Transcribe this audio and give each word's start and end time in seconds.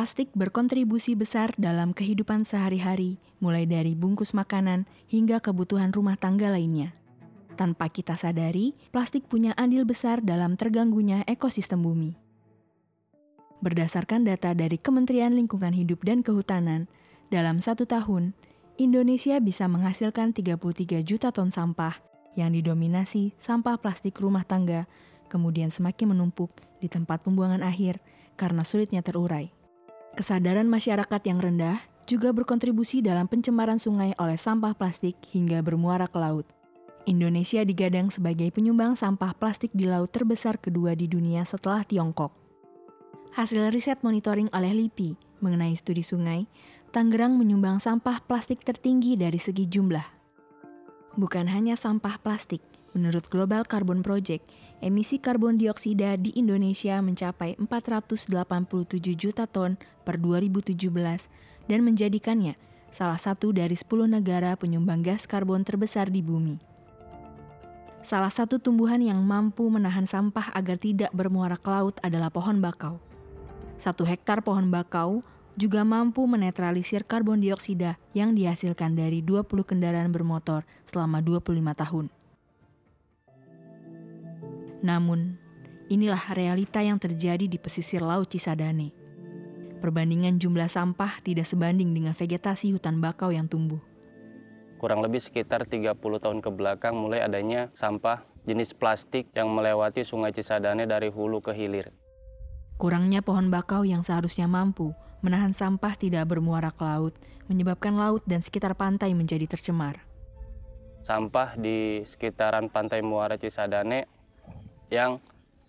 Plastik 0.00 0.32
berkontribusi 0.32 1.12
besar 1.12 1.52
dalam 1.60 1.92
kehidupan 1.92 2.48
sehari-hari, 2.48 3.20
mulai 3.36 3.68
dari 3.68 3.92
bungkus 3.92 4.32
makanan 4.32 4.88
hingga 5.12 5.44
kebutuhan 5.44 5.92
rumah 5.92 6.16
tangga 6.16 6.48
lainnya. 6.48 6.96
Tanpa 7.52 7.92
kita 7.92 8.16
sadari, 8.16 8.72
plastik 8.96 9.28
punya 9.28 9.52
andil 9.60 9.84
besar 9.84 10.24
dalam 10.24 10.56
terganggunya 10.56 11.20
ekosistem 11.28 11.84
bumi. 11.84 12.16
Berdasarkan 13.60 14.24
data 14.24 14.56
dari 14.56 14.80
Kementerian 14.80 15.36
Lingkungan 15.36 15.76
Hidup 15.76 16.00
dan 16.00 16.24
Kehutanan, 16.24 16.88
dalam 17.28 17.60
satu 17.60 17.84
tahun, 17.84 18.32
Indonesia 18.80 19.36
bisa 19.36 19.68
menghasilkan 19.68 20.32
33 20.32 21.04
juta 21.04 21.28
ton 21.28 21.52
sampah 21.52 22.00
yang 22.40 22.56
didominasi 22.56 23.36
sampah 23.36 23.76
plastik 23.76 24.16
rumah 24.16 24.48
tangga, 24.48 24.88
kemudian 25.28 25.68
semakin 25.68 26.16
menumpuk 26.16 26.56
di 26.80 26.88
tempat 26.88 27.20
pembuangan 27.20 27.60
akhir 27.60 28.00
karena 28.40 28.64
sulitnya 28.64 29.04
terurai. 29.04 29.59
Kesadaran 30.18 30.66
masyarakat 30.66 31.22
yang 31.26 31.38
rendah 31.38 31.78
juga 32.08 32.34
berkontribusi 32.34 33.02
dalam 33.02 33.30
pencemaran 33.30 33.78
sungai 33.78 34.14
oleh 34.18 34.34
sampah 34.34 34.74
plastik 34.74 35.14
hingga 35.30 35.62
bermuara 35.62 36.10
ke 36.10 36.18
laut. 36.18 36.46
Indonesia 37.06 37.62
digadang 37.62 38.10
sebagai 38.10 38.50
penyumbang 38.50 38.98
sampah 38.98 39.32
plastik 39.34 39.70
di 39.72 39.86
laut 39.86 40.10
terbesar 40.10 40.58
kedua 40.58 40.92
di 40.98 41.06
dunia 41.06 41.46
setelah 41.46 41.86
Tiongkok. 41.86 42.34
Hasil 43.30 43.70
riset 43.70 44.02
monitoring 44.02 44.50
oleh 44.50 44.74
LIPI 44.74 45.14
mengenai 45.40 45.72
studi 45.78 46.02
sungai, 46.02 46.44
Tangerang 46.90 47.38
menyumbang 47.38 47.78
sampah 47.78 48.18
plastik 48.26 48.66
tertinggi 48.66 49.14
dari 49.14 49.38
segi 49.38 49.62
jumlah. 49.62 50.02
Bukan 51.14 51.46
hanya 51.46 51.78
sampah 51.78 52.18
plastik, 52.18 52.58
menurut 52.98 53.30
Global 53.30 53.62
Carbon 53.62 54.02
Project, 54.02 54.50
emisi 54.80 55.20
karbon 55.20 55.60
dioksida 55.60 56.16
di 56.16 56.32
Indonesia 56.36 56.98
mencapai 57.04 57.60
487 57.60 58.36
juta 59.14 59.44
ton 59.44 59.76
per 60.02 60.16
2017 60.16 60.76
dan 61.68 61.80
menjadikannya 61.84 62.56
salah 62.90 63.20
satu 63.20 63.54
dari 63.54 63.76
10 63.76 64.10
negara 64.10 64.56
penyumbang 64.58 65.04
gas 65.04 65.28
karbon 65.28 65.62
terbesar 65.62 66.10
di 66.10 66.24
bumi. 66.24 66.58
Salah 68.00 68.32
satu 68.32 68.56
tumbuhan 68.56 69.04
yang 69.04 69.20
mampu 69.20 69.68
menahan 69.68 70.08
sampah 70.08 70.56
agar 70.56 70.80
tidak 70.80 71.12
bermuara 71.12 71.60
ke 71.60 71.68
laut 71.68 72.00
adalah 72.00 72.32
pohon 72.32 72.64
bakau. 72.64 72.96
Satu 73.76 74.08
hektar 74.08 74.40
pohon 74.40 74.72
bakau 74.72 75.20
juga 75.60 75.84
mampu 75.84 76.24
menetralisir 76.24 77.04
karbon 77.04 77.44
dioksida 77.44 78.00
yang 78.16 78.32
dihasilkan 78.32 78.96
dari 78.96 79.20
20 79.20 79.44
kendaraan 79.68 80.08
bermotor 80.08 80.64
selama 80.88 81.20
25 81.20 81.60
tahun. 81.76 82.19
Namun, 84.80 85.36
inilah 85.92 86.32
realita 86.32 86.80
yang 86.80 86.96
terjadi 86.96 87.44
di 87.44 87.58
pesisir 87.60 88.00
Laut 88.00 88.28
Cisadane. 88.28 88.92
Perbandingan 89.80 90.36
jumlah 90.36 90.68
sampah 90.68 91.24
tidak 91.24 91.48
sebanding 91.48 91.96
dengan 91.96 92.12
vegetasi 92.12 92.76
hutan 92.76 93.00
bakau 93.00 93.32
yang 93.32 93.48
tumbuh. 93.48 93.80
Kurang 94.76 95.04
lebih 95.04 95.20
sekitar 95.20 95.68
30 95.68 95.96
tahun 95.96 96.40
ke 96.40 96.50
belakang 96.52 96.96
mulai 96.96 97.20
adanya 97.20 97.68
sampah 97.76 98.24
jenis 98.48 98.72
plastik 98.72 99.28
yang 99.36 99.52
melewati 99.52 100.04
sungai 100.04 100.32
Cisadane 100.32 100.88
dari 100.88 101.12
hulu 101.12 101.44
ke 101.44 101.52
hilir. 101.52 101.92
Kurangnya 102.80 103.20
pohon 103.20 103.52
bakau 103.52 103.84
yang 103.84 104.00
seharusnya 104.00 104.48
mampu 104.48 104.96
menahan 105.20 105.52
sampah 105.52 105.96
tidak 106.00 106.32
bermuara 106.32 106.72
ke 106.72 106.80
laut, 106.80 107.14
menyebabkan 107.48 107.96
laut 107.96 108.24
dan 108.24 108.40
sekitar 108.40 108.72
pantai 108.72 109.12
menjadi 109.12 109.44
tercemar. 109.44 110.00
Sampah 111.04 111.56
di 111.56 112.04
sekitaran 112.04 112.68
pantai 112.68 113.00
Muara 113.00 113.40
Cisadane 113.40 114.19
yang 114.90 115.22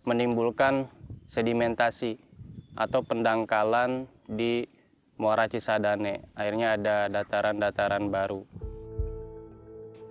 menimbulkan 0.04 0.90
sedimentasi 1.30 2.18
atau 2.76 3.06
pendangkalan 3.06 4.10
di 4.26 4.66
Muara 5.22 5.46
Cisadane. 5.46 6.26
Akhirnya 6.34 6.76
ada 6.76 7.06
dataran-dataran 7.08 8.10
baru. 8.10 8.42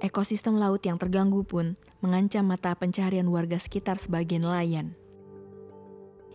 Ekosistem 0.01 0.57
laut 0.57 0.81
yang 0.87 0.97
terganggu 0.97 1.45
pun 1.45 1.77
mengancam 2.01 2.49
mata 2.49 2.73
pencaharian 2.73 3.29
warga 3.29 3.61
sekitar 3.61 4.01
sebagian 4.01 4.49
nelayan. 4.49 4.97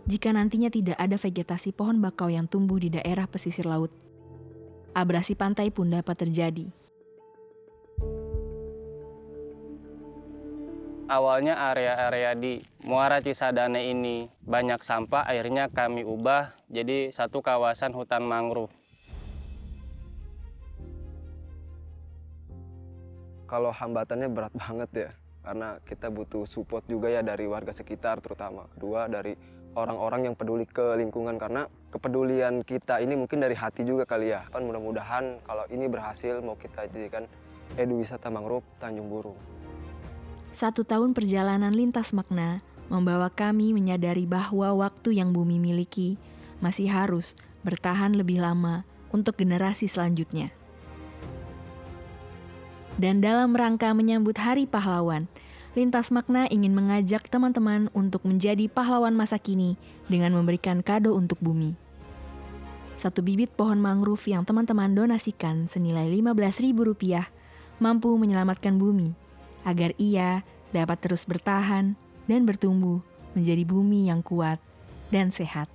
Jika 0.06 0.30
nantinya 0.30 0.69
tidak 0.69 1.02
ada 1.02 1.18
vegetasi 1.18 1.74
pohon 1.74 1.97
bakau 1.97 2.30
yang 2.30 2.46
tumbuh 2.46 2.78
di 2.78 2.94
daerah 2.94 3.25
pesisir 3.25 3.66
laut, 3.66 3.90
abrasi 4.94 5.34
pantai 5.34 5.74
pun 5.74 5.90
dapat 5.90 6.14
terjadi. 6.14 6.69
Awalnya 11.06 11.54
area-area 11.74 12.34
di 12.34 12.62
Muara 12.86 13.22
Cisadane 13.22 13.94
ini 13.94 14.26
banyak 14.42 14.82
sampah, 14.82 15.26
akhirnya 15.26 15.70
kami 15.70 16.02
ubah 16.02 16.54
jadi 16.70 17.14
satu 17.14 17.46
kawasan 17.46 17.94
hutan 17.94 18.26
mangrove. 18.26 18.74
Kalau 23.46 23.70
hambatannya 23.70 24.26
berat 24.34 24.54
banget 24.58 24.90
ya, 24.94 25.10
karena 25.46 25.78
kita 25.86 26.10
butuh 26.10 26.50
support 26.50 26.82
juga 26.90 27.14
ya 27.14 27.22
dari 27.22 27.46
warga 27.46 27.70
sekitar 27.70 28.18
terutama. 28.26 28.66
Kedua 28.74 29.06
dari 29.06 29.38
orang-orang 29.78 30.34
yang 30.34 30.36
peduli 30.36 30.66
ke 30.66 30.98
lingkungan 30.98 31.38
karena 31.38 31.70
kepedulian 31.94 32.66
kita 32.66 32.98
ini 33.06 33.14
mungkin 33.14 33.46
dari 33.46 33.54
hati 33.54 33.86
juga 33.86 34.10
kali 34.10 34.34
ya. 34.34 34.50
Kan 34.50 34.66
mudah-mudahan 34.66 35.46
kalau 35.46 35.70
ini 35.70 35.86
berhasil 35.86 36.42
mau 36.42 36.58
kita 36.58 36.90
jadikan 36.90 37.30
edu 37.78 38.02
wisata 38.02 38.34
mangrove 38.34 38.66
Tanjung 38.82 39.14
Burung. 39.14 39.55
Satu 40.56 40.88
tahun 40.88 41.12
perjalanan 41.12 41.76
lintas 41.76 42.16
makna 42.16 42.64
membawa 42.88 43.28
kami 43.28 43.76
menyadari 43.76 44.24
bahwa 44.24 44.72
waktu 44.88 45.20
yang 45.20 45.36
bumi 45.36 45.60
miliki 45.60 46.16
masih 46.64 46.88
harus 46.88 47.36
bertahan 47.68 48.16
lebih 48.16 48.40
lama 48.40 48.88
untuk 49.12 49.36
generasi 49.36 49.92
selanjutnya. 49.92 50.56
Dan 52.96 53.20
dalam 53.20 53.52
rangka 53.52 53.92
menyambut 53.92 54.40
Hari 54.40 54.64
Pahlawan, 54.64 55.28
Lintas 55.76 56.08
Makna 56.16 56.48
ingin 56.48 56.72
mengajak 56.72 57.28
teman-teman 57.28 57.92
untuk 57.92 58.24
menjadi 58.24 58.72
pahlawan 58.72 59.12
masa 59.12 59.36
kini 59.36 59.76
dengan 60.08 60.32
memberikan 60.32 60.80
kado 60.80 61.20
untuk 61.20 61.36
bumi. 61.44 61.76
Satu 62.96 63.20
bibit 63.20 63.52
pohon 63.60 63.84
mangrove 63.84 64.24
yang 64.32 64.48
teman-teman 64.48 64.96
donasikan 64.96 65.68
senilai 65.68 66.08
Rp15.000 66.16 67.28
mampu 67.84 68.16
menyelamatkan 68.16 68.80
bumi 68.80 69.25
agar 69.66 69.92
ia 69.98 70.46
dapat 70.70 71.02
terus 71.02 71.26
bertahan 71.26 71.98
dan 72.30 72.42
bertumbuh 72.46 73.02
menjadi 73.34 73.66
bumi 73.66 74.08
yang 74.08 74.22
kuat 74.22 74.62
dan 75.09 75.34
sehat. 75.34 75.68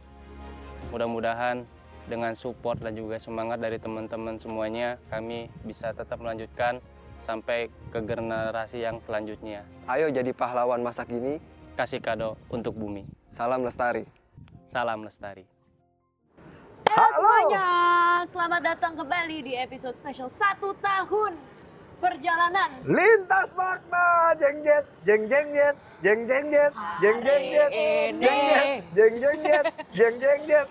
Mudah-mudahan 0.95 1.67
dengan 2.07 2.33
support 2.35 2.81
dan 2.81 2.97
juga 2.97 3.21
semangat 3.21 3.61
dari 3.61 3.77
teman-teman 3.77 4.39
semuanya, 4.39 4.97
kami 5.13 5.51
bisa 5.67 5.93
tetap 5.93 6.19
melanjutkan 6.19 6.81
sampai 7.21 7.69
ke 7.93 7.99
generasi 8.01 8.81
yang 8.81 8.99
selanjutnya. 8.99 9.63
Ayo 9.87 10.09
jadi 10.09 10.33
pahlawan 10.33 10.81
masa 10.81 11.05
kini. 11.05 11.43
Kasih 11.79 12.03
kado 12.03 12.37
untuk 12.53 12.77
bumi. 12.77 13.07
Salam 13.31 13.63
lestari. 13.65 14.05
Salam 14.67 15.01
lestari. 15.07 15.47
Halo 16.91 17.09
semuanya, 17.15 17.67
selamat 18.27 18.63
datang 18.75 18.93
kembali 18.99 19.47
di 19.47 19.53
episode 19.55 19.95
spesial 19.95 20.27
satu 20.29 20.75
tahun 20.83 21.39
perjalanan. 22.01 22.69
Lintas 22.89 23.53
makna, 23.53 24.33
jeng 24.41 24.65
jet, 24.65 24.85
jeng 25.05 25.29
jeng 25.29 25.49
jet, 25.53 25.77
jeng 26.01 26.21
jeng 26.25 26.47
jet, 26.49 26.73
jeng 26.99 27.19
jeng 27.21 27.45
jet, 27.53 27.71
jeng 28.17 28.41
jet, 28.49 28.67
jeng 28.97 29.15
jeng 29.21 29.39
jet, 29.45 29.65
jeng 29.93 30.15
jeng 30.19 30.43
jet. 30.49 30.69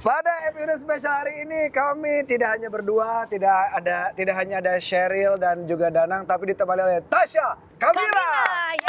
Pada 0.00 0.32
episode 0.48 0.80
spesial 0.80 1.12
hari 1.12 1.44
ini 1.44 1.68
kami 1.72 2.24
tidak 2.28 2.56
hanya 2.56 2.68
berdua, 2.68 3.24
tidak 3.28 3.52
ada 3.72 4.12
tidak 4.12 4.36
hanya 4.36 4.60
ada 4.60 4.76
Cheryl 4.80 5.36
dan 5.36 5.64
juga 5.64 5.92
Danang, 5.92 6.24
tapi 6.24 6.52
ditemani 6.52 6.80
oleh 6.80 7.00
Tasya, 7.08 7.56
Kamila. 7.80 8.28
Hai 8.44 8.80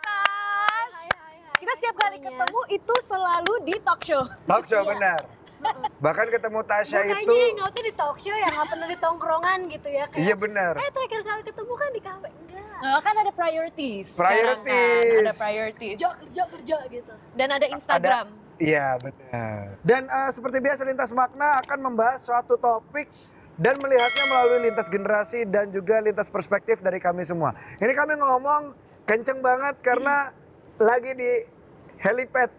Tash 0.00 1.08
Kita 1.60 1.72
setiap 1.76 1.96
kali 1.96 2.20
ketemu 2.20 2.60
itu 2.72 2.94
selalu 3.04 3.54
di 3.68 3.74
talk 3.80 4.00
show. 4.04 4.24
Talk 4.48 4.64
show 4.68 4.84
benar. 4.84 5.33
Bahkan 6.04 6.26
ketemu 6.28 6.58
Tasya 6.68 6.98
Makanya 7.00 7.22
itu, 7.24 7.34
hangoutnya 7.34 7.82
di 7.84 7.94
talk 7.96 8.16
show 8.20 8.36
ya, 8.36 8.48
nggak 8.52 8.68
pernah 8.68 8.88
di 8.88 8.98
tongkrongan 9.00 9.58
gitu 9.72 9.88
ya. 9.88 10.04
Kayak, 10.12 10.20
iya 10.20 10.34
benar. 10.36 10.72
Eh 10.76 10.90
terakhir 10.92 11.20
kali 11.24 11.42
ketemu 11.48 11.72
kan 11.72 11.90
di 11.90 12.02
kafe. 12.04 12.28
Enggak. 12.28 12.78
Nah, 12.84 13.00
kan 13.00 13.14
ada 13.16 13.32
priorities 13.32 14.08
kan. 14.14 14.22
Priorities. 14.28 15.24
Ada 15.24 15.34
priorities 15.40 15.96
Kerja, 15.96 16.10
kerja, 16.20 16.42
kerja 16.52 16.76
gitu. 16.92 17.12
Dan 17.32 17.48
ada 17.48 17.66
Instagram 17.66 18.26
Iya 18.58 19.02
benar. 19.02 19.74
Dan 19.82 20.02
eh, 20.06 20.30
seperti 20.30 20.62
biasa 20.62 20.86
lintas 20.86 21.10
makna 21.10 21.58
akan 21.58 21.78
membahas 21.90 22.22
suatu 22.22 22.54
topik 22.54 23.10
dan 23.58 23.74
melihatnya 23.82 24.24
melalui 24.30 24.60
lintas 24.70 24.86
generasi 24.86 25.46
dan 25.46 25.70
juga 25.74 25.98
lintas 25.98 26.30
perspektif 26.30 26.78
dari 26.78 27.02
kami 27.02 27.26
semua. 27.26 27.54
Ini 27.82 27.92
kami 27.94 28.14
ngomong 28.18 28.74
kenceng 29.06 29.42
banget 29.42 29.74
karena 29.82 30.30
lagi 30.78 31.10
di 31.18 31.30
helipad. 31.98 32.50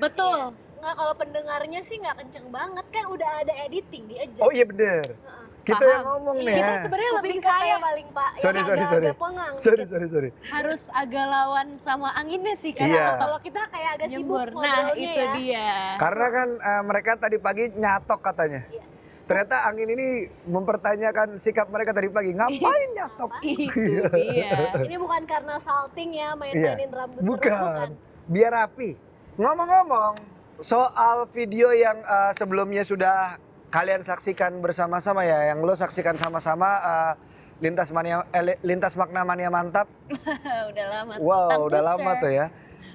Betul. 0.00 0.56
Nggak 0.82 0.94
kalau 0.98 1.14
pendengarnya 1.14 1.80
sih 1.86 1.96
nggak 2.02 2.16
kenceng 2.18 2.46
banget 2.50 2.86
kan 2.90 3.04
udah 3.06 3.30
ada 3.46 3.54
editing 3.70 4.02
di 4.10 4.18
adjust. 4.18 4.42
Oh 4.42 4.50
iya 4.50 4.66
bener. 4.66 5.14
Kita 5.62 5.78
Paham. 5.78 5.94
yang 5.94 6.04
ngomong 6.10 6.36
nih 6.42 6.54
Kita 6.58 6.72
ya. 6.74 6.80
sebenarnya 6.82 7.12
lebih 7.22 7.38
saya 7.38 7.74
paling 7.78 8.08
pak. 8.10 8.30
Sorry, 8.34 8.58
yang 8.58 8.66
sorry, 8.66 8.82
agak, 8.82 8.90
sorry. 8.90 9.06
agak 9.06 9.18
pengang. 9.22 9.54
Sorry, 9.54 9.78
gitu. 9.78 9.90
sorry, 9.94 10.06
sorry. 10.10 10.30
Harus 10.50 10.82
agak 10.90 11.24
lawan 11.30 11.68
sama 11.78 12.08
anginnya 12.18 12.54
sih 12.58 12.74
kan. 12.74 12.90
Iya. 12.90 13.14
Kalau 13.14 13.38
kita 13.38 13.60
kayak 13.70 13.90
agak 13.94 14.08
sibuk 14.10 14.26
Nyembur. 14.26 14.48
Nah, 14.58 14.58
ngobrolnya 14.58 14.90
itu 14.98 15.22
ya. 15.22 15.32
dia. 15.38 15.68
Karena 16.02 16.26
kan 16.34 16.48
eh, 16.58 16.82
mereka 16.82 17.10
tadi 17.14 17.36
pagi 17.38 17.64
nyatok 17.78 18.20
katanya. 18.26 18.60
Iya. 18.74 18.84
Ternyata 19.22 19.56
angin 19.70 19.88
ini 19.94 20.08
mempertanyakan 20.50 21.28
sikap 21.38 21.70
mereka 21.70 21.94
tadi 21.94 22.10
pagi. 22.10 22.34
Ngapain 22.34 22.88
nyatok? 22.98 23.30
itu 23.46 24.02
dia. 24.18 24.50
Ini 24.82 24.96
bukan 24.98 25.22
karena 25.30 25.62
salting 25.62 26.10
ya, 26.10 26.34
main-mainin 26.34 26.90
rambut 26.90 27.22
terus 27.22 27.30
bukan. 27.30 27.54
Iya. 27.54 27.62
Bukan. 27.70 27.90
Biar 28.26 28.50
rapi. 28.50 28.90
Ngomong-ngomong, 29.38 30.14
soal 30.62 31.26
video 31.28 31.70
yang 31.70 32.00
eh, 32.00 32.32
sebelumnya 32.32 32.82
sudah 32.82 33.36
kalian 33.68 34.00
saksikan 34.00 34.60
bersama-sama 34.60 35.22
ya, 35.22 35.52
yang 35.52 35.60
lo 35.60 35.74
saksikan 35.74 36.14
sama-sama 36.14 36.70
eh, 36.78 37.12
lintas 37.58 37.90
mania 37.90 38.22
eh, 38.30 38.42
li- 38.44 38.60
lintas 38.64 38.94
makna 38.94 39.22
mania 39.22 39.50
mantap. 39.50 39.90
udah 40.70 40.86
lama. 40.88 41.12
Wow, 41.18 41.66
udah 41.66 41.82
lama 41.84 42.10
tuh 42.16 42.30
ya. 42.30 42.46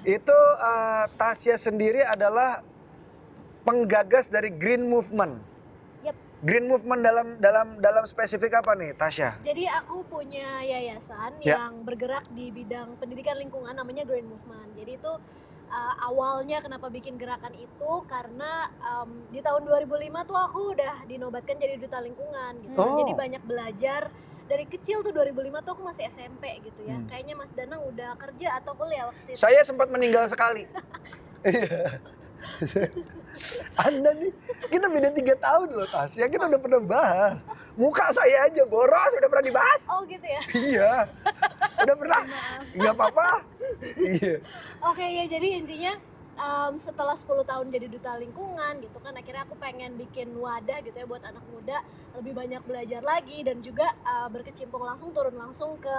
Itu 0.02 0.38
eh, 0.58 1.04
Tasya 1.14 1.54
sendiri 1.54 2.02
adalah 2.02 2.64
penggagas 3.62 4.26
dari 4.26 4.48
Green 4.48 4.88
Movement. 4.88 5.36
Yep. 6.02 6.16
Green 6.40 6.66
Movement 6.66 7.00
dalam 7.02 7.26
dalam 7.36 7.66
dalam 7.76 8.04
spesifik 8.06 8.56
apa 8.56 8.72
nih, 8.72 8.94
Tasya? 8.94 9.42
Jadi 9.42 9.66
aku 9.66 10.06
punya 10.06 10.62
yayasan 10.62 11.36
Ya. 11.42 11.58
yang 11.60 11.82
bergerak 11.82 12.24
di 12.32 12.48
bidang 12.48 12.96
pendidikan 12.96 13.36
lingkungan 13.36 13.74
namanya 13.74 14.06
Green 14.06 14.24
Movement. 14.24 14.72
Jadi 14.72 14.96
itu 14.96 15.12
uh, 15.68 15.94
awalnya 16.08 16.58
kenapa 16.64 16.88
bikin 16.88 17.20
gerakan 17.20 17.54
itu 17.54 17.92
karena 18.08 18.72
um, 18.80 19.24
di 19.30 19.40
tahun 19.44 19.64
2005 19.68 20.28
tuh 20.28 20.38
aku 20.38 20.60
udah 20.74 20.94
dinobatkan 21.06 21.56
jadi 21.60 21.76
duta 21.78 22.00
lingkungan 22.02 22.52
gitu. 22.64 22.78
Oh. 22.80 23.04
Jadi 23.04 23.12
banyak 23.14 23.42
belajar 23.44 24.10
dari 24.48 24.64
kecil 24.64 25.04
tuh 25.04 25.12
2005 25.12 25.64
tuh 25.64 25.72
aku 25.76 25.82
masih 25.84 26.08
SMP 26.08 26.58
gitu 26.64 26.80
ya. 26.88 26.96
Hmm. 26.96 27.06
Kayaknya 27.06 27.34
Mas 27.36 27.52
Danang 27.52 27.84
udah 27.84 28.16
kerja 28.16 28.48
atau 28.58 28.72
kuliah 28.74 29.12
waktu 29.12 29.36
itu. 29.36 29.38
Saya 29.38 29.60
sempat 29.60 29.92
meninggal 29.92 30.24
sekali. 30.26 30.64
Anda 33.86 34.10
nih, 34.18 34.32
kita 34.66 34.86
beda 34.90 35.14
tiga 35.14 35.34
tahun 35.38 35.70
loh 35.70 35.86
Tasya, 35.86 36.26
kita 36.26 36.50
udah 36.50 36.60
pernah 36.60 36.82
bahas. 36.82 37.46
Muka 37.78 38.10
saya 38.10 38.50
aja 38.50 38.66
boros, 38.66 39.12
udah 39.14 39.28
pernah 39.30 39.46
dibahas. 39.46 39.82
Oh 39.86 40.02
gitu 40.02 40.26
ya. 40.26 40.42
Iya, 40.50 40.92
udah 41.86 41.96
pernah. 41.96 42.22
Nggak 42.78 42.94
apa-apa. 42.98 43.28
Iya. 43.94 44.42
Oke 44.82 45.04
ya 45.06 45.24
jadi 45.30 45.48
intinya 45.62 45.92
em, 46.38 46.72
setelah 46.78 47.14
10 47.14 47.46
tahun 47.46 47.66
jadi 47.70 47.86
duta 47.90 48.18
lingkungan 48.18 48.82
gitu 48.82 48.98
kan 49.02 49.14
akhirnya 49.14 49.42
aku 49.46 49.54
pengen 49.58 49.98
bikin 49.98 50.34
wadah 50.38 50.78
gitu 50.82 50.94
ya 50.94 51.06
buat 51.06 51.22
anak 51.22 51.42
muda 51.50 51.82
lebih 52.18 52.32
banyak 52.34 52.62
belajar 52.66 53.02
lagi 53.02 53.42
dan 53.46 53.62
juga 53.62 53.90
eh, 54.06 54.28
berkecimpung 54.30 54.82
langsung 54.82 55.14
turun 55.14 55.34
langsung 55.38 55.78
ke 55.78 55.96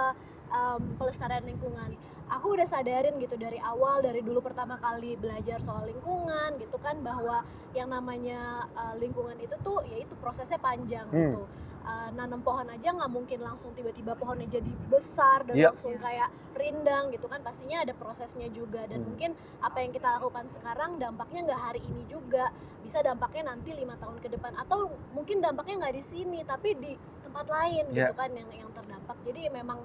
em, 0.52 0.82
pelestarian 1.00 1.44
lingkungan. 1.44 1.96
Aku 2.30 2.54
udah 2.54 2.62
sadarin 2.64 3.18
gitu 3.18 3.34
dari 3.34 3.58
awal 3.60 4.00
dari 4.00 4.20
dulu 4.20 4.38
pertama 4.40 4.78
kali 4.78 5.14
belajar 5.14 5.58
soal 5.58 5.82
lingkungan 5.84 6.56
gitu 6.56 6.78
kan 6.78 6.98
bahwa 7.00 7.42
yang 7.72 7.90
namanya 7.90 8.38
eh, 8.70 8.94
lingkungan 8.96 9.34
itu 9.36 9.54
tuh 9.60 9.82
ya 9.84 9.98
itu 9.98 10.14
prosesnya 10.16 10.56
panjang 10.58 11.06
Hmm. 11.06 11.34
gitu. 11.34 11.42
Eh, 11.80 12.08
nanam 12.12 12.38
pohon 12.38 12.68
aja 12.68 12.86
nggak 12.88 13.10
mungkin 13.10 13.40
langsung 13.40 13.72
tiba-tiba 13.72 14.14
pohonnya 14.14 14.46
jadi 14.48 14.70
besar 14.86 15.42
dan 15.42 15.56
Iya. 15.56 15.68
langsung 15.70 15.96
kayak 15.96 16.28
rindang 16.52 17.08
gitu 17.08 17.24
kan 17.24 17.40
pastinya 17.40 17.80
ada 17.80 17.90
prosesnya 17.92 18.46
juga 18.48 18.84
dan 18.84 19.00
Hmm. 19.00 19.08
mungkin 19.10 19.30
apa 19.58 19.80
yang 19.80 19.90
kita 19.90 20.08
lakukan 20.12 20.46
sekarang 20.46 20.90
dampaknya 20.96 21.40
nggak 21.46 21.62
hari 21.62 21.80
ini 21.82 22.06
juga 22.06 22.52
bisa 22.80 23.00
dampaknya 23.00 23.50
nanti 23.50 23.72
lima 23.72 23.96
tahun 23.96 24.18
ke 24.18 24.28
depan 24.30 24.54
atau 24.56 24.86
mungkin 25.10 25.40
dampaknya 25.40 25.82
nggak 25.82 25.94
di 25.94 26.04
sini 26.04 26.38
tapi 26.44 26.74
di 26.74 26.94
tempat 27.22 27.46
lain 27.48 27.84
Iya. 27.90 28.06
gitu 28.06 28.14
kan 28.14 28.30
yang 28.30 28.50
yang 28.52 28.70
terdampak 28.70 29.16
jadi 29.24 29.50
memang 29.50 29.78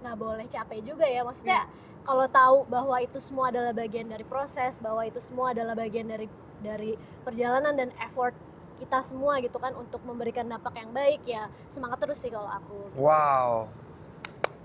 nggak 0.00 0.16
boleh 0.16 0.46
capek 0.48 0.80
juga 0.82 1.06
ya 1.06 1.22
maksudnya 1.22 1.62
kalau 2.02 2.26
tahu 2.26 2.56
bahwa 2.66 2.98
itu 2.98 3.18
semua 3.22 3.54
adalah 3.54 3.70
bagian 3.70 4.10
dari 4.10 4.26
proses 4.26 4.82
bahwa 4.82 5.06
itu 5.06 5.22
semua 5.22 5.54
adalah 5.54 5.78
bagian 5.78 6.06
dari 6.10 6.26
dari 6.62 6.98
perjalanan 7.22 7.74
dan 7.74 7.90
effort 8.02 8.34
kita 8.82 8.98
semua 8.98 9.38
gitu 9.38 9.62
kan 9.62 9.70
untuk 9.78 10.02
memberikan 10.02 10.42
dampak 10.42 10.74
yang 10.74 10.90
baik 10.90 11.22
ya 11.22 11.46
semangat 11.70 12.02
terus 12.02 12.18
sih 12.18 12.30
kalau 12.30 12.50
aku 12.50 12.78
Wow. 12.98 13.70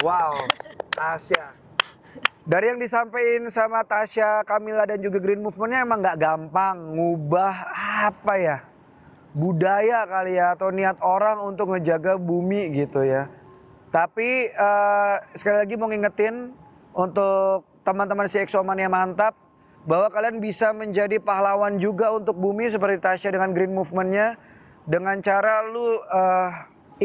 Wow. 0.01 0.33
Tasya. 0.93 1.53
Dari 2.47 2.71
yang 2.71 2.79
disampaikan 2.79 3.49
sama 3.51 3.83
Tasya, 3.83 4.45
Kamila 4.47 4.87
dan 4.87 5.01
juga 5.03 5.19
Green 5.19 5.41
Movement-nya 5.43 5.83
emang 5.83 5.99
nggak 5.99 6.17
gampang 6.21 6.95
ngubah 6.95 7.55
apa 8.07 8.33
ya? 8.39 8.57
Budaya 9.35 10.07
kali 10.07 10.39
ya 10.39 10.55
atau 10.55 10.71
niat 10.71 10.97
orang 11.03 11.43
untuk 11.43 11.75
ngejaga 11.75 12.15
bumi 12.15 12.71
gitu 12.73 13.03
ya. 13.03 13.27
Tapi 13.91 14.47
eh, 14.49 15.15
sekali 15.35 15.57
lagi 15.65 15.73
mau 15.75 15.91
ngingetin 15.91 16.55
untuk 16.97 17.69
teman-teman 17.85 18.25
si 18.25 18.41
Exomania 18.41 18.89
mantap 18.89 19.37
bahwa 19.85 20.09
kalian 20.09 20.41
bisa 20.41 20.73
menjadi 20.73 21.21
pahlawan 21.21 21.77
juga 21.77 22.09
untuk 22.11 22.35
bumi 22.35 22.67
seperti 22.67 22.97
Tasya 22.99 23.37
dengan 23.37 23.53
Green 23.53 23.71
Movement-nya 23.71 24.35
dengan 24.89 25.21
cara 25.21 25.61
lu 25.69 26.01
eh, 26.01 26.49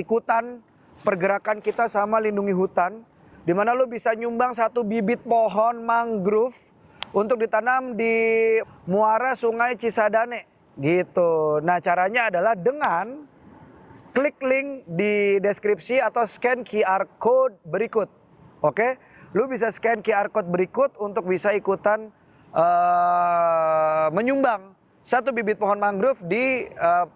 ikutan 0.01 0.65
pergerakan 1.05 1.61
kita 1.61 1.87
sama 1.93 2.19
lindungi 2.25 2.57
hutan 2.57 3.05
di 3.45 3.53
mana 3.53 3.77
lu 3.77 3.85
bisa 3.85 4.17
nyumbang 4.17 4.57
satu 4.57 4.81
bibit 4.83 5.21
pohon 5.29 5.85
mangrove 5.85 6.57
untuk 7.13 7.37
ditanam 7.39 7.93
di 7.93 8.57
muara 8.89 9.37
Sungai 9.37 9.77
Cisadane 9.77 10.49
gitu. 10.81 11.61
Nah, 11.61 11.79
caranya 11.85 12.33
adalah 12.33 12.57
dengan 12.57 13.29
klik 14.17 14.41
link 14.41 14.89
di 14.89 15.37
deskripsi 15.43 16.01
atau 16.01 16.25
scan 16.25 16.65
QR 16.65 17.05
code 17.21 17.61
berikut. 17.69 18.09
Oke? 18.65 19.12
Lu 19.33 19.45
bisa 19.47 19.69
scan 19.69 19.99
QR 19.99 20.29
code 20.29 20.47
berikut 20.47 20.93
untuk 20.97 21.25
bisa 21.25 21.51
ikutan 21.51 22.13
eh, 22.53 24.07
menyumbang 24.11 24.77
satu 25.03 25.33
bibit 25.33 25.57
pohon 25.57 25.77
mangrove 25.77 26.21
di 26.23 26.69
eh, 26.69 27.07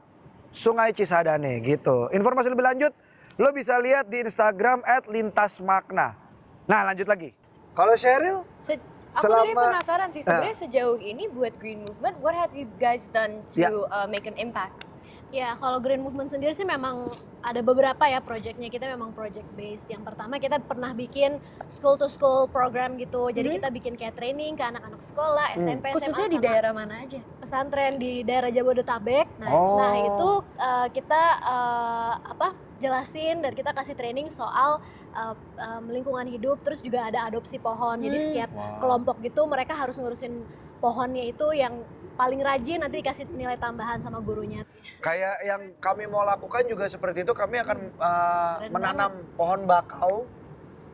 Sungai 0.50 0.90
Cisadane 0.90 1.60
gitu. 1.60 2.08
Informasi 2.10 2.48
lebih 2.48 2.64
lanjut 2.64 2.92
lo 3.36 3.52
bisa 3.52 3.76
lihat 3.76 4.08
di 4.08 4.24
Instagram 4.24 4.80
@lintasmakna. 5.06 6.16
Nah, 6.64 6.80
lanjut 6.82 7.04
lagi. 7.04 7.36
Kalau 7.76 7.92
Cheryl 7.92 8.40
Se- 8.56 8.80
aku 9.12 9.22
tadi 9.22 9.52
Selama- 9.52 9.64
penasaran 9.70 10.08
sih 10.08 10.24
sebenarnya 10.24 10.56
sejauh 10.58 10.96
ini 10.96 11.28
buat 11.28 11.52
Green 11.56 11.84
Movement, 11.84 12.16
what 12.18 12.32
have 12.32 12.56
you 12.56 12.64
guys 12.76 13.12
done 13.12 13.44
to 13.44 13.60
Ya. 13.60 13.68
uh, 13.68 14.08
make 14.08 14.24
an 14.24 14.40
impact? 14.40 14.88
Ya, 15.28 15.58
kalau 15.58 15.82
Green 15.82 15.98
Movement 15.98 16.30
sendiri 16.30 16.54
sih 16.54 16.62
memang 16.62 17.02
ada 17.42 17.58
beberapa 17.58 18.06
ya 18.06 18.22
proyeknya. 18.22 18.70
Kita 18.70 18.86
memang 18.86 19.10
project 19.10 19.44
based. 19.52 19.90
Yang 19.90 20.06
pertama 20.06 20.38
kita 20.38 20.62
pernah 20.62 20.94
bikin 20.94 21.42
school 21.66 21.98
to 21.98 22.06
school 22.06 22.46
program 22.46 22.94
gitu. 22.94 23.28
Jadi 23.28 23.58
kita 23.58 23.68
bikin 23.68 23.94
kayak 23.94 24.14
training 24.14 24.54
ke 24.54 24.62
anak-anak 24.62 25.02
sekolah, 25.02 25.46
Hmm. 25.52 25.66
SMP, 25.66 25.84
Khususnya 25.92 26.26
SMA, 26.26 26.32
di 26.32 26.38
sama 26.38 26.46
daerah 26.46 26.72
mana 26.72 26.94
aja? 27.02 27.20
pesantren 27.36 27.92
di 27.96 28.22
daerah 28.22 28.50
Jabodetabek. 28.50 29.26
Nice. 29.36 29.50
Oh. 29.52 29.76
Nah, 29.76 29.94
itu 29.98 30.30
uh, 30.56 30.86
kita 30.90 31.22
uh, 31.42 32.14
apa? 32.28 32.48
jelasin 32.76 33.40
dan 33.40 33.56
kita 33.56 33.72
kasih 33.72 33.96
training 33.96 34.28
soal 34.28 34.84
uh, 35.10 35.32
um, 35.56 35.88
lingkungan 35.88 36.28
hidup, 36.28 36.60
terus 36.60 36.84
juga 36.84 37.08
ada 37.08 37.24
adopsi 37.24 37.56
pohon. 37.56 37.96
Jadi 37.98 38.14
Hmm. 38.14 38.26
setiap 38.28 38.50
kelompok 38.78 39.16
gitu 39.24 39.42
mereka 39.44 39.72
harus 39.72 39.96
ngurusin 39.96 40.44
pohonnya 40.76 41.24
itu 41.24 41.56
yang 41.56 41.72
paling 42.16 42.40
rajin 42.40 42.80
nanti 42.80 43.04
dikasih 43.04 43.28
nilai 43.36 43.60
tambahan 43.60 44.00
sama 44.00 44.18
gurunya. 44.24 44.64
kayak 45.04 45.36
yang 45.44 45.62
kami 45.78 46.08
mau 46.08 46.24
lakukan 46.24 46.64
juga 46.66 46.88
seperti 46.88 47.22
itu, 47.22 47.32
kami 47.36 47.60
akan 47.60 47.78
uh, 48.00 48.56
Keren 48.58 48.72
menanam 48.72 49.12
pohon 49.36 49.60
bakau 49.68 50.24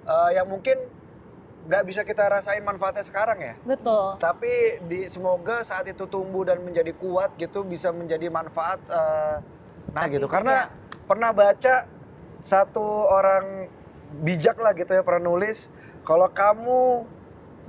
uh, 0.05 0.31
yang 0.35 0.51
mungkin 0.51 0.77
nggak 1.63 1.85
bisa 1.87 2.03
kita 2.03 2.27
rasain 2.27 2.67
manfaatnya 2.67 3.07
sekarang 3.07 3.39
ya. 3.39 3.55
Betul. 3.63 4.19
Tapi 4.19 4.83
di 4.91 5.07
semoga 5.07 5.63
saat 5.63 5.87
itu 5.87 6.11
tumbuh 6.11 6.43
dan 6.43 6.59
menjadi 6.59 6.91
kuat 6.99 7.39
gitu 7.39 7.63
bisa 7.63 7.95
menjadi 7.95 8.27
manfaat 8.27 8.83
uh, 8.91 9.39
nah 9.95 10.05
gitu. 10.11 10.27
Karena 10.27 10.67
pernah 11.07 11.31
baca 11.31 11.87
satu 12.43 12.83
orang 13.07 13.71
bijak 14.27 14.59
lah 14.59 14.75
gitu 14.75 14.91
ya 14.93 15.07
pernah 15.07 15.31
nulis 15.31 15.71
kalau 16.03 16.27
kamu 16.35 17.07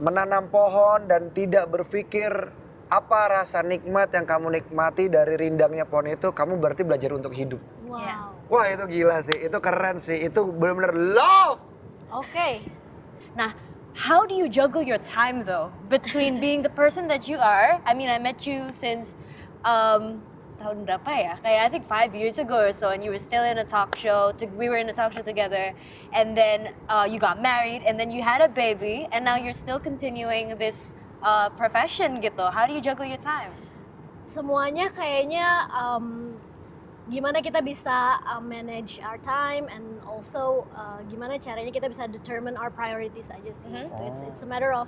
menanam 0.02 0.50
pohon 0.50 1.06
dan 1.06 1.30
tidak 1.30 1.70
berpikir 1.70 2.50
apa 2.94 3.42
rasa 3.42 3.66
nikmat 3.66 4.14
yang 4.14 4.30
kamu 4.30 4.62
nikmati 4.62 5.10
dari 5.10 5.34
rindangnya 5.34 5.90
pohon 5.90 6.14
itu, 6.14 6.30
kamu 6.30 6.62
berarti 6.62 6.86
belajar 6.86 7.10
untuk 7.18 7.34
hidup. 7.34 7.58
Wow. 7.90 7.98
Iya. 7.98 8.18
Wah 8.54 8.66
itu 8.70 8.84
gila 8.86 9.18
sih, 9.26 9.38
itu 9.50 9.58
keren 9.58 9.98
sih, 9.98 10.30
itu 10.30 10.46
benar-benar 10.46 10.94
love. 10.94 11.58
Oke. 12.14 12.62
Nah, 13.34 13.58
how 13.98 14.30
do 14.30 14.38
you 14.38 14.46
juggle 14.46 14.86
your 14.86 15.02
time 15.02 15.42
though 15.42 15.74
between 15.90 16.38
being 16.38 16.62
the 16.62 16.70
person 16.70 17.10
that 17.10 17.26
you 17.26 17.42
are? 17.42 17.82
I 17.82 17.98
mean, 17.98 18.14
I 18.14 18.22
met 18.22 18.46
you 18.46 18.70
since 18.70 19.18
um, 19.66 20.22
tahun 20.62 20.86
berapa 20.86 21.12
ya? 21.18 21.34
Kayak 21.42 21.62
I 21.66 21.70
think 21.74 21.86
five 21.90 22.14
years 22.14 22.38
ago 22.38 22.62
or 22.62 22.70
so, 22.70 22.94
and 22.94 23.02
you 23.02 23.10
were 23.10 23.18
still 23.18 23.42
in 23.42 23.58
a 23.58 23.66
talk 23.66 23.98
show. 23.98 24.38
To, 24.38 24.46
we 24.54 24.70
were 24.70 24.78
in 24.78 24.86
a 24.94 24.96
talk 24.96 25.18
show 25.18 25.26
together, 25.26 25.74
and 26.14 26.38
then 26.38 26.78
uh, 26.94 27.10
you 27.10 27.18
got 27.18 27.42
married, 27.42 27.82
and 27.90 27.98
then 27.98 28.14
you 28.14 28.22
had 28.22 28.46
a 28.46 28.52
baby, 28.52 29.10
and 29.10 29.26
now 29.26 29.36
you're 29.42 29.58
still 29.58 29.82
continuing 29.82 30.54
this 30.62 30.94
uh, 31.24 31.48
profession 31.56 32.20
gitu. 32.20 32.44
How 32.46 32.68
do 32.68 32.74
you 32.74 32.82
juggle 32.82 33.08
your 33.08 33.22
time? 33.22 33.56
semuanya 34.24 34.88
kayaknya 34.88 35.68
em, 35.68 36.32
gimana 37.12 37.44
kita 37.44 37.60
bisa 37.60 38.16
uh, 38.24 38.40
manage 38.40 39.04
our 39.04 39.20
time 39.20 39.68
and 39.68 39.84
also 40.08 40.64
uh, 40.72 41.04
gimana 41.12 41.36
caranya 41.36 41.68
kita 41.68 41.92
bisa 41.92 42.08
determine 42.08 42.56
our 42.56 42.72
priorities 42.72 43.28
aja 43.28 43.52
sih 43.52 43.68
Mhm. 43.68 43.92
gitu. 43.92 44.02
It's 44.08 44.22
it's 44.24 44.40
a 44.40 44.48
matter 44.48 44.72
of 44.72 44.88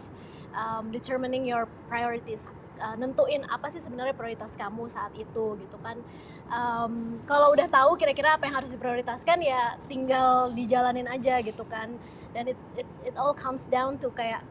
um, 0.55 0.87
determining 0.87 1.43
your 1.43 1.67
priorities. 1.91 2.47
Uh, 2.75 2.95
nentuin 2.95 3.43
apa 3.47 3.67
sih 3.67 3.79
sebenarnya 3.79 4.15
prioritas 4.15 4.55
kamu 4.55 4.87
saat 4.87 5.11
itu 5.15 5.59
gitu 5.59 5.77
kan. 5.83 5.99
Um, 6.47 7.19
kalau 7.27 7.51
udah 7.51 7.67
tahu 7.67 7.95
kira-kira 7.95 8.39
apa 8.39 8.47
yang 8.47 8.55
harus 8.55 8.71
diprioritaskan 8.71 9.43
ya 9.43 9.75
tinggal 9.87 10.47
dijalanin 10.51 11.11
aja 11.11 11.43
gitu 11.43 11.67
kan. 11.67 11.91
Dan 12.31 12.51
it 12.51 12.59
it, 12.75 12.87
it 13.03 13.15
all 13.15 13.35
comes 13.35 13.67
down 13.67 13.99
to 13.99 14.07
kayak 14.11 14.43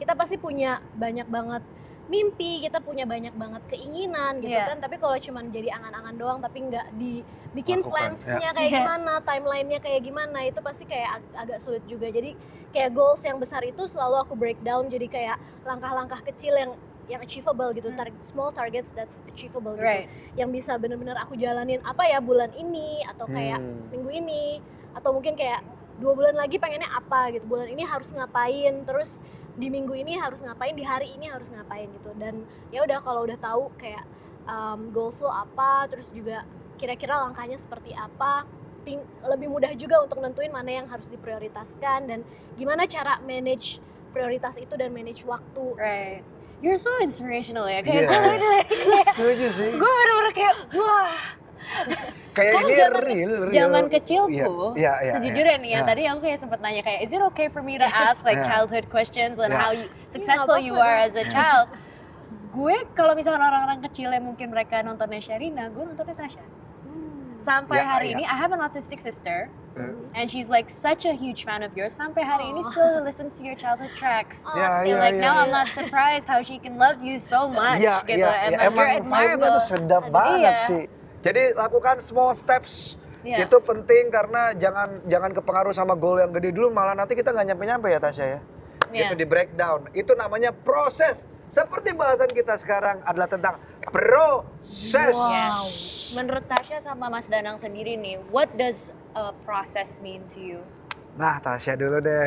kita 0.00 0.16
pasti 0.16 0.34
punya 0.34 0.80
banyak 0.96 1.28
banget 1.28 1.60
mimpi, 2.06 2.58
kita 2.60 2.82
punya 2.82 3.06
banyak 3.06 3.30
banget 3.32 3.62
keinginan 3.70 4.42
gitu 4.42 4.50
Iya. 4.50 4.66
kan. 4.66 4.78
Tapi 4.80 4.96
kalau 4.96 5.14
cuman 5.14 5.46
jadi 5.48 5.70
angan-angan 5.70 6.14
doang 6.16 6.38
tapi 6.40 6.58
nggak 6.64 6.86
dibikin 6.92 7.78
Lakukan, 7.78 7.92
plans-nya 8.16 8.50
kayak 8.50 8.66
Iya. 8.66 8.78
gimana, 8.80 9.12
timelinenya 9.22 9.78
kayak 9.78 10.00
gimana, 10.02 10.38
itu 10.42 10.58
pasti 10.58 10.84
kayak 10.84 11.22
ag- 11.22 11.34
agak 11.38 11.58
sulit 11.60 11.86
juga. 11.86 12.10
Jadi 12.10 12.34
kayak 12.70 12.90
goals 12.90 13.22
yang 13.22 13.38
besar 13.38 13.62
itu 13.62 13.86
selalu 13.86 14.16
aku 14.20 14.34
breakdown 14.34 14.88
jadi 14.88 15.06
kayak 15.06 15.36
langkah-langkah 15.62 16.18
kecil 16.24 16.56
yang 16.56 16.72
yang 17.06 17.18
achievable 17.20 17.70
gitu, 17.72 17.90
tar- 17.92 18.14
small 18.20 18.50
targets 18.50 18.90
that's 18.90 19.26
achievable 19.26 19.74
gitu. 19.74 19.82
Right. 19.82 20.06
Yang 20.34 20.50
bisa 20.56 20.78
bener-bener 20.78 21.14
aku 21.16 21.34
jalanin 21.34 21.82
apa 21.82 22.06
ya 22.06 22.18
bulan 22.18 22.50
ini 22.52 23.02
atau 23.04 23.26
kayak 23.28 23.58
Hmm. 23.58 23.86
minggu 23.90 24.10
ini 24.16 24.44
atau 24.94 25.10
mungkin 25.10 25.34
kayak 25.34 25.58
dua 25.98 26.14
bulan 26.14 26.32
lagi 26.32 26.56
pengennya 26.56 26.86
apa 26.88 27.28
gitu 27.30 27.44
bulan 27.44 27.66
ini 27.68 27.82
harus 27.82 28.08
ngapain 28.08 28.82
terus 28.84 29.18
di 29.60 29.68
minggu 29.68 29.92
ini 29.92 30.16
harus 30.16 30.40
ngapain 30.40 30.72
di 30.72 30.82
hari 30.82 31.12
ini 31.12 31.28
harus 31.28 31.46
ngapain 31.46 31.86
gitu 31.92 32.10
dan 32.16 32.40
ya 32.68 32.80
udah 32.80 32.98
kalau 32.98 33.22
udah 33.22 33.36
tahu 33.36 33.68
kayak 33.76 34.02
um, 34.44 34.88
goals 34.90 35.20
lo 35.20 35.28
apa 35.28 35.84
terus 35.86 36.10
juga 36.10 36.42
kira-kira 36.74 37.20
langkahnya 37.20 37.54
seperti 37.54 37.92
apa 37.92 38.48
ting- 38.80 39.04
lebih 39.22 39.46
mudah 39.46 39.68
juga 39.74 40.00
untuk 40.00 40.18
nentuin 40.18 40.48
mana 40.48 40.72
yang 40.72 40.88
harus 40.88 41.06
diprioritaskan 41.06 42.08
dan 42.08 42.24
gimana 42.54 42.84
cara 42.84 43.20
manage 43.20 43.78
prioritas 44.10 44.56
itu 44.56 44.72
dan 44.74 44.90
manage 44.90 45.22
waktu 45.22 45.64
Right. 45.76 46.24
You're 46.60 46.76
so 46.76 46.92
inspirational 47.00 47.64
ya. 47.64 47.80
Kayak 47.80 48.04
Iya. 48.04 48.04
gue 48.04 48.18
bener-bener 48.20 48.64
kayak 48.68 49.06
Setuju 49.12 49.46
sih. 49.48 49.70
gue 49.72 49.90
bener-bener 49.90 50.32
kayak 50.34 50.54
wah. 50.74 51.08
Kayak 52.30 52.52
Kan 52.54 52.62
ini 52.62 52.74
zaman- 52.74 53.04
real, 53.04 53.32
real. 53.42 53.52
Zaman 53.52 53.84
kecilku, 53.90 54.30
Iya, 54.30 54.46
iya, 54.78 54.94
iya, 55.02 55.12
sejujurnya 55.18 55.56
nih 55.58 55.70
ya, 55.70 55.78
iya. 55.78 55.80
tadi 55.82 56.02
aku 56.06 56.18
kayak 56.22 56.38
sempat 56.38 56.58
nanya 56.62 56.82
kayak, 56.82 57.00
is 57.02 57.10
it 57.10 57.18
okay 57.20 57.46
for 57.46 57.58
me 57.60 57.74
to 57.74 57.84
ask 57.84 58.22
like 58.22 58.38
Iya. 58.38 58.46
childhood 58.46 58.86
questions 58.88 59.36
on 59.36 59.50
Iya. 59.50 59.58
how 59.58 59.70
you, 59.70 59.86
successful 60.08 60.54
you 60.56 60.74
apa-apa 60.74 60.88
are 60.88 60.98
as 61.04 61.14
a 61.14 61.26
child? 61.26 61.68
gue 62.50 62.76
kalau 62.92 63.14
misalkan 63.14 63.38
orang-orang 63.38 63.78
kecil 63.84 64.10
yang 64.10 64.26
mungkin 64.26 64.50
mereka 64.50 64.82
nontonnya 64.82 65.22
Sherina, 65.22 65.70
gue 65.70 65.86
nontonnya 65.86 66.18
Tasha. 66.18 66.42
Hmm. 66.82 67.38
Sampai 67.38 67.78
Iya, 67.78 67.86
hari 67.86 68.06
iya. 68.10 68.14
ini, 68.18 68.22
I 68.26 68.34
have 68.34 68.50
an 68.50 68.58
autistic 68.58 68.98
sister, 68.98 69.46
Hmm. 69.78 70.10
and 70.12 70.26
she's 70.26 70.50
like 70.50 70.66
such 70.66 71.06
a 71.06 71.14
huge 71.14 71.42
fan 71.42 71.62
of 71.62 71.70
yours. 71.74 71.94
Sampai 71.94 72.22
hari 72.22 72.42
ini 72.44 72.58
Aw. 72.58 72.70
still 72.74 72.94
listens 73.02 73.38
to 73.38 73.46
your 73.46 73.54
childhood 73.54 73.94
tracks. 73.94 74.42
Oh, 74.42 74.54
Ya, 74.54 74.82
And 74.82 74.90
ya, 74.90 74.98
like 74.98 75.14
ya, 75.14 75.22
now 75.22 75.34
ya. 75.38 75.42
I'm 75.46 75.52
not 75.54 75.70
surprised 75.70 76.26
how 76.26 76.42
she 76.42 76.58
can 76.58 76.74
love 76.74 76.98
you 76.98 77.22
so 77.22 77.46
much 77.46 77.78
Iya, 77.78 78.02
gitu. 78.02 78.18
iya, 78.18 78.30
and 78.46 78.50
iya. 78.50 78.58
like, 78.58 78.66
Emang 78.66 78.78
you're 78.82 79.06
vibe-nya 79.06 79.22
admirable. 79.30 79.50
tuh 79.54 79.62
sedap 79.70 80.04
Iya. 80.04 80.10
banget 80.10 80.54
sih. 80.66 80.82
Jadi 81.20 81.52
lakukan 81.52 82.00
small 82.00 82.32
steps. 82.32 82.96
Iya. 83.20 83.44
Itu 83.44 83.60
penting 83.60 84.08
karena 84.08 84.56
jangan 84.56 85.04
jangan 85.04 85.30
kepengaruh 85.36 85.76
sama 85.76 85.92
goal 85.92 86.16
yang 86.16 86.32
gede 86.32 86.56
dulu 86.56 86.72
malah 86.72 86.96
nanti 86.96 87.12
kita 87.12 87.36
nggak 87.36 87.52
nyampe-nyampe 87.52 87.88
ya 87.92 88.00
Tasya 88.00 88.26
ya. 88.26 88.40
Iya. 88.90 89.08
Itu 89.12 89.14
di 89.20 89.26
breakdown. 89.28 89.92
Itu 89.92 90.16
namanya 90.16 90.50
proses. 90.56 91.28
Seperti 91.50 91.92
bahasan 91.92 92.30
kita 92.30 92.54
sekarang 92.56 93.02
adalah 93.02 93.26
tentang 93.26 93.58
proses. 93.82 95.12
Wow. 95.12 95.66
Menurut 96.14 96.46
Tasya 96.46 96.78
sama 96.80 97.10
Mas 97.10 97.26
Danang 97.26 97.58
sendiri 97.58 97.98
nih, 97.98 98.22
what 98.30 98.48
does 98.54 98.94
a 99.18 99.34
process 99.44 99.98
mean 99.98 100.22
to 100.30 100.38
you? 100.38 100.60
Nah, 101.10 101.36
Tasya 101.38 101.74
dulu 101.74 101.98
deh. 101.98 102.26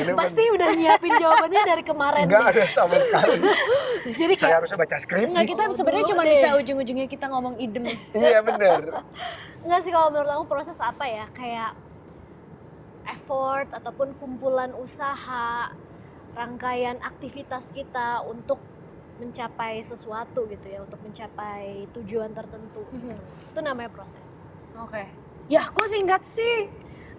Ini 0.00 0.12
pasti 0.16 0.42
udah 0.48 0.68
nyiapin 0.72 1.12
jawabannya 1.12 1.62
dari 1.62 1.82
kemarin 1.84 2.24
Enggak 2.24 2.44
ada 2.56 2.64
sama 2.66 2.96
sekali. 2.98 3.36
Jadi 4.20 4.32
Saya 4.34 4.48
kayak 4.48 4.56
harusnya 4.64 4.78
baca 4.80 4.96
skrip. 4.98 5.26
Enggak, 5.28 5.46
kita 5.46 5.62
Oh, 5.64 5.76
sebenarnya 5.76 6.06
cuma 6.08 6.22
deh. 6.24 6.32
bisa 6.32 6.48
ujung-ujungnya 6.56 7.06
kita 7.06 7.26
ngomong 7.28 7.54
idem. 7.58 7.84
Iya 8.16 8.40
bener. 8.40 8.80
Enggak 9.60 9.80
sih 9.84 9.92
kalau 9.92 10.08
menurut 10.08 10.30
aku 10.32 10.44
proses 10.46 10.78
apa 10.80 11.04
ya 11.04 11.26
kayak 11.30 11.72
effort 13.04 13.68
ataupun 13.70 14.16
kumpulan 14.16 14.72
usaha 14.72 15.68
rangkaian 16.32 16.96
aktivitas 17.00 17.70
kita 17.70 18.24
untuk 18.24 18.58
mencapai 19.14 19.78
sesuatu 19.80 20.48
gitu 20.48 20.66
ya 20.66 20.82
untuk 20.82 20.98
mencapai 20.98 21.86
tujuan 21.94 22.34
tertentu 22.34 22.82
gitu. 22.90 23.14
itu 23.14 23.60
namanya 23.62 23.86
proses 23.86 24.50
Oke. 24.74 25.06
Ya, 25.46 25.70
kok 25.70 25.86
singkat 25.86 26.26
sih? 26.26 26.66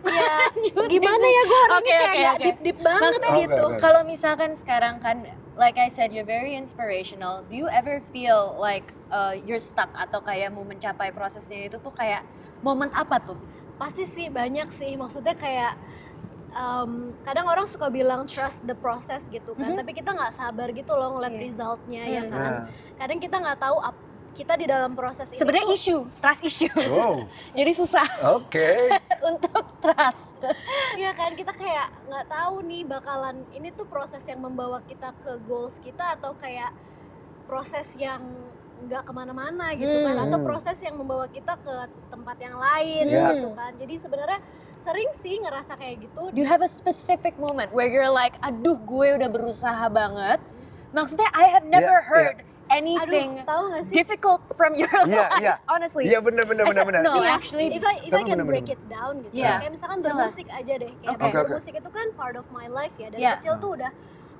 ya 0.15 0.38
gimana 0.85 1.25
ya 1.25 1.41
gue 1.43 1.62
Oke, 1.67 1.85
ini 1.85 1.91
kayak 1.91 2.13
nggak 2.15 2.33
oke. 2.33 2.43
deep 2.43 2.57
deep 2.62 2.79
banget 2.79 3.01
Maksudnya 3.03 3.31
Oke, 3.31 3.41
gitu 3.41 3.63
oke. 3.65 3.77
Kalau 3.79 4.01
misalkan 4.03 4.51
sekarang 4.53 4.95
kan, 4.97 5.17
like 5.55 5.75
I 5.75 5.88
said, 5.88 6.09
you're 6.09 6.27
very 6.27 6.53
inspirational. 6.53 7.41
Do 7.43 7.53
you 7.53 7.67
ever 7.67 8.00
feel 8.09 8.53
like 8.55 8.83
uh, 9.09 9.33
you're 9.35 9.57
stuck 9.57 9.89
atau 9.93 10.19
kayak 10.19 10.50
mau 10.50 10.63
mencapai 10.63 11.09
prosesnya 11.09 11.65
itu 11.65 11.77
tuh 11.77 11.91
kayak 11.91 12.21
momen 12.59 12.89
apa 12.91 13.17
tuh? 13.19 13.39
pasti 13.75 14.07
sih 14.07 14.31
banyak 14.31 14.71
sih 14.71 14.95
maksudnya 14.95 15.35
kayak 15.35 15.75
em, 16.50 16.91
kadang 17.21 17.43
orang 17.43 17.67
suka 17.67 17.91
bilang 17.91 18.24
trust 18.24 18.63
the 18.63 18.71
process 18.74 19.27
gitu 19.27 19.51
kan 19.51 19.75
Mhm. 19.75 19.83
tapi 19.83 19.91
kita 19.91 20.15
nggak 20.15 20.31
sabar 20.31 20.71
gitu 20.71 20.91
loh 20.91 21.12
ngeliat 21.12 21.33
Iya. 21.33 21.43
resultnya 21.43 22.03
ya 22.05 22.24
Hmm. 22.24 22.31
kan 22.31 22.39
Nah. 22.39 22.63
kadang 22.95 23.19
kita 23.19 23.35
nggak 23.35 23.59
tahu 23.59 23.77
ap- 23.83 24.03
kita 24.36 24.54
di 24.54 24.65
dalam 24.65 24.92
proses 24.94 25.25
ini 25.25 25.39
Sebenarnya 25.39 25.65
tuh- 25.65 25.74
issue, 25.74 26.01
trust 26.20 26.44
issue. 26.44 26.75
Wow. 26.86 27.24
Jadi 27.58 27.72
susah 27.74 28.04
Oke. 28.30 28.92
untuk 29.32 29.63
trust. 29.80 30.36
Iya 30.94 31.12
kan 31.12 31.34
kita 31.34 31.51
kayak 31.51 31.88
nggak 32.06 32.25
tahu 32.27 32.56
nih 32.62 32.84
bakalan 32.84 33.48
ini 33.50 33.72
tuh 33.72 33.84
proses 33.86 34.22
yang 34.24 34.39
membawa 34.39 34.84
kita 34.84 35.15
ke 35.18 35.39
goals 35.42 35.80
kita 35.80 36.13
atau 36.13 36.36
kayak 36.36 36.75
proses 37.46 37.88
yang 37.96 38.22
nggak 38.77 39.01
ke 39.01 39.12
mana-mana 39.12 39.72
gitu 39.72 39.88
kan 40.04 40.13
Hmm. 40.13 40.25
atau 40.27 40.39
proses 40.42 40.75
yang 40.77 40.96
membawa 40.96 41.25
kita 41.25 41.56
ke 41.56 41.75
tempat 42.06 42.38
yang 42.38 42.56
lain 42.56 43.04
Iya. 43.08 43.27
gitu 43.32 43.50
kan 43.54 43.72
jadi 43.75 43.96
sebenarnya 43.98 44.39
sering 44.77 45.10
sih 45.15 45.39
ngerasa 45.39 45.74
kayak 45.74 45.96
gitu 46.04 46.22
Do 46.30 46.38
you 46.38 46.46
have 46.46 46.60
a 46.60 46.68
specific 46.68 47.34
moment 47.38 47.72
where 47.72 47.88
you're 47.88 48.12
like, 48.12 48.36
aduh 48.39 48.75
gue 48.77 49.15
udah 49.15 49.25
berusaha 49.27 49.88
banget. 49.88 50.38
Maksudnya 50.92 51.32
I 51.32 51.50
have 51.50 51.65
never 51.65 51.88
Iya, 51.98 52.06
heard 52.06 52.38
aduh 52.38 52.54
anything 52.75 53.29
tahu 53.44 53.63
nggak 53.70 53.84
sih 53.86 53.94
difficult 53.94 54.41
from 54.53 54.72
your 54.74 54.91
Iya, 55.05 55.25
life. 55.25 55.39
iya. 55.39 55.53
Honestly. 55.65 56.03
Iya 56.05 56.20
bener 56.20 56.44
bener 56.44 56.63
bener 56.63 56.74
Except- 56.75 56.89
bener. 56.89 57.01
no, 57.01 57.13
Iya, 57.17 57.32
actually, 57.34 57.67
if 57.72 57.82
I, 57.82 57.96
if 58.00 58.12
I 58.12 58.22
can 58.22 58.36
bener-bener. 58.36 58.46
break 58.46 58.67
it 58.70 58.82
down 58.86 59.13
gitu 59.22 59.34
Iya. 59.34 59.53
kayak 59.60 59.72
misalkan 59.72 59.98
Jelas. 60.00 60.15
bermusik 60.17 60.48
aja 60.50 60.74
deh 60.75 60.91
kayak 60.98 61.17
oke. 61.17 61.38
bermusik 61.46 61.74
itu 61.74 61.89
kan 61.89 62.08
part 62.13 62.36
of 62.36 62.46
my 62.50 62.67
life 62.67 62.96
ya 62.96 63.08
dari 63.08 63.22
Iya. 63.22 63.32
kecil 63.38 63.53
tuh 63.58 63.72
udah 63.74 63.91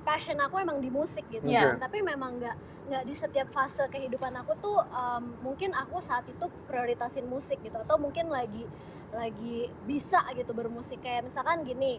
passion 0.02 0.38
aku 0.38 0.54
emang 0.56 0.78
di 0.78 0.88
musik 0.88 1.26
gitu 1.26 1.42
Iya. 1.42 1.74
kan 1.74 1.82
tapi 1.82 1.98
memang 1.98 2.38
nggak 2.38 2.56
nggak 2.86 3.02
di 3.02 3.10
setiap 3.12 3.48
fase 3.50 3.82
kehidupan 3.84 4.30
aku 4.36 4.54
tuh 4.56 4.78
um, 4.86 5.34
mungkin 5.42 5.74
aku 5.74 5.98
saat 5.98 6.22
itu 6.24 6.46
prioritasin 6.64 7.26
musik 7.26 7.58
gitu 7.58 7.74
atau 7.76 7.98
mungkin 7.98 8.30
lagi 8.30 8.62
lagi 9.10 9.66
bisa 9.82 10.22
gitu 10.30 10.50
bermusik 10.50 11.00
kayak 11.00 11.24
misalkan 11.24 11.62
gini 11.62 11.98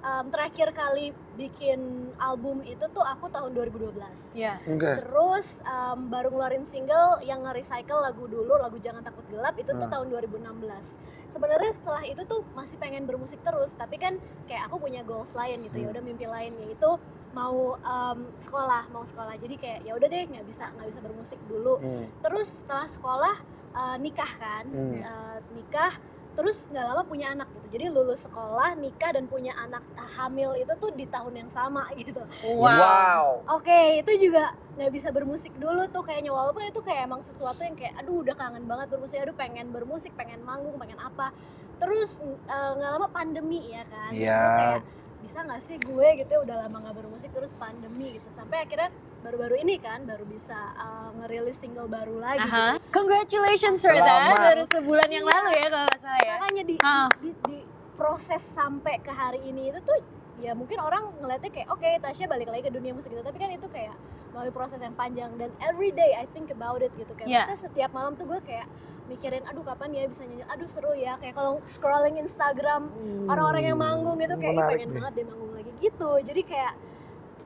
um, 0.00 0.24
terakhir 0.28 0.70
kali 0.70 1.10
bikin 1.34 1.78
album 2.16 2.60
itu 2.62 2.82
tuh 2.88 3.00
aku 3.00 3.26
tahun 3.28 3.52
2012 3.52 4.34
Iya. 4.34 4.58
Oke. 4.64 4.90
Terus 4.98 5.62
um, 5.62 6.08
baru 6.08 6.28
ngeluarin 6.28 6.62
single 6.62 7.22
yang 7.22 7.42
nge-recycle 7.42 8.00
lagu 8.00 8.24
dulu, 8.24 8.54
lagu 8.54 8.76
Jangan 8.76 9.00
Takut 9.00 9.22
Gelap 9.28 9.54
itu 9.54 9.68
tuh 9.68 9.78
Hmm. 9.80 9.92
tahun 9.92 10.06
2016. 10.10 10.98
Sebenarnya 11.28 11.70
setelah 11.70 12.02
itu 12.02 12.22
tuh 12.24 12.42
masih 12.52 12.76
pengen 12.76 13.04
bermusik 13.04 13.38
terus, 13.40 13.70
tapi 13.72 13.96
kan 13.96 14.16
kayak 14.44 14.66
aku 14.66 14.78
punya 14.78 15.02
goals 15.02 15.30
lain 15.32 15.62
gitu 15.62 15.78
ya, 15.78 15.86
Hmm. 15.86 15.92
udah 15.92 16.02
mimpi 16.02 16.26
lain 16.26 16.52
yaitu 16.58 16.90
mau 17.30 17.76
um, 17.76 18.18
sekolah, 18.38 18.88
mau 18.88 19.04
sekolah. 19.04 19.36
Jadi 19.36 19.54
kayak 19.56 19.80
ya 19.82 19.92
udah 19.92 20.08
deh 20.08 20.22
nggak 20.26 20.46
bisa 20.46 20.64
nggak 20.70 20.88
bisa 20.88 21.00
bermusik 21.00 21.38
dulu. 21.44 21.78
Hmm. 21.78 22.06
Terus 22.18 22.48
setelah 22.50 22.88
sekolah 22.88 23.36
uh, 23.70 23.96
nikah 23.96 24.32
kan, 24.34 24.64
Hmm. 24.66 24.98
Uh, 24.98 25.38
nikah 25.52 25.92
terus 26.38 26.70
nggak 26.70 26.86
lama 26.86 27.02
punya 27.02 27.34
anak 27.34 27.50
gitu. 27.50 27.66
Jadi 27.74 27.84
lulus 27.90 28.22
sekolah, 28.22 28.78
nikah 28.78 29.10
dan 29.10 29.26
punya 29.26 29.58
anak 29.58 29.82
uh, 29.98 30.06
hamil 30.14 30.54
itu 30.54 30.70
tuh 30.78 30.94
di 30.94 31.02
tahun 31.10 31.34
yang 31.34 31.50
sama 31.50 31.90
gitu. 31.98 32.22
Wow. 32.46 33.42
Oke, 33.58 33.98
itu 33.98 34.30
juga 34.30 34.54
nggak 34.78 34.92
bisa 34.94 35.10
bermusik 35.10 35.50
dulu 35.58 35.90
tuh 35.90 36.06
kayaknya 36.06 36.30
walaupun 36.30 36.62
itu 36.62 36.78
kayak 36.78 37.10
emang 37.10 37.26
sesuatu 37.26 37.58
yang 37.66 37.74
kayak 37.74 37.98
aduh 37.98 38.22
udah 38.22 38.38
kangen 38.38 38.70
banget 38.70 38.86
bermusik, 38.94 39.18
aduh 39.18 39.34
pengen 39.34 39.74
bermusik, 39.74 40.14
pengen 40.14 40.38
manggung, 40.46 40.78
pengen 40.78 41.02
apa. 41.02 41.34
Terus 41.82 42.22
eh, 42.22 42.70
nggak 42.78 42.90
lama 42.94 43.08
pandemi 43.10 43.74
ya 43.74 43.82
kan. 43.90 44.10
Iya. 44.14 44.38
gue 44.38 44.54
kayak 44.54 44.82
bisa 45.18 45.38
nggak 45.42 45.62
sih 45.66 45.76
gue 45.82 46.08
gitu 46.22 46.30
ya 46.30 46.40
udah 46.46 46.56
lama 46.64 46.76
nggak 46.86 46.96
bermusik 47.02 47.30
terus 47.34 47.50
pandemi 47.58 48.22
gitu 48.22 48.28
sampai 48.38 48.62
akhirnya 48.62 48.94
baru-baru 49.18 49.54
ini 49.58 49.76
kan 49.76 50.02
baru 50.02 50.24
bisa 50.24 50.54
eh, 50.74 51.08
ngerilis 51.16 51.56
single 51.56 51.86
baru 51.86 52.16
lagi. 52.16 52.40
Aha. 52.40 52.78
Congratulations 52.90 53.80
for 53.80 53.94
that. 53.94 54.36
Baru 54.36 54.64
sebulan 54.64 55.08
yang 55.08 55.24
lalu 55.24 55.50
ya 55.54 55.66
kalau 55.68 55.86
nggak 55.86 56.00
salah 56.00 56.20
ya. 56.20 56.32
Makanya 56.36 56.62
di, 56.64 56.74
Ah. 56.80 57.08
di, 57.18 57.30
di 57.44 57.58
proses 57.94 58.38
sampai 58.40 58.98
ke 58.98 59.10
hari 59.10 59.42
ini 59.44 59.68
itu 59.68 59.80
tuh 59.82 59.98
ya 60.38 60.54
mungkin 60.54 60.78
orang 60.78 61.10
ngeliatnya 61.18 61.50
kayak 61.50 61.66
oke 61.68 61.82
Tasya 61.98 62.26
balik 62.26 62.46
lagi 62.46 62.62
ke 62.62 62.70
dunia 62.70 62.94
musik 62.94 63.10
gitu 63.10 63.20
tapi 63.20 63.36
kan 63.36 63.50
itu 63.50 63.66
kayak 63.66 63.90
melalui 64.30 64.54
proses 64.54 64.78
yang 64.78 64.94
panjang 64.94 65.34
dan 65.34 65.50
every 65.60 65.90
day 65.90 66.14
I 66.14 66.30
think 66.30 66.46
about 66.48 66.78
it 66.78 66.94
gitu 66.94 67.10
kayak 67.12 67.26
Yeah. 67.26 67.42
maksudnya 67.42 67.58
setiap 67.64 67.90
malam 67.90 68.14
tuh 68.14 68.22
gue 68.24 68.38
kayak 68.44 68.70
mikirin 69.04 69.42
aduh 69.42 69.66
kapan 69.66 69.90
ya 69.90 70.06
bisa 70.06 70.22
nyanyi 70.22 70.46
aduh 70.46 70.68
seru 70.68 70.94
ya 70.94 71.18
kayak 71.18 71.34
kalau 71.34 71.58
scrolling 71.66 72.16
Instagram 72.18 72.86
orang-orang 73.26 73.66
yang 73.66 73.78
manggung 73.80 74.14
gitu 74.16 74.34
kayak 74.36 74.46
"Ih, 74.46 74.54
menarik 74.54 74.70
pengen 74.70 74.86
nih. 74.86 74.96
banget 74.96 75.12
deh 75.12 75.24
manggung 75.26 75.52
lagi 75.52 75.70
gitu 75.80 76.10
jadi 76.22 76.40
kayak 76.44 76.72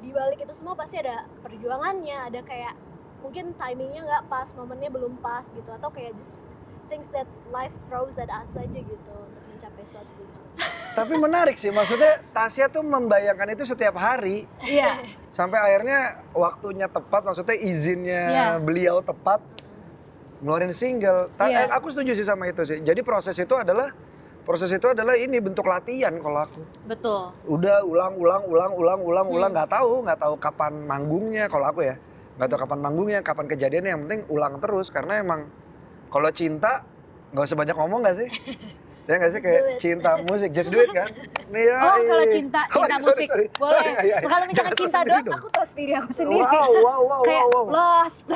di 0.03 0.11
balik 0.11 0.39
itu 0.39 0.53
semua 0.53 0.75
pasti 0.75 0.99
ada 0.99 1.23
perjuangannya 1.41 2.29
ada 2.29 2.41
kayak 2.43 2.75
mungkin 3.23 3.55
timingnya 3.55 4.03
nggak 4.03 4.25
pas 4.27 4.51
momennya 4.53 4.91
belum 4.91 5.15
pas 5.17 5.47
gitu 5.47 5.71
atau 5.71 5.89
kayak 5.89 6.13
just 6.15 6.43
things 6.87 7.07
that 7.09 7.25
life 7.49 7.73
throws 7.87 8.19
at 8.19 8.27
us 8.29 8.51
aja 8.53 8.67
gitu 8.75 9.13
untuk 9.15 9.43
mencapai 9.49 9.85
suatu 9.87 10.11
tujuan 10.13 10.41
Tapi 10.93 11.17
menarik 11.17 11.57
sih, 11.57 11.73
maksudnya 11.73 12.21
Tasya 12.29 12.69
tuh 12.69 12.85
membayangkan 12.85 13.49
itu 13.51 13.65
setiap 13.65 13.97
hari 13.97 14.45
Iya. 14.61 15.01
sampai 15.31 15.57
akhirnya 15.57 16.21
waktunya 16.33 16.85
tepat, 16.85 17.25
maksudnya 17.25 17.57
izinnya 17.57 18.23
Iya. 18.29 18.47
beliau 18.59 19.01
tepat 19.01 19.41
ngeluarin 20.39 20.69
single. 20.69 21.33
Ta- 21.33 21.49
Iya. 21.49 21.65
eh, 21.65 21.69
Aku 21.73 21.89
setuju 21.89 22.13
sih 22.13 22.27
sama 22.27 22.45
itu 22.45 22.61
sih. 22.63 22.79
Jadi 22.79 23.01
proses 23.01 23.33
itu 23.33 23.55
adalah 23.55 23.89
proses 24.43 24.69
itu 24.69 24.85
adalah 24.85 25.15
ini 25.15 25.39
bentuk 25.39 25.63
latihan 25.63 26.15
kalau 26.15 26.43
aku. 26.43 26.61
Betul. 26.85 27.31
Udah 27.47 27.83
ulang 27.83 28.15
ulang 28.15 28.43
ulang 28.45 28.73
ulang 28.73 29.01
ulang 29.01 29.27
Hmm. 29.27 29.37
ulang 29.37 29.51
nggak 29.51 29.71
tahu 29.71 30.03
nggak 30.03 30.19
tahu 30.19 30.35
kapan 30.37 30.73
manggungnya 30.81 31.47
kalau 31.47 31.67
aku 31.67 31.83
ya 31.83 31.95
nggak 32.33 32.49
tahu 32.49 32.59
kapan 32.61 32.79
manggungnya 32.81 33.21
kapan 33.21 33.47
kejadiannya 33.47 33.91
yang 33.91 34.03
penting 34.03 34.21
ulang 34.27 34.59
terus 34.59 34.89
karena 34.89 35.21
emang 35.21 35.47
kalau 36.09 36.29
cinta 36.29 36.83
nggak 37.31 37.45
usah 37.45 37.55
banyak 37.55 37.77
ngomong 37.77 38.01
nggak 38.03 38.17
sih 38.19 38.29
ya 39.09 39.15
nggak 39.17 39.31
sih 39.31 39.37
Just 39.37 39.45
kayak 39.45 39.63
cinta 39.79 40.11
musik 40.23 40.51
just 40.51 40.69
do 40.69 40.79
it 40.79 40.91
kan 40.91 41.11
Iya, 41.53 41.77
Oh, 41.77 42.01
kalau 42.01 42.25
iya. 42.25 42.33
cinta, 42.33 42.61
Oh, 42.73 42.81
cinta 42.81 42.97
sorry, 42.97 43.05
musik 43.05 43.27
sorry. 43.29 43.47
boleh. 43.53 43.69
Sorry, 43.69 43.91
iya, 44.01 44.01
iya. 44.01 44.17
Kalau 44.25 44.45
misalkan 44.49 44.73
tahu 44.73 44.81
cinta 44.81 45.01
doang, 45.05 45.21
dong. 45.23 45.35
aku 45.37 45.49
tahu 45.53 45.67
sendiri 45.69 45.93
aku 45.95 46.11
sendiri. 46.11 46.41
wow 46.41 46.71
wow 46.73 47.01
wow 47.03 47.21
Kayak 47.23 47.45
wow, 47.45 47.61
wow. 47.61 47.67
lost. 47.69 48.27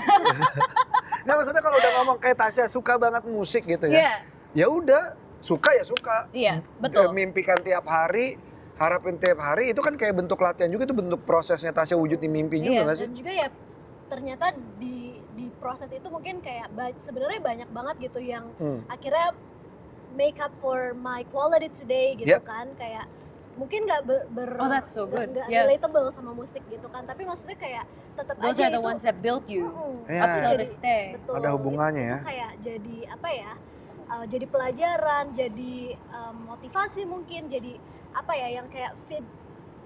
Nah 1.25 1.33
maksudnya 1.35 1.63
kalau 1.65 1.77
udah 1.77 1.93
ngomong 1.97 2.17
kayak 2.19 2.37
Tasya 2.37 2.65
suka 2.69 2.93
banget 2.97 3.23
musik 3.25 3.63
gitu 3.65 3.87
ya 3.87 3.97
Iya. 3.97 4.15
ya 4.55 4.67
udah 4.69 5.03
suka 5.47 5.71
ya 5.71 5.85
suka 5.85 6.17
Iya, 6.33 6.55
betul. 6.77 7.13
Mimpikan 7.13 7.63
tiap 7.63 7.87
hari 7.87 8.35
harapin 8.77 9.17
tiap 9.17 9.39
hari 9.39 9.71
itu 9.71 9.79
kan 9.79 9.95
kayak 9.95 10.13
bentuk 10.17 10.37
latihan 10.37 10.69
juga 10.69 10.85
itu 10.85 10.93
bentuk 10.93 11.23
prosesnya 11.23 11.71
Tasya 11.71 11.95
wujud 11.95 12.19
di 12.19 12.29
mimpi 12.29 12.59
juga 12.59 12.73
Iya, 12.73 12.83
nggak 12.83 12.97
sih 12.97 13.05
dan 13.05 13.15
juga 13.15 13.33
ya 13.33 13.49
ternyata 14.07 14.47
di 14.77 14.97
di 15.33 15.47
proses 15.57 15.89
itu 15.89 16.07
mungkin 16.07 16.39
kayak 16.39 16.69
ba- 16.71 16.99
sebenarnya 16.99 17.41
banyak 17.41 17.69
banget 17.69 17.97
gitu 18.03 18.21
yang 18.21 18.45
Hmm. 18.57 18.85
akhirnya 18.87 19.33
make 20.13 20.37
up 20.37 20.53
for 20.59 20.79
my 20.95 21.25
quality 21.27 21.71
today 21.71 22.15
gitu 22.15 22.33
Yep. 22.33 22.43
kan 22.43 22.67
kayak 22.75 23.05
mungkin 23.55 23.85
nggak 23.85 24.03
ber, 24.03 24.21
ber- 24.31 24.57
Oh, 24.59 24.69
that's 24.69 24.93
so 24.93 25.05
good. 25.05 25.33
nggak 25.33 25.47
Yeah. 25.47 25.65
relatable 25.65 26.09
sama 26.11 26.33
musik 26.33 26.61
gitu 26.67 26.85
kan 26.87 27.05
tapi 27.05 27.25
maksudnya 27.25 27.57
kayak 27.57 27.85
tetap 28.15 28.37
Those 28.37 28.53
aja 28.55 28.63
are 28.63 28.71
the 28.71 28.77
itu 28.77 28.85
ones 28.87 29.03
that 29.03 29.17
built 29.19 29.45
you 29.47 29.65
Mm-mm. 29.65 30.05
Iya. 30.07 30.21
up 30.21 30.31
till 30.39 30.55
this 30.55 30.77
day. 30.79 31.17
betul 31.17 31.33
Ada 31.35 31.49
hubungannya 31.51 31.97
itu, 31.99 32.13
ya. 32.13 32.17
itu 32.17 32.27
kayak 32.27 32.51
jadi 32.63 32.97
apa 33.11 33.29
ya 33.31 33.53
uh, 34.09 34.25
jadi 34.27 34.47
pelajaran 34.47 35.35
jadi 35.35 35.77
um, 36.11 36.37
motivasi 36.55 37.03
mungkin 37.05 37.47
jadi 37.47 37.79
apa 38.17 38.33
ya 38.33 38.49
yang 38.63 38.67
kayak 38.73 38.97
fit 39.07 39.25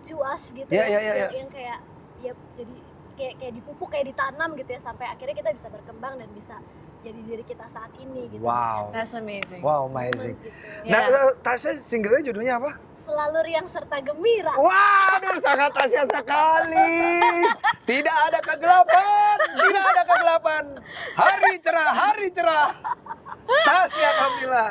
to 0.00 0.20
us 0.22 0.54
gitu 0.54 0.68
Iya, 0.70 0.84
ya, 0.86 0.88
iya, 0.88 1.00
iya, 1.00 1.14
yang, 1.28 1.32
yang 1.44 1.48
kayak 1.50 1.78
ya 2.20 2.32
jadi 2.56 2.74
kayak 3.16 3.34
kayak 3.36 3.52
dipupuk 3.58 3.88
kayak 3.92 4.06
ditanam 4.12 4.56
gitu 4.56 4.70
ya 4.72 4.80
sampai 4.80 5.06
akhirnya 5.08 5.36
kita 5.36 5.50
bisa 5.52 5.68
berkembang 5.68 6.16
dan 6.16 6.28
bisa 6.32 6.56
jadi 7.00 7.20
diri 7.24 7.44
kita 7.48 7.64
saat 7.68 7.88
ini 7.96 8.28
gitu 8.28 8.44
Wow. 8.44 8.92
That's 8.92 9.16
amazing. 9.16 9.64
Wow, 9.64 9.88
amazing. 9.88 10.36
gitu. 10.36 10.48
Nah, 10.88 11.00
Yeah. 11.08 11.32
Tasya 11.40 11.80
singlenya 11.80 12.28
judulnya 12.32 12.60
apa? 12.60 12.72
selalu 13.00 13.38
riang 13.48 13.64
serta 13.64 13.96
gembira 14.04 14.52
Waduh, 14.60 15.40
sangat 15.40 15.72
Tasya 15.72 16.04
sekali. 16.04 16.92
Tidak 17.88 18.16
ada 18.28 18.38
kegelapan, 18.44 19.36
tidak 19.56 19.84
ada 19.88 20.02
kegelapan. 20.04 20.64
Hari 21.16 21.52
cerah, 21.64 21.90
hari 21.90 22.26
cerah. 22.30 22.70
Tasya 23.60 24.10
Kamila. 24.14 24.66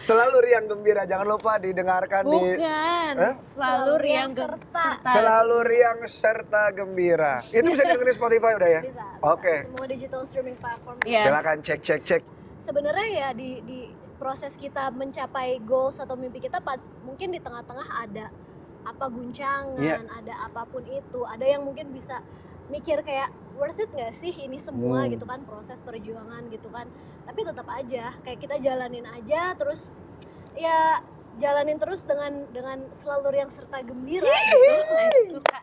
Selalu 0.00 0.36
riang 0.40 0.64
gembira, 0.64 1.04
jangan 1.04 1.28
lupa 1.28 1.60
didengarkan 1.60 2.24
di 2.24 2.56
Bukan, 2.56 3.12
Eh? 3.20 3.34
selalu 3.36 3.92
riang 4.00 4.32
serta. 4.32 4.86
Selalu 5.04 5.56
riang 5.62 6.00
serta 6.04 6.72
gembira. 6.72 7.44
Itu 7.46 7.68
bisa 7.68 7.84
didengerin 7.84 8.08
di 8.08 8.16
Spotify 8.16 8.52
udah 8.56 8.70
ya? 8.70 8.80
bisa. 8.82 9.04
Oke. 9.20 9.54
semua 9.62 9.84
digital 9.84 10.22
streaming 10.24 10.56
platform 10.56 10.96
Iya. 11.04 11.22
Silakan 11.28 11.56
cek 11.60 11.80
cek 11.80 12.00
cek. 12.02 12.22
sebenarnya 12.60 13.08
ya 13.10 13.28
di 13.30 13.60
di 13.62 13.80
proses 14.16 14.52
kita 14.54 14.88
mencapai 14.90 15.60
goals 15.60 15.96
atau 15.96 16.12
mimpi 16.12 16.40
kita 16.40 16.60
mungkin 17.02 17.28
di 17.30 17.40
tengah-tengah 17.40 17.88
ada 18.00 18.28
apa 18.82 19.04
guncangan, 19.06 19.76
Iya. 19.76 20.00
ada 20.06 20.34
apa 20.44 20.64
pun 20.64 20.80
itu, 20.82 21.20
ada 21.22 21.40
yang 21.42 21.60
mungkin 21.60 21.88
bisa 21.90 22.24
mikir 22.70 23.02
kayak 23.02 23.28
worth 23.54 23.76
it 23.76 23.90
nggak 23.90 24.14
sih 24.14 24.32
ini 24.32 24.56
semua 24.56 25.04
Hmm. 25.04 25.12
gitu 25.12 25.24
kan 25.24 25.42
proses 25.42 25.78
perjuangan 25.78 26.48
gitu 26.48 26.70
kan. 26.70 26.86
Tapi 27.22 27.40
tetap 27.42 27.66
aja 27.66 28.14
kayak 28.22 28.38
kita 28.38 28.56
jalanin 28.56 29.04
aja 29.04 29.52
terus 29.54 29.90
ya 30.54 31.02
jalanin 31.36 31.76
terus 31.76 32.02
dengan 32.02 32.46
dengan 32.48 32.78
selalu 32.90 33.36
yang 33.36 33.50
serta 33.50 33.82
gembira 33.82 34.24
gitu. 34.24 35.36
Suka. 35.36 35.58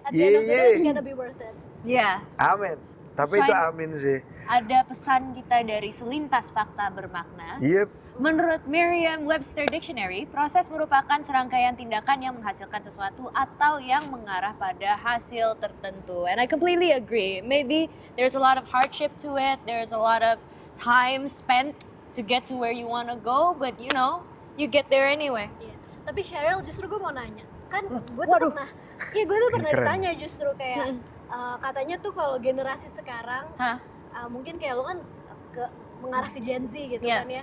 At 0.00 0.12
the 0.12 0.20
end 0.20 0.36
of 0.36 0.44
the 0.44 0.52
day, 0.52 0.68
it's 0.70 0.84
gonna 0.84 1.00
be 1.00 1.12
worth 1.12 1.40
it. 1.40 1.56
Ya, 1.82 2.20
Amin. 2.36 2.76
Tapi 3.14 3.36
itu 3.36 3.46
Selain- 3.46 3.68
amin 3.70 3.90
sih. 3.94 4.18
ada 4.44 4.78
pesan 4.82 5.32
kita 5.32 5.62
dari 5.62 5.88
selintas 5.88 6.50
fakta 6.50 6.90
bermakna. 6.90 7.56
Yep. 7.58 7.88
Menurut 8.14 8.62
Merriam-Webster 8.70 9.66
Dictionary, 9.66 10.22
proses 10.30 10.70
merupakan 10.70 11.18
serangkaian 11.18 11.74
tindakan 11.74 12.22
yang 12.22 12.38
menghasilkan 12.38 12.78
sesuatu 12.78 13.26
atau 13.34 13.82
yang 13.82 14.06
mengarah 14.06 14.54
pada 14.54 14.94
hasil 14.94 15.58
tertentu. 15.58 16.22
And 16.30 16.38
I 16.38 16.46
completely 16.46 16.94
agree. 16.94 17.42
Maybe 17.42 17.90
there's 18.14 18.38
a 18.38 18.42
lot 18.42 18.54
of 18.54 18.70
hardship 18.70 19.18
to 19.26 19.34
it, 19.34 19.58
there's 19.66 19.90
a 19.90 19.98
lot 19.98 20.22
of 20.22 20.38
time 20.78 21.26
spent 21.26 21.74
to 22.14 22.22
get 22.22 22.46
to 22.46 22.54
where 22.54 22.70
you 22.70 22.86
want 22.86 23.10
to 23.10 23.18
go, 23.18 23.50
but 23.50 23.74
you 23.82 23.90
know, 23.90 24.22
you 24.54 24.70
get 24.70 24.86
there 24.94 25.10
anyway. 25.10 25.50
Iya. 25.58 25.74
Tapi 26.06 26.20
Cheryl 26.22 26.62
justru 26.62 26.86
gue 26.86 27.00
mau 27.02 27.10
nanya, 27.10 27.42
kan 27.66 27.82
gue 27.90 27.98
tuh 27.98 28.30
waduh. 28.30 28.54
pernah, 28.54 28.70
iya 29.10 29.24
gue 29.26 29.38
tuh 29.42 29.50
pernah 29.50 29.72
Keren. 29.74 29.82
ditanya 29.90 30.10
justru 30.14 30.48
kayak 30.54 31.02
uh, 31.26 31.58
katanya 31.58 31.98
tuh 31.98 32.14
kalau 32.14 32.38
generasi 32.38 32.86
sekarang, 32.94 33.50
Hah? 33.58 33.82
uh, 34.14 34.28
mungkin 34.30 34.54
kayak 34.62 34.78
lo 34.78 34.86
kan 34.86 34.98
ke 35.50 35.64
mengarah 35.98 36.30
ke 36.30 36.38
Gen 36.38 36.70
Z 36.70 36.78
gitu 36.78 37.02
Iya. 37.02 37.26
kan 37.26 37.30
ya, 37.32 37.42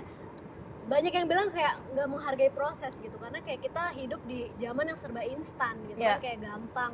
banyak 0.82 1.12
yang 1.12 1.26
bilang 1.26 1.48
kayak 1.48 1.78
nggak 1.90 2.08
menghargai 2.08 2.50
proses 2.50 2.94
gitu 2.96 3.14
karena 3.16 3.38
kayak 3.38 3.60
kita 3.60 3.94
hidup 3.94 4.20
di 4.24 4.50
zaman 4.56 4.84
yang 4.84 4.98
serba 4.98 5.22
instan 5.22 5.78
gitu 5.86 5.98
Iya. 5.98 6.18
kan 6.18 6.20
kayak 6.20 6.38
gampang. 6.40 6.92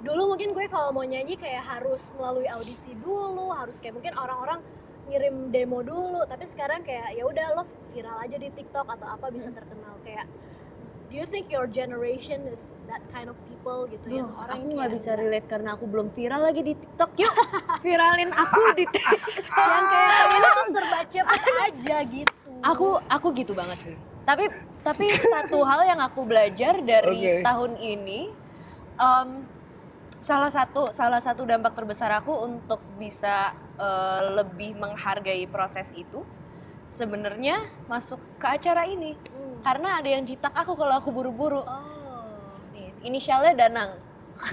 Dulu 0.00 0.22
mungkin 0.28 0.48
gue 0.50 0.64
kalau 0.66 0.90
mau 0.90 1.04
nyanyi 1.04 1.36
kayak 1.36 1.60
harus 1.62 2.16
melalui 2.16 2.48
audisi 2.48 2.96
dulu, 2.96 3.52
harus 3.52 3.76
kayak 3.76 3.92
mungkin 3.94 4.14
orang-orang 4.14 4.64
ngirim 5.06 5.50
demo 5.50 5.82
dulu, 5.82 6.24
tapi 6.24 6.46
sekarang 6.46 6.80
kayak 6.80 7.12
ya 7.12 7.22
udah 7.22 7.46
lo 7.52 7.62
viral 7.90 8.16
aja 8.16 8.36
di 8.36 8.48
TikTok 8.48 8.86
atau 8.88 9.06
apa 9.10 9.26
bisa 9.28 9.50
terkenal 9.50 9.94
kayak 10.00 10.24
Do 11.10 11.18
you 11.18 11.26
think 11.26 11.50
your 11.50 11.66
generation 11.66 12.46
is 12.46 12.62
that 12.86 13.02
kind 13.10 13.26
of 13.26 13.34
people 13.44 13.82
gitu 13.84 14.06
Duh, 14.06 14.16
yang 14.16 14.30
orang 14.30 14.56
aku 14.56 14.66
nggak 14.70 14.90
bisa 14.94 15.10
relate 15.12 15.42
karena 15.44 15.74
aku 15.74 15.84
belum 15.84 16.14
viral 16.14 16.38
lagi 16.40 16.62
di 16.62 16.72
TikTok. 16.72 17.10
Yuk, 17.18 17.34
viralin 17.84 18.30
aku 18.30 18.62
di 18.72 18.86
TikTok. 18.94 19.18
yang 19.50 19.84
kayak 19.84 20.14
ini 20.30 20.48
tuh 20.48 20.66
serba 20.70 21.00
cepet 21.04 21.42
aja 21.66 21.96
gitu. 22.06 22.39
Aku 22.64 23.00
aku 23.08 23.32
gitu 23.32 23.56
banget 23.56 23.78
sih. 23.90 23.96
Tapi 24.28 24.48
tapi 24.84 25.06
satu 25.34 25.64
hal 25.64 25.84
yang 25.88 26.00
aku 26.00 26.24
belajar 26.24 26.80
dari 26.84 27.40
Oke. 27.40 27.44
tahun 27.44 27.72
ini, 27.80 28.20
em, 29.00 29.28
salah 30.20 30.52
satu 30.52 30.92
salah 30.92 31.20
satu 31.20 31.48
dampak 31.48 31.72
terbesar 31.72 32.12
aku 32.20 32.32
untuk 32.44 32.80
bisa 33.00 33.56
eh, 33.80 34.20
lebih 34.36 34.76
menghargai 34.76 35.48
proses 35.48 35.96
itu, 35.96 36.20
sebenarnya 36.92 37.64
masuk 37.88 38.20
ke 38.36 38.46
acara 38.46 38.84
ini. 38.84 39.16
Hmm. 39.16 39.64
Karena 39.64 40.00
ada 40.00 40.08
yang 40.08 40.24
jitak 40.28 40.52
aku 40.52 40.76
kalau 40.76 41.00
aku 41.00 41.08
buru-buru. 41.08 41.64
Oh. 41.64 42.00
Inisialnya 43.00 43.56
Danang. 43.56 43.90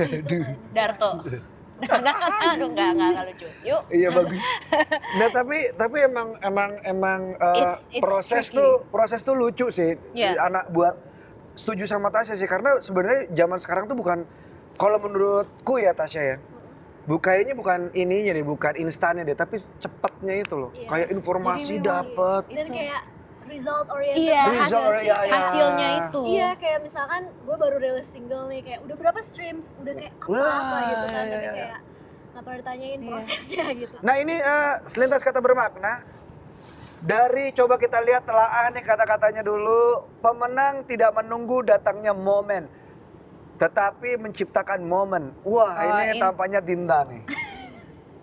Darto. 0.75 1.11
Aduh 1.77 2.67
enggak, 2.67 2.89
enggak, 2.93 3.09
enggak 3.09 3.25
lucu. 3.29 3.47
Yuk. 3.63 3.81
Iya 3.89 4.09
bagus. 4.09 4.43
Nah 5.13 5.29
tapi 5.29 5.57
tapi 5.73 5.97
emang 6.01 6.27
emang 6.41 6.71
emang 6.83 7.21
uh, 7.37 7.57
It's- 7.61 7.87
it's 7.89 8.01
proses 8.01 8.45
tricky. 8.49 8.57
tuh 8.57 8.71
proses 8.87 9.21
tuh 9.21 9.33
lucu 9.33 9.67
sih. 9.69 9.93
Iya. 10.11 10.41
Anak 10.41 10.69
buat 10.69 10.97
setuju 11.53 11.85
sama 11.85 12.09
Tasya 12.09 12.33
sih 12.33 12.45
karena 12.45 12.77
sebenarnya 12.79 13.29
zaman 13.31 13.57
sekarang 13.57 13.85
tuh 13.85 13.97
bukan 13.97 14.25
kalau 14.75 14.97
menurutku 14.97 15.77
ya 15.77 15.93
Tasya 15.93 16.23
ya. 16.23 16.37
Bu 17.07 17.17
kayaknya 17.17 17.55
bukan 17.55 17.87
ininya 17.95 18.35
deh, 18.35 18.43
bukan 18.43 18.75
instannya 18.75 19.23
deh, 19.23 19.31
tapi 19.31 19.55
cepetnya 19.55 20.43
itu 20.43 20.59
loh. 20.59 20.75
Yes. 20.75 20.91
Kayak 20.91 21.07
informasi 21.15 21.73
dapet. 21.79 22.43
Dan 22.51 22.67
kayak 22.67 22.99
result 23.47 23.87
oriented. 23.87 24.23
Iya, 24.23 24.43
banget 24.45 24.61
Result, 24.61 24.93
sih. 24.93 25.05
ya, 25.05 25.17
ya. 25.19 25.31
hasilnya 25.33 25.87
itu. 25.99 26.21
Iya 26.27 26.49
kayak 26.55 26.79
misalkan 26.81 27.21
gue 27.39 27.55
baru 27.55 27.75
rilis 27.77 28.07
single 28.07 28.45
nih 28.45 28.61
kayak 28.61 28.79
udah 28.83 28.95
berapa 28.95 29.19
streams, 29.21 29.73
udah 29.77 29.93
kayak 29.93 30.13
apa 30.13 30.25
apa 30.25 30.35
Wah, 30.35 30.81
gitu 30.83 31.05
kan, 31.07 31.23
iya, 31.23 31.27
tapi 31.27 31.39
iya, 31.39 31.51
kayak 31.53 31.79
nggak 32.27 32.43
pernah 32.43 32.57
ditanyain 32.59 32.99
Iya. 32.99 33.09
prosesnya 33.09 33.65
gitu. 33.81 33.95
Nah 33.99 34.15
ini 34.15 34.35
eh, 34.35 34.73
selintas 34.85 35.21
kata 35.21 35.39
bermakna. 35.39 35.93
Dari 36.97 37.53
coba 37.53 37.75
kita 37.75 37.97
lihat 37.99 38.25
telaah 38.25 38.67
nih 38.69 38.81
kata-katanya 38.81 39.41
dulu. 39.41 39.81
Pemenang 40.17 40.81
tidak 40.83 41.13
menunggu 41.13 41.61
datangnya 41.61 42.09
momen. 42.11 42.65
Tetapi 43.55 44.17
menciptakan 44.17 44.81
momen. 44.81 45.29
Wah 45.41 45.71
Oh, 45.71 45.85
ini 45.95 46.13
in- 46.13 46.21
tampaknya 46.21 46.59
Dinda 46.59 47.05
nih. 47.05 47.21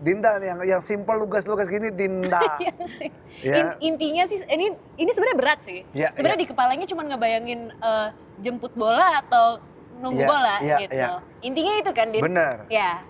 Dinda 0.04 0.36
nih 0.36 0.46
yang 0.46 0.60
yang 0.68 0.82
simple 0.84 1.16
lugas-lugas 1.16 1.64
gini 1.66 1.88
Dinda. 1.88 2.44
Iya 2.60 2.74
sih. 2.84 3.08
Ya. 3.40 3.54
In- 3.56 3.76
intinya 3.82 4.24
sih 4.24 4.36
ini 4.44 4.68
ini 4.94 5.10
sebenarnya 5.10 5.36
berat 5.36 5.60
sih. 5.60 5.80
Ya, 5.90 6.12
sebenarnya 6.12 6.44
di 6.44 6.48
kepalanya 6.48 6.84
cuma 6.84 7.02
ngebayangin 7.02 7.72
eh, 7.72 8.08
jemput 8.38 8.72
bola 8.74 9.18
atau 9.18 9.64
nunggu 9.96 10.20
Ya, 10.20 10.28
bola 10.28 10.54
ya, 10.60 10.76
gitu. 10.78 10.92
ya. 10.92 11.08
Intinya 11.40 11.72
itu 11.78 11.90
kan, 11.90 12.06
Din? 12.10 12.20
Bener. 12.20 12.68
Ya, 12.68 13.00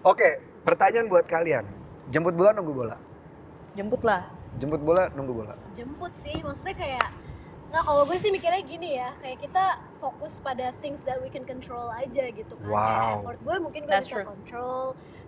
Oke, 0.00 0.24
pertanyaan 0.62 1.06
buat 1.06 1.26
kalian. 1.26 1.62
Jemput 2.08 2.32
bola 2.32 2.50
nunggu 2.50 2.72
bola. 2.72 2.96
jemput 3.72 4.00
lah. 4.02 4.26
Jemput 4.54 4.80
bola 4.80 5.08
nunggu 5.10 5.32
bola. 5.34 5.54
jemput 5.72 6.12
sih 6.14 6.36
maksudnya 6.38 6.74
kayak 6.74 7.08
nah 7.68 7.80
kalau 7.80 8.04
gue 8.04 8.20
sih 8.20 8.28
mikirnya 8.28 8.60
gini 8.60 9.00
ya 9.00 9.16
kayak 9.18 9.40
kita 9.40 9.64
fokus 9.96 10.36
pada 10.38 10.76
things 10.78 11.00
that 11.02 11.16
we 11.18 11.32
can 11.32 11.40
control 11.42 11.88
aja 11.90 12.28
gitu 12.28 12.52
kan 12.54 12.68
kayak 12.68 12.76
Wow. 13.00 13.12
effort 13.24 13.38
gue 13.40 13.56
mungkin 13.58 13.80
gue 13.82 13.88
That's 13.90 14.04
bisa 14.04 14.20
true. 14.20 14.28
control 14.28 14.82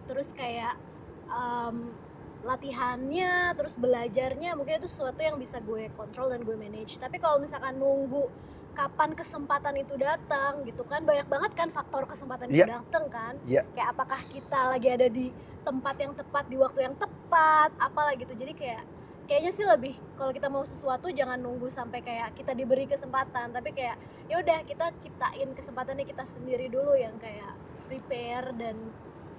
terus 0.05 0.29
kayak 0.31 0.77
um, 1.27 1.93
latihannya 2.45 3.57
terus 3.57 3.75
belajarnya 3.75 4.53
mungkin 4.53 4.79
itu 4.79 4.87
sesuatu 4.87 5.17
yang 5.17 5.37
bisa 5.37 5.59
gue 5.59 5.89
kontrol 5.93 6.29
dan 6.29 6.45
gue 6.45 6.53
manage 6.55 6.97
tapi 6.97 7.17
kalau 7.17 7.41
misalkan 7.41 7.75
nunggu 7.75 8.29
kapan 8.75 9.15
kesempatan 9.15 9.81
itu 9.81 9.95
datang 9.97 10.61
gitu 10.63 10.85
kan 10.85 11.01
banyak 11.03 11.25
banget 11.25 11.53
kan 11.55 11.69
faktor 11.71 12.05
kesempatan 12.05 12.51
itu 12.51 12.63
Iya. 12.63 12.83
datang 12.83 13.05
kan 13.09 13.35
Iya. 13.45 13.63
kayak 13.73 13.89
apakah 13.93 14.21
kita 14.29 14.61
lagi 14.69 14.89
ada 14.89 15.09
di 15.09 15.33
tempat 15.63 15.97
yang 15.97 16.13
tepat 16.13 16.45
di 16.47 16.57
waktu 16.59 16.85
yang 16.85 16.95
tepat 16.95 17.71
apalah 17.81 18.13
gitu 18.13 18.35
jadi 18.35 18.53
kayak 18.53 18.83
kayaknya 19.25 19.53
sih 19.55 19.65
lebih 19.65 19.97
kalau 20.15 20.31
kita 20.31 20.53
mau 20.53 20.69
sesuatu 20.69 21.09
jangan 21.09 21.41
nunggu 21.41 21.73
sampai 21.73 22.05
kayak 22.05 22.37
kita 22.37 22.53
diberi 22.53 22.85
kesempatan 22.85 23.57
tapi 23.57 23.73
kayak 23.73 23.97
ya 24.29 24.37
udah 24.37 24.61
kita 24.69 24.93
ciptain 25.01 25.49
kesempatannya 25.55 26.05
kita 26.05 26.29
sendiri 26.29 26.69
dulu 26.69 26.93
yang 26.93 27.17
kayak 27.17 27.57
prepare 27.89 28.53
dan 28.53 28.77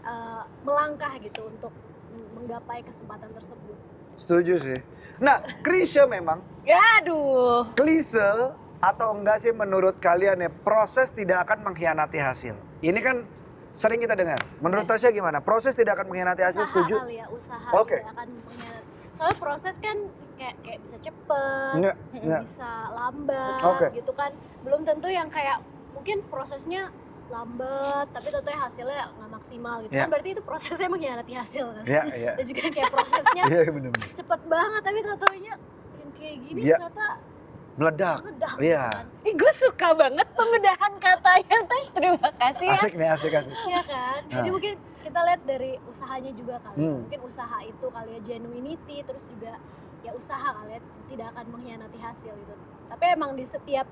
uh, 0.06 0.46
melangkah 0.64 1.12
gitu 1.20 1.50
untuk 1.50 1.74
menggapai 2.38 2.80
kesempatan 2.86 3.28
tersebut 3.36 3.76
Setuju 4.16 4.54
sih. 4.64 4.80
Nah, 5.20 5.44
klise 5.60 6.08
memang. 6.08 6.40
Ya 6.64 6.80
aduh. 7.04 7.68
Klise 7.76 8.56
atau 8.80 9.12
enggak 9.12 9.44
sih 9.44 9.52
menurut 9.52 10.00
kalian 10.00 10.40
ya 10.40 10.48
proses 10.48 11.12
tidak 11.12 11.44
akan 11.48 11.68
mengkhianati 11.72 12.20
hasil. 12.20 12.56
Ini 12.80 12.96
kan 13.04 13.28
sering 13.76 14.00
kita 14.00 14.16
dengar. 14.16 14.40
Menurut 14.64 14.88
Tasya 14.88 15.12
gimana? 15.12 15.44
Proses 15.44 15.76
tidak 15.76 16.00
akan 16.00 16.08
mengkhianati 16.12 16.42
hasil, 16.48 16.64
usaha 16.64 16.72
setuju? 16.72 16.96
kali 17.04 17.20
ya 17.20 17.28
usaha 17.28 17.70
Oke. 17.76 18.00
tidak 18.00 18.12
akan 18.16 18.28
mengkhianati. 18.40 18.84
soalnya 19.16 19.38
proses 19.40 19.76
kan 19.80 19.98
kayak 20.36 20.56
kayak 20.60 20.80
bisa 20.84 20.98
cepet 21.00 21.74
Enggak, 21.80 21.96
enggak. 22.12 22.42
bisa 22.44 22.72
lambat 22.92 23.62
Oke. 23.64 23.88
gitu 23.96 24.12
kan 24.12 24.32
belum 24.64 24.82
tentu 24.84 25.08
yang 25.08 25.32
kayak 25.32 25.64
mungkin 25.96 26.20
prosesnya 26.28 26.92
lambat 27.26 28.06
tapi 28.10 28.28
tentu 28.30 28.50
hasilnya 28.50 29.10
nggak 29.12 29.32
maksimal 29.32 29.76
gitu 29.82 29.92
Ya. 29.92 30.06
kan 30.06 30.10
berarti 30.10 30.30
itu 30.32 30.42
prosesnya 30.42 30.88
mengkhianati 30.88 31.34
hasil 31.34 31.66
kan 31.72 31.84
Iya, 31.84 32.02
iya. 32.14 32.32
dan 32.38 32.46
juga 32.46 32.62
kayak 32.70 32.90
prosesnya 32.90 33.44
Iya, 33.52 33.62
benar. 33.68 33.92
cepet 34.12 34.42
banget 34.46 34.82
tapi 34.82 35.00
tentunya 35.02 35.54
yang 35.96 36.10
kayak 36.14 36.36
gini 36.40 36.60
Iya. 36.64 36.78
ternyata 36.78 37.08
Meledak. 37.76 38.18
meledak 38.24 38.54
Iya. 38.58 38.84
kan 38.88 39.06
Ih, 39.22 39.34
gue 39.36 39.52
suka 39.54 39.88
banget 39.92 40.28
pembedahan 40.32 40.94
katanya, 40.96 41.58
Tash. 41.66 41.90
Terima 41.92 42.30
kasih 42.32 42.66
ya. 42.66 42.78
Asik 42.78 42.94
nih, 42.96 43.08
asik 43.10 43.34
asik. 43.34 43.52
Iya 43.66 43.82
kan 43.84 44.20
jadi 44.26 44.40
Nah. 44.42 44.54
mungkin 44.54 44.74
kita 45.02 45.20
lihat 45.22 45.42
dari 45.44 45.72
usahanya 45.86 46.32
juga 46.32 46.56
kali 46.60 46.76
ya. 46.76 46.82
Hmm. 46.82 46.98
mungkin 47.04 47.20
usaha 47.22 47.58
itu 47.62 47.86
kali 47.86 48.10
ya 48.12 48.20
genuinity 48.22 48.98
terus 49.02 49.26
juga 49.28 49.54
ya 50.02 50.12
usaha 50.12 50.50
kali 50.54 50.72
ya 50.72 50.80
tidak 51.06 51.28
akan 51.32 51.46
mengkhianati 51.52 52.00
hasil 52.00 52.32
gitu 52.32 52.54
tapi 52.86 53.04
emang 53.08 53.34
di 53.34 53.44
setiap 53.44 53.86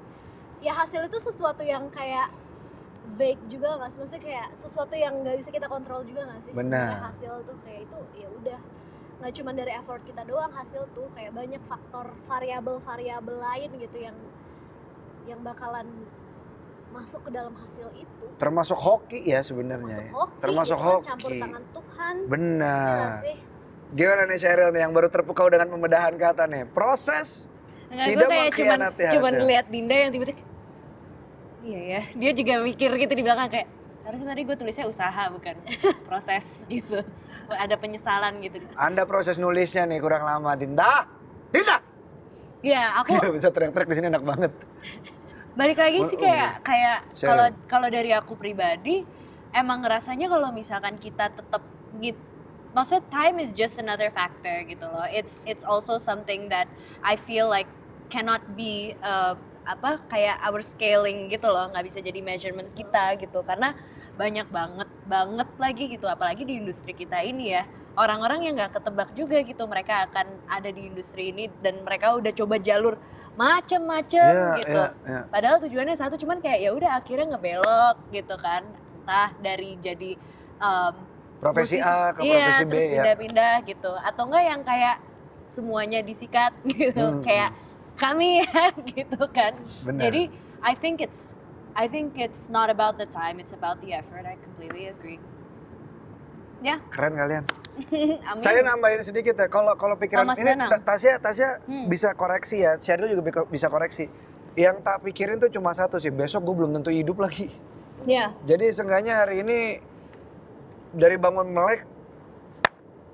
ya 0.59 0.71
hasil 0.71 1.01
itu 1.03 1.17
sesuatu 1.19 1.61
yang 1.61 1.89
kayak 1.89 2.29
vague 3.03 3.43
juga 3.47 3.67
nggak 3.77 3.89
sih 3.89 3.99
maksudnya 3.99 4.23
kayak 4.23 4.47
sesuatu 4.55 4.95
yang 4.95 5.13
nggak 5.21 5.35
bisa 5.37 5.49
kita 5.51 5.67
kontrol 5.67 6.01
juga 6.01 6.21
nggak 6.23 6.39
sih 6.41 6.51
Benar. 6.51 6.63
sebenarnya 6.63 7.03
hasil 7.03 7.33
tuh 7.43 7.57
kayak 7.61 7.79
itu 7.83 7.97
ya 8.15 8.27
udah 8.31 8.59
nggak 9.19 9.31
cuma 9.33 9.51
dari 9.51 9.71
effort 9.71 10.01
kita 10.03 10.21
doang 10.23 10.51
hasil 10.51 10.81
tuh 10.91 11.07
kayak 11.11 11.31
banyak 11.31 11.61
faktor 11.63 12.05
variabel-variabel 12.25 13.37
lain 13.37 13.69
gitu 13.77 13.97
yang 13.99 14.17
yang 15.23 15.39
bakalan 15.39 15.87
masuk 16.91 17.25
ke 17.25 17.31
dalam 17.31 17.55
hasil 17.57 17.89
itu 17.95 18.25
Termasuk 18.37 18.77
hoki 18.77 19.25
ya 19.25 19.41
sebenarnya. 19.41 19.81
termasuk 19.89 20.05
ya. 20.05 20.11
hoki 20.13 20.35
Termasuk 20.39 20.77
gitu 20.77 20.83
kan, 20.83 20.93
hoki. 20.93 21.07
campur 21.09 21.31
tangan 21.39 21.63
Tuhan 21.73 22.15
Benar. 22.29 23.05
sih 23.19 23.37
Gimana 23.93 24.21
nih 24.25 24.37
Cheryl 24.37 24.69
nih 24.73 24.81
yang 24.81 24.93
baru 24.93 25.05
terpukau 25.05 25.47
dengan 25.47 25.69
pembedahan 25.69 26.17
kata 26.17 26.49
nih? 26.49 26.65
Proses 26.65 27.45
Enggak, 27.93 28.05
Tidak 28.09 28.25
gue 28.25 28.33
kayak 28.33 28.51
cuman, 28.57 28.79
cuman 29.13 29.31
ngeliat 29.37 29.65
Dinda 29.69 29.95
yang 29.95 30.09
tiba-tiba 30.09 30.41
Iya 31.63 31.79
ya, 31.79 32.01
dia 32.11 32.31
juga 32.35 32.59
mikir 32.59 32.91
gitu 32.99 33.13
di 33.13 33.23
belakang 33.23 33.47
kayak 33.49 33.67
Harusnya 34.03 34.35
tadi 34.35 34.43
gue 34.43 34.55
tulisnya 34.59 34.83
usaha 34.83 35.31
bukan 35.31 35.55
proses 36.03 36.45
gitu 36.71 36.99
Ada 37.47 37.79
penyesalan 37.79 38.43
gitu. 38.43 38.59
Anda 38.75 39.07
proses 39.07 39.39
nulisnya 39.39 39.87
nih 39.87 39.99
kurang 39.99 40.27
lama, 40.27 40.51
Dinda. 40.55 41.07
Dinda. 41.51 41.79
Ya 42.59 42.99
aku 42.99 43.15
Gila, 43.15 43.31
bisa 43.31 43.47
teriak-teriak 43.47 43.87
di 43.87 43.95
sini 43.95 44.07
enak 44.07 44.23
banget. 44.23 44.51
balik 45.53 45.77
lagi 45.77 46.01
sih 46.03 46.17
Oh, 46.17 46.23
kayak 46.25 46.65
kayak 46.65 46.97
Share. 47.13 47.29
kalau 47.29 47.45
kalau 47.69 47.87
dari 47.87 48.09
aku 48.09 48.33
pribadi 48.33 49.05
emang 49.53 49.85
ngerasanya 49.85 50.25
kalau 50.25 50.49
misalkan 50.49 50.97
kita 50.97 51.29
tetap 51.29 51.61
gitu 52.01 52.17
maksudnya 52.73 53.05
time 53.13 53.37
is 53.37 53.53
just 53.53 53.77
another 53.77 54.09
factor 54.09 54.65
gitu 54.65 54.81
loh 54.81 55.05
it's 55.05 55.45
it's 55.45 55.61
also 55.61 56.01
something 56.01 56.49
that 56.49 56.65
I 57.05 57.13
feel 57.13 57.45
like 57.45 57.69
cannot 58.09 58.41
be 58.57 58.97
uh, 59.05 59.37
apa 59.63 60.03
kayak 60.05 60.37
our 60.41 60.59
scaling 60.59 61.27
gitu 61.27 61.47
loh 61.47 61.67
nggak 61.67 61.83
bisa 61.83 61.99
jadi 61.99 62.19
measurement 62.19 62.67
kita 62.71 63.15
gitu 63.15 63.41
karena 63.41 63.71
banyak 64.13 64.45
banget 64.47 64.89
banget 65.03 65.49
lagi 65.55 65.83
gitu 65.89 66.05
apalagi 66.05 66.43
di 66.43 66.59
industri 66.59 66.91
kita 66.91 67.19
ini 67.19 67.51
ya 67.51 67.63
orang-orang 67.93 68.43
yang 68.43 68.53
nggak 68.53 68.73
ketebak 68.73 69.09
juga 69.13 69.39
gitu 69.39 69.63
mereka 69.65 70.05
akan 70.05 70.27
ada 70.47 70.67
di 70.67 70.85
industri 70.85 71.29
ini 71.29 71.47
dan 71.59 71.81
mereka 71.81 72.13
udah 72.13 72.31
coba 72.31 72.55
jalur 72.57 72.95
macem-macem 73.33 74.29
Iya, 74.29 74.49
gitu 74.57 74.77
iya, 74.77 74.93
iya. 75.05 75.21
Padahal 75.25 75.57
tujuannya 75.59 75.95
satu, 75.95 76.15
cuman 76.15 76.37
kayak 76.37 76.59
ya 76.59 76.69
udah 76.71 76.91
akhirnya 76.95 77.33
ngebelok 77.33 77.97
gitu 78.09 78.35
kan. 78.37 78.61
Entah 79.01 79.29
dari 79.41 79.73
jadi 79.79 80.11
um, 80.57 80.93
Profesi 81.41 81.75
musisi- 81.75 81.83
A 81.83 82.13
ke 82.13 82.19
iya, 82.21 82.45
profesi 82.47 82.63
B 82.63 82.69
terus 82.69 82.83
ya. 82.83 82.91
pindah-pindah 82.93 83.55
gitu. 83.65 83.91
Atau 83.99 84.23
enggak 84.29 84.43
yang 84.45 84.61
kayak 84.61 84.95
semuanya 85.43 85.99
disikat 85.99 86.53
gitu. 86.71 86.93
Hmm, 87.09 87.19
Kayak 87.19 87.57
kami 88.03 88.29
ya 88.43 88.63
gitu 88.83 89.23
kan. 89.31 89.55
Benar. 89.87 90.01
Jadi 90.11 90.21
I 90.59 90.73
think 90.75 90.99
it's 90.99 91.39
I 91.73 91.87
think 91.87 92.19
it's 92.19 92.51
not 92.51 92.67
about 92.67 92.99
the 92.99 93.07
time, 93.07 93.39
it's 93.39 93.55
about 93.55 93.79
the 93.79 93.95
effort. 93.95 94.27
I 94.27 94.35
completely 94.37 94.91
agree. 94.91 95.17
Ya, 96.63 96.79
Keren 96.91 97.15
kalian. 97.15 97.43
amin. 98.29 98.39
Saya 98.39 98.63
nambahin 98.63 99.03
sedikit 99.03 99.35
ya. 99.35 99.47
Kalau 99.47 99.73
kalau 99.75 99.95
pikiran 99.95 100.31
ini 100.35 100.53
Danang. 100.53 100.69
Tasya 100.83 101.19
Tasya 101.19 101.49
Hmm. 101.65 101.87
bisa 101.87 102.11
koreksi 102.13 102.61
ya. 102.61 102.75
Cheryl 102.77 103.11
juga 103.11 103.43
bisa 103.47 103.67
koreksi. 103.67 104.07
Yang 104.53 104.85
tak 104.85 105.01
pikirin 105.01 105.41
tuh 105.41 105.49
cuma 105.49 105.73
satu 105.73 105.97
sih. 105.97 106.07
Besok 106.07 106.45
gue 106.45 106.55
belum 106.63 106.71
tentu 106.77 106.93
hidup 106.93 107.19
lagi. 107.19 107.49
Ya, 108.03 108.35
Jadi 108.43 108.67
seenggaknya 108.69 109.23
hari 109.23 109.41
ini 109.41 109.79
dari 110.91 111.15
bangun 111.15 111.47
melek, 111.47 111.87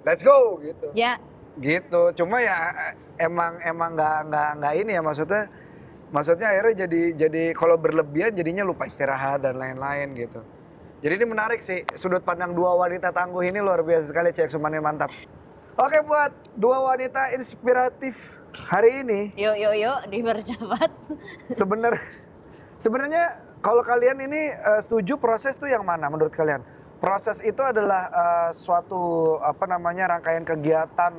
let's 0.02 0.26
go 0.26 0.58
gitu. 0.60 0.90
ya, 0.98 1.22
Gitu. 1.60 2.02
Cuma 2.16 2.40
ya 2.40 2.56
emang 3.20 3.60
emang 3.62 3.94
nggak 3.94 4.18
nggak 4.32 4.50
nggak 4.64 4.74
ini 4.80 4.92
ya 4.96 5.02
maksudnya. 5.04 5.44
Maksudnya 6.10 6.48
akhirnya 6.50 6.90
jadi 6.90 7.02
jadi 7.14 7.44
kalau 7.54 7.78
berlebihan 7.78 8.34
jadinya 8.34 8.66
lupa 8.66 8.90
istirahat 8.90 9.46
dan 9.46 9.62
lain-lain 9.62 10.18
gitu. 10.18 10.42
Jadi 11.00 11.14
ini 11.16 11.26
menarik 11.30 11.62
sih 11.64 11.86
sudut 11.96 12.26
pandang 12.26 12.52
dua 12.52 12.76
wanita 12.76 13.14
tangguh 13.16 13.46
ini 13.46 13.64
luar 13.64 13.86
biasa 13.86 14.12
sekali 14.12 14.34
cek 14.36 14.52
sumane 14.52 14.82
mantap. 14.82 15.14
Oke 15.80 16.04
buat 16.04 16.36
dua 16.60 16.92
wanita 16.92 17.32
inspiratif 17.32 18.44
hari 18.68 19.00
ini 19.06 19.32
yuk 19.40 19.56
yuk 19.56 19.76
yuk 19.80 20.00
dipercepat. 20.12 20.92
sebenar 21.62 21.96
sebenarnya 22.76 23.40
kalau 23.64 23.80
kalian 23.80 24.20
ini 24.28 24.52
eh, 24.52 24.82
setuju 24.84 25.16
proses 25.16 25.56
tuh 25.56 25.72
yang 25.72 25.88
mana 25.88 26.12
menurut 26.12 26.36
kalian? 26.36 26.60
Proses 27.00 27.40
itu 27.48 27.64
adalah 27.64 28.12
eh, 28.12 28.50
suatu 28.60 29.38
apa 29.40 29.72
namanya 29.72 30.20
rangkaian 30.20 30.44
kegiatan 30.44 31.16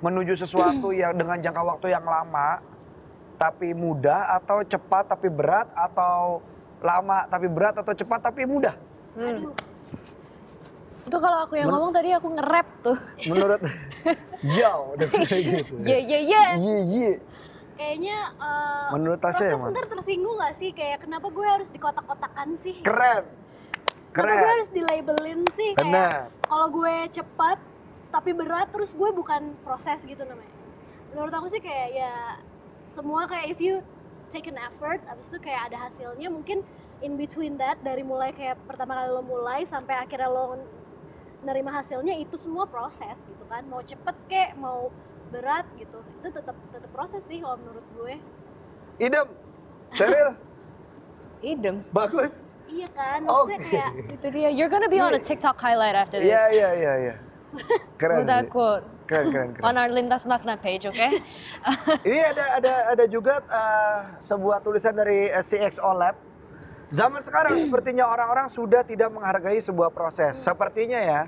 menuju 0.00 0.34
sesuatu 0.34 0.90
yang 0.96 1.12
dengan 1.12 1.36
jangka 1.36 1.62
waktu 1.62 1.86
yang 1.90 2.04
lama 2.04 2.60
tapi 3.36 3.72
mudah 3.72 4.36
atau 4.36 4.60
cepat 4.60 5.08
tapi 5.08 5.28
berat 5.28 5.64
atau 5.72 6.44
lama 6.78 7.24
tapi 7.24 7.46
berat 7.46 7.72
atau 7.74 7.92
cepat 7.92 8.20
tapi 8.22 8.44
mudah. 8.44 8.72
aduh 9.14 9.52
Itu 11.00 11.16
kalau 11.16 11.38
aku 11.42 11.56
yang 11.56 11.66
Men- 11.66 11.74
ngomong 11.74 11.90
tadi 11.90 12.12
aku 12.12 12.28
nge-rap 12.30 12.68
tuh. 12.82 12.98
Menurut 13.24 13.60
Yo, 14.56 14.92
udah 14.94 15.08
kayak 15.08 15.40
gitu. 15.56 15.72
Ye 15.80 15.98
ye 15.98 16.18
ye. 16.22 16.42
Iya, 16.54 16.78
iya. 16.86 17.12
kayaknya 17.74 18.18
uh, 18.36 18.92
Menurut 18.92 19.18
Tasya 19.18 19.56
mana? 19.56 19.72
ntar 19.72 19.88
tersinggung 19.88 20.36
gak 20.36 20.54
sih 20.54 20.70
kayak 20.70 21.00
kenapa 21.00 21.26
gue 21.26 21.42
harus 21.42 21.68
dikotak-kotakan 21.68 22.48
sih 22.54 22.76
Keren. 22.84 23.24
kenapa 24.12 24.28
gue 24.28 24.36
Keren. 24.36 24.52
harus 24.52 24.68
dilabelin 24.70 25.40
sih 25.50 25.70
kayak 25.74 26.28
kalau 26.42 26.66
gue 26.70 26.94
cepat 27.10 27.56
tapi 28.10 28.34
berat 28.34 28.68
terus 28.74 28.90
gue 28.92 29.10
bukan 29.14 29.54
proses 29.62 30.02
gitu 30.02 30.22
namanya 30.26 30.54
menurut 31.14 31.32
aku 31.34 31.46
sih 31.50 31.62
kayak 31.62 31.88
ya 31.94 32.14
semua 32.90 33.26
kayak 33.30 33.54
if 33.54 33.58
you 33.62 33.82
take 34.30 34.46
an 34.50 34.58
effort 34.58 34.98
abis 35.10 35.30
itu 35.30 35.38
kayak 35.42 35.70
ada 35.70 35.90
hasilnya 35.90 36.30
mungkin 36.30 36.62
in 37.02 37.14
between 37.18 37.58
that 37.58 37.78
dari 37.82 38.02
mulai 38.02 38.30
kayak 38.30 38.58
pertama 38.66 38.98
kali 38.98 39.10
lo 39.10 39.22
mulai 39.22 39.62
sampai 39.66 39.94
akhirnya 39.98 40.30
lo 40.30 40.58
nerima 41.40 41.72
hasilnya 41.72 42.18
itu 42.20 42.36
semua 42.36 42.68
proses 42.68 43.16
gitu 43.24 43.44
kan 43.48 43.64
mau 43.66 43.80
cepet 43.80 44.16
kek 44.28 44.50
mau 44.60 44.92
berat 45.32 45.64
gitu 45.78 45.98
itu 46.20 46.28
tetap 46.34 46.54
tetap 46.74 46.90
proses 46.92 47.22
sih 47.24 47.40
kalau 47.40 47.56
menurut 47.58 47.86
gue 47.96 48.14
Idem, 49.00 49.26
Cheryl, 49.96 50.36
Idem. 51.56 51.80
bagus. 51.88 52.52
iya 52.68 52.84
kan 52.92 53.24
Oke. 53.24 53.32
maksudnya 53.32 53.58
kayak 53.64 53.90
Itu 54.12 54.26
dia. 54.28 54.52
You're 54.52 54.68
gonna 54.68 54.92
be 54.92 55.00
on 55.00 55.16
a 55.16 55.18
TikTok 55.18 55.56
highlight 55.56 55.96
after 55.96 56.20
this. 56.20 56.28
Iya 56.28 56.44
iya 56.52 56.70
iya 56.76 56.92
iya. 57.00 57.14
Keren 58.00 58.24
quote 58.48 58.86
Keren 59.10 59.26
keren 59.34 59.50
keren. 59.58 59.64
on 59.66 59.74
our 59.74 59.90
Lintas 59.90 60.22
Makna 60.22 60.54
page, 60.54 60.86
okay? 60.86 61.18
Ini 62.06 62.20
ada 62.30 62.44
ada 62.62 62.74
ada 62.94 63.04
juga 63.10 63.42
uh, 63.50 64.00
sebuah 64.22 64.62
tulisan 64.62 64.94
dari 64.94 65.26
uh, 65.34 65.42
CXO 65.42 65.90
Lab. 65.98 66.14
Zaman 66.94 67.18
sekarang 67.18 67.58
sepertinya 67.66 68.06
orang-orang 68.06 68.46
sudah 68.46 68.86
tidak 68.86 69.10
menghargai 69.10 69.58
sebuah 69.58 69.90
proses. 69.90 70.38
Sepertinya 70.38 71.02
ya. 71.02 71.22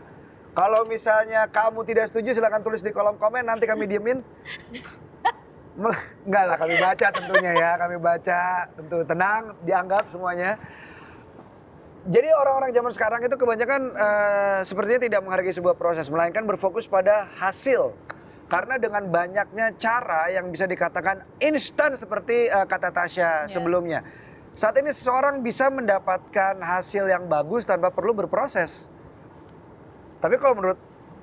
Kalau 0.53 0.85
misalnya 0.87 1.49
kamu 1.49 1.83
tidak 1.89 2.13
setuju 2.13 2.37
silahkan 2.37 2.61
tulis 2.63 2.85
di 2.85 2.93
kolom 2.95 3.19
komen 3.19 3.51
nanti 3.51 3.67
kami 3.67 3.91
diemin. 3.91 4.23
Enggak 6.29 6.45
lah 6.45 6.57
kami 6.61 6.77
baca 6.77 7.07
tentunya 7.09 7.53
ya, 7.57 7.71
kami 7.81 7.97
baca 7.97 8.41
tentu 8.77 8.99
tenang 9.09 9.57
dianggap 9.65 10.05
semuanya. 10.13 10.61
Jadi 12.03 12.35
orang-orang 12.35 12.75
zaman 12.75 12.91
sekarang 12.91 13.21
itu 13.23 13.37
kebanyakan 13.39 13.83
eh, 13.95 14.59
sepertinya 14.67 15.01
tidak 15.07 15.21
menghargai 15.23 15.55
sebuah 15.55 15.79
proses, 15.79 16.11
melainkan 16.11 16.43
berfokus 16.43 16.91
pada 16.91 17.31
hasil. 17.39 17.95
Karena 18.51 18.75
dengan 18.75 19.07
banyaknya 19.07 19.73
cara 19.79 20.29
yang 20.29 20.51
bisa 20.51 20.67
dikatakan 20.67 21.23
instan 21.39 21.95
seperti 21.95 22.51
eh, 22.51 22.67
kata 22.67 22.91
Tasya 22.91 23.47
sebelumnya. 23.47 24.03
Saat 24.59 24.83
ini 24.83 24.91
seseorang 24.91 25.47
bisa 25.47 25.71
mendapatkan 25.71 26.59
hasil 26.59 27.07
yang 27.07 27.31
bagus 27.31 27.71
tanpa 27.71 27.95
perlu 27.95 28.19
berproses. 28.19 28.91
Tapi 30.19 30.43
kalau 30.43 30.59
menurut 30.59 30.79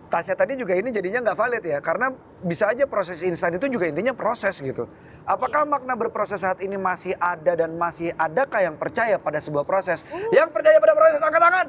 Tasya 0.10 0.34
tadi 0.34 0.58
juga 0.58 0.74
ini 0.74 0.90
jadinya 0.90 1.22
nggak 1.22 1.38
valid 1.38 1.64
ya, 1.64 1.78
karena 1.86 2.10
bisa 2.42 2.66
aja 2.66 2.90
proses 2.90 3.22
instan 3.22 3.54
itu 3.54 3.70
juga 3.70 3.86
intinya 3.86 4.10
proses 4.18 4.58
gitu. 4.58 4.90
Apakah 5.30 5.70
makna 5.70 5.94
berproses 5.94 6.42
saat 6.42 6.58
ini 6.66 6.74
masih 6.82 7.14
ada 7.22 7.54
dan 7.54 7.78
masih 7.78 8.10
adakah 8.18 8.66
yang 8.66 8.74
percaya 8.82 9.22
pada 9.22 9.38
sebuah 9.38 9.62
proses? 9.70 10.02
Yang 10.34 10.50
percaya 10.50 10.82
pada 10.82 10.98
proses 10.98 11.22
angkat 11.22 11.42
tangan. 11.46 11.68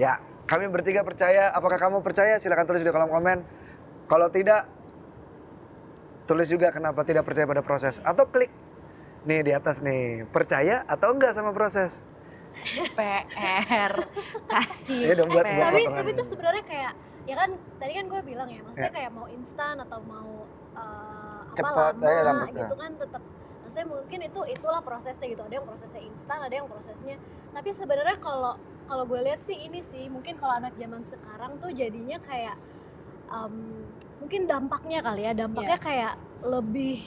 Ya, 0.00 0.12
kami 0.48 0.72
bertiga 0.72 1.04
percaya. 1.04 1.52
Apakah 1.52 1.76
kamu 1.76 2.00
percaya? 2.00 2.40
Silahkan 2.40 2.64
tulis 2.64 2.80
di 2.80 2.88
kolom 2.88 3.12
komen. 3.12 3.44
Kalau 4.08 4.32
tidak, 4.32 4.64
tulis 6.24 6.48
juga 6.48 6.72
kenapa 6.72 7.04
tidak 7.04 7.28
percaya 7.28 7.44
pada 7.44 7.60
proses. 7.60 8.00
Atau 8.00 8.24
klik 8.32 8.48
nih 9.28 9.44
di 9.44 9.52
atas 9.52 9.84
nih, 9.84 10.24
percaya 10.32 10.88
atau 10.88 11.12
enggak 11.12 11.36
sama 11.36 11.52
proses? 11.52 12.00
PR. 12.92 13.92
Kasih. 14.46 15.00
Ya 15.02 15.14
dong, 15.14 15.28
buat- 15.28 15.44
PR. 15.44 15.56
buat 15.56 15.66
tapi 15.68 15.82
tapi 15.88 16.10
itu 16.12 16.24
sebenarnya 16.24 16.64
kayak 16.64 16.92
ya 17.24 17.34
kan 17.36 17.50
tadi 17.76 17.92
kan 17.92 18.04
gue 18.06 18.20
bilang 18.22 18.48
ya 18.48 18.60
maksudnya 18.62 18.88
Ya. 18.88 18.96
kayak 18.96 19.10
mau 19.12 19.26
instan 19.28 19.76
atau 19.78 20.00
mau 20.00 20.32
uh, 20.72 21.44
apa 21.44 21.54
Cepat, 21.54 21.92
lama 21.94 22.08
ya, 22.08 22.22
lambat, 22.24 22.48
gitu 22.50 22.64
ya. 22.70 22.78
kan 22.78 22.90
tetap 22.94 23.22
maksudnya 23.60 23.86
mungkin 23.86 24.18
itu 24.22 24.40
itulah 24.48 24.80
prosesnya 24.80 25.26
gitu 25.28 25.42
ada 25.42 25.54
yang 25.54 25.66
prosesnya 25.66 26.02
instan 26.02 26.38
ada 26.40 26.54
yang 26.54 26.64
prosesnya 26.64 27.16
tapi 27.50 27.68
sebenarnya 27.70 28.16
kalau 28.16 28.56
kalau 28.84 29.04
gue 29.04 29.20
lihat 29.22 29.40
sih 29.42 29.60
ini 29.60 29.84
sih 29.84 30.08
mungkin 30.08 30.34
kalau 30.34 30.56
anak 30.56 30.72
zaman 30.74 31.04
sekarang 31.04 31.52
tuh 31.58 31.68
jadinya 31.70 32.16
kayak 32.22 32.56
um, 33.28 33.84
mungkin 34.18 34.48
dampaknya 34.48 34.98
kali 34.98 35.22
ya 35.22 35.32
dampaknya 35.36 35.76
Iya. 35.76 35.84
kayak 35.84 36.12
lebih 36.40 36.98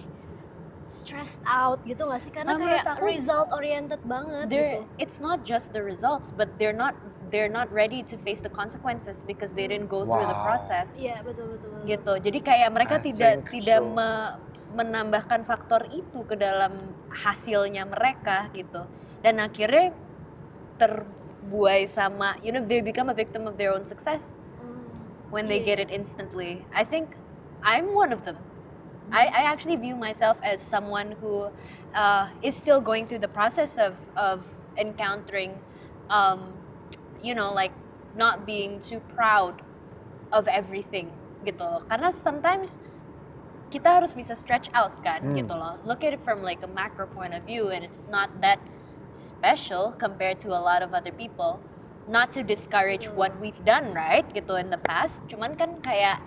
stressed 0.91 1.39
out 1.47 1.80
gitu 1.84 2.04
gak 2.04 2.19
sih 2.19 2.30
karena 2.30 2.51
Ah, 2.51 2.58
menurut 2.60 2.84
kayak 2.84 2.99
aku- 2.99 3.08
result 3.08 3.47
oriented 3.49 4.01
banget 4.04 4.45
gitu 4.45 4.80
it's 4.99 5.17
not 5.17 5.41
just 5.41 5.71
the 5.71 5.80
results, 5.80 6.30
but 6.30 6.51
they're 6.60 6.75
not 6.75 6.93
they're 7.32 7.47
not 7.47 7.71
ready 7.71 8.04
to 8.04 8.19
face 8.19 8.43
the 8.43 8.51
consequences 8.51 9.23
because 9.23 9.56
they 9.56 9.63
didn't 9.63 9.88
go 9.88 10.04
through 10.04 10.27
the 10.27 10.36
Wow. 10.36 10.45
process. 10.45 10.99
iya 10.99 11.23
betul 11.23 11.56
betul, 11.56 11.71
betul. 11.71 11.88
gitu. 11.88 12.13
Jadi 12.27 12.39
kayak 12.43 12.69
mereka 12.69 12.99
I 12.99 13.04
tidak 13.08 13.34
tidak 13.47 13.80
so. 13.80 13.88
me- 13.88 14.34
menambahkan 14.71 15.43
faktor 15.43 15.88
itu 15.89 16.23
ke 16.23 16.36
dalam 16.36 16.75
hasilnya 17.08 17.84
mereka 17.84 18.51
gitu. 18.51 18.84
Dan 19.19 19.39
akhirnya 19.39 19.95
terbuai 20.75 21.88
sama 21.88 22.36
you 22.39 22.51
know 22.51 22.60
they 22.60 22.80
become 22.80 23.08
a 23.08 23.15
victim 23.15 23.45
of 23.45 23.56
their 23.56 23.71
own 23.71 23.84
success 23.84 24.36
Hmm. 24.60 24.84
when 25.30 25.47
they 25.47 25.60
Iya. 25.60 25.65
get 25.65 25.77
it 25.80 25.89
instantly. 25.89 26.67
I 26.71 26.84
think 26.84 27.15
I'm 27.62 27.93
one 27.93 28.12
of 28.12 28.23
them. 28.23 28.36
I, 29.12 29.28
I 29.28 29.41
actually 29.52 29.76
view 29.76 29.95
myself 29.95 30.38
as 30.43 30.62
someone 30.62 31.13
who 31.19 31.52
uh, 31.93 32.30
is 32.41 32.56
still 32.56 32.82
going 32.82 33.08
through 33.08 33.19
the 33.19 33.32
process 33.32 33.78
of 33.78 33.95
of 34.15 34.47
encountering, 34.78 35.60
um, 36.10 36.54
you 37.21 37.36
know, 37.36 37.52
like 37.54 37.71
not 38.15 38.45
being 38.45 38.80
too 38.80 39.00
proud 39.15 39.62
of 40.32 40.47
everything 40.47 41.12
gitu. 41.43 41.84
Karena 41.91 42.12
sometimes 42.12 42.80
kita 43.71 43.88
harus 43.88 44.12
bisa 44.12 44.36
stretch 44.36 44.67
out 44.76 44.91
kan 45.04 45.24
Hmm. 45.24 45.36
gitu 45.39 45.56
loh. 45.56 45.80
Look 45.88 46.04
at 46.04 46.12
it 46.15 46.24
from 46.24 46.43
like 46.43 46.63
a 46.63 46.71
macro 46.71 47.08
point 47.08 47.36
of 47.36 47.43
view 47.47 47.71
and 47.71 47.84
it's 47.84 48.08
not 48.12 48.32
that 48.43 48.60
special 49.12 49.91
compared 50.00 50.39
to 50.43 50.56
a 50.56 50.60
lot 50.60 50.84
of 50.84 50.95
other 50.95 51.12
people. 51.12 51.60
Not 52.08 52.34
to 52.36 52.43
discourage 52.43 53.08
what 53.12 53.32
we've 53.39 53.60
done 53.63 53.95
right 53.95 54.26
gitu 54.36 54.60
in 54.60 54.71
the 54.71 54.82
past. 54.82 55.24
Cuman 55.32 55.56
kan 55.56 55.80
kayak 55.80 56.19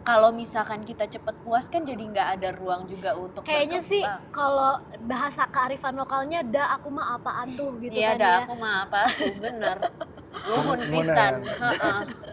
kalau 0.00 0.32
misalkan 0.32 0.80
kita 0.82 1.04
cepet 1.04 1.34
puas 1.44 1.68
kan 1.68 1.84
jadi 1.84 2.00
nggak 2.00 2.28
ada 2.40 2.48
ruang 2.56 2.88
juga 2.88 3.12
untuk 3.14 3.44
Kayaknya 3.44 3.80
sih 3.84 4.00
kalau 4.32 4.80
bahasa 5.04 5.44
kearifan 5.46 5.92
lokalnya 5.94 6.40
da 6.40 6.72
aku 6.72 6.88
mah 6.88 7.20
apaan 7.20 7.52
tuh 7.52 7.76
gitu 7.78 7.92
Iya 7.92 8.16
kan 8.16 8.20
dah, 8.20 8.32
ya. 8.32 8.38
aku 8.44 8.54
mah 8.56 8.74
apa 8.88 9.00
tuh 9.12 9.32
bener. 9.36 9.76
Nuhun 10.30 10.80
pisan, 10.88 11.32
ya. 11.42 11.90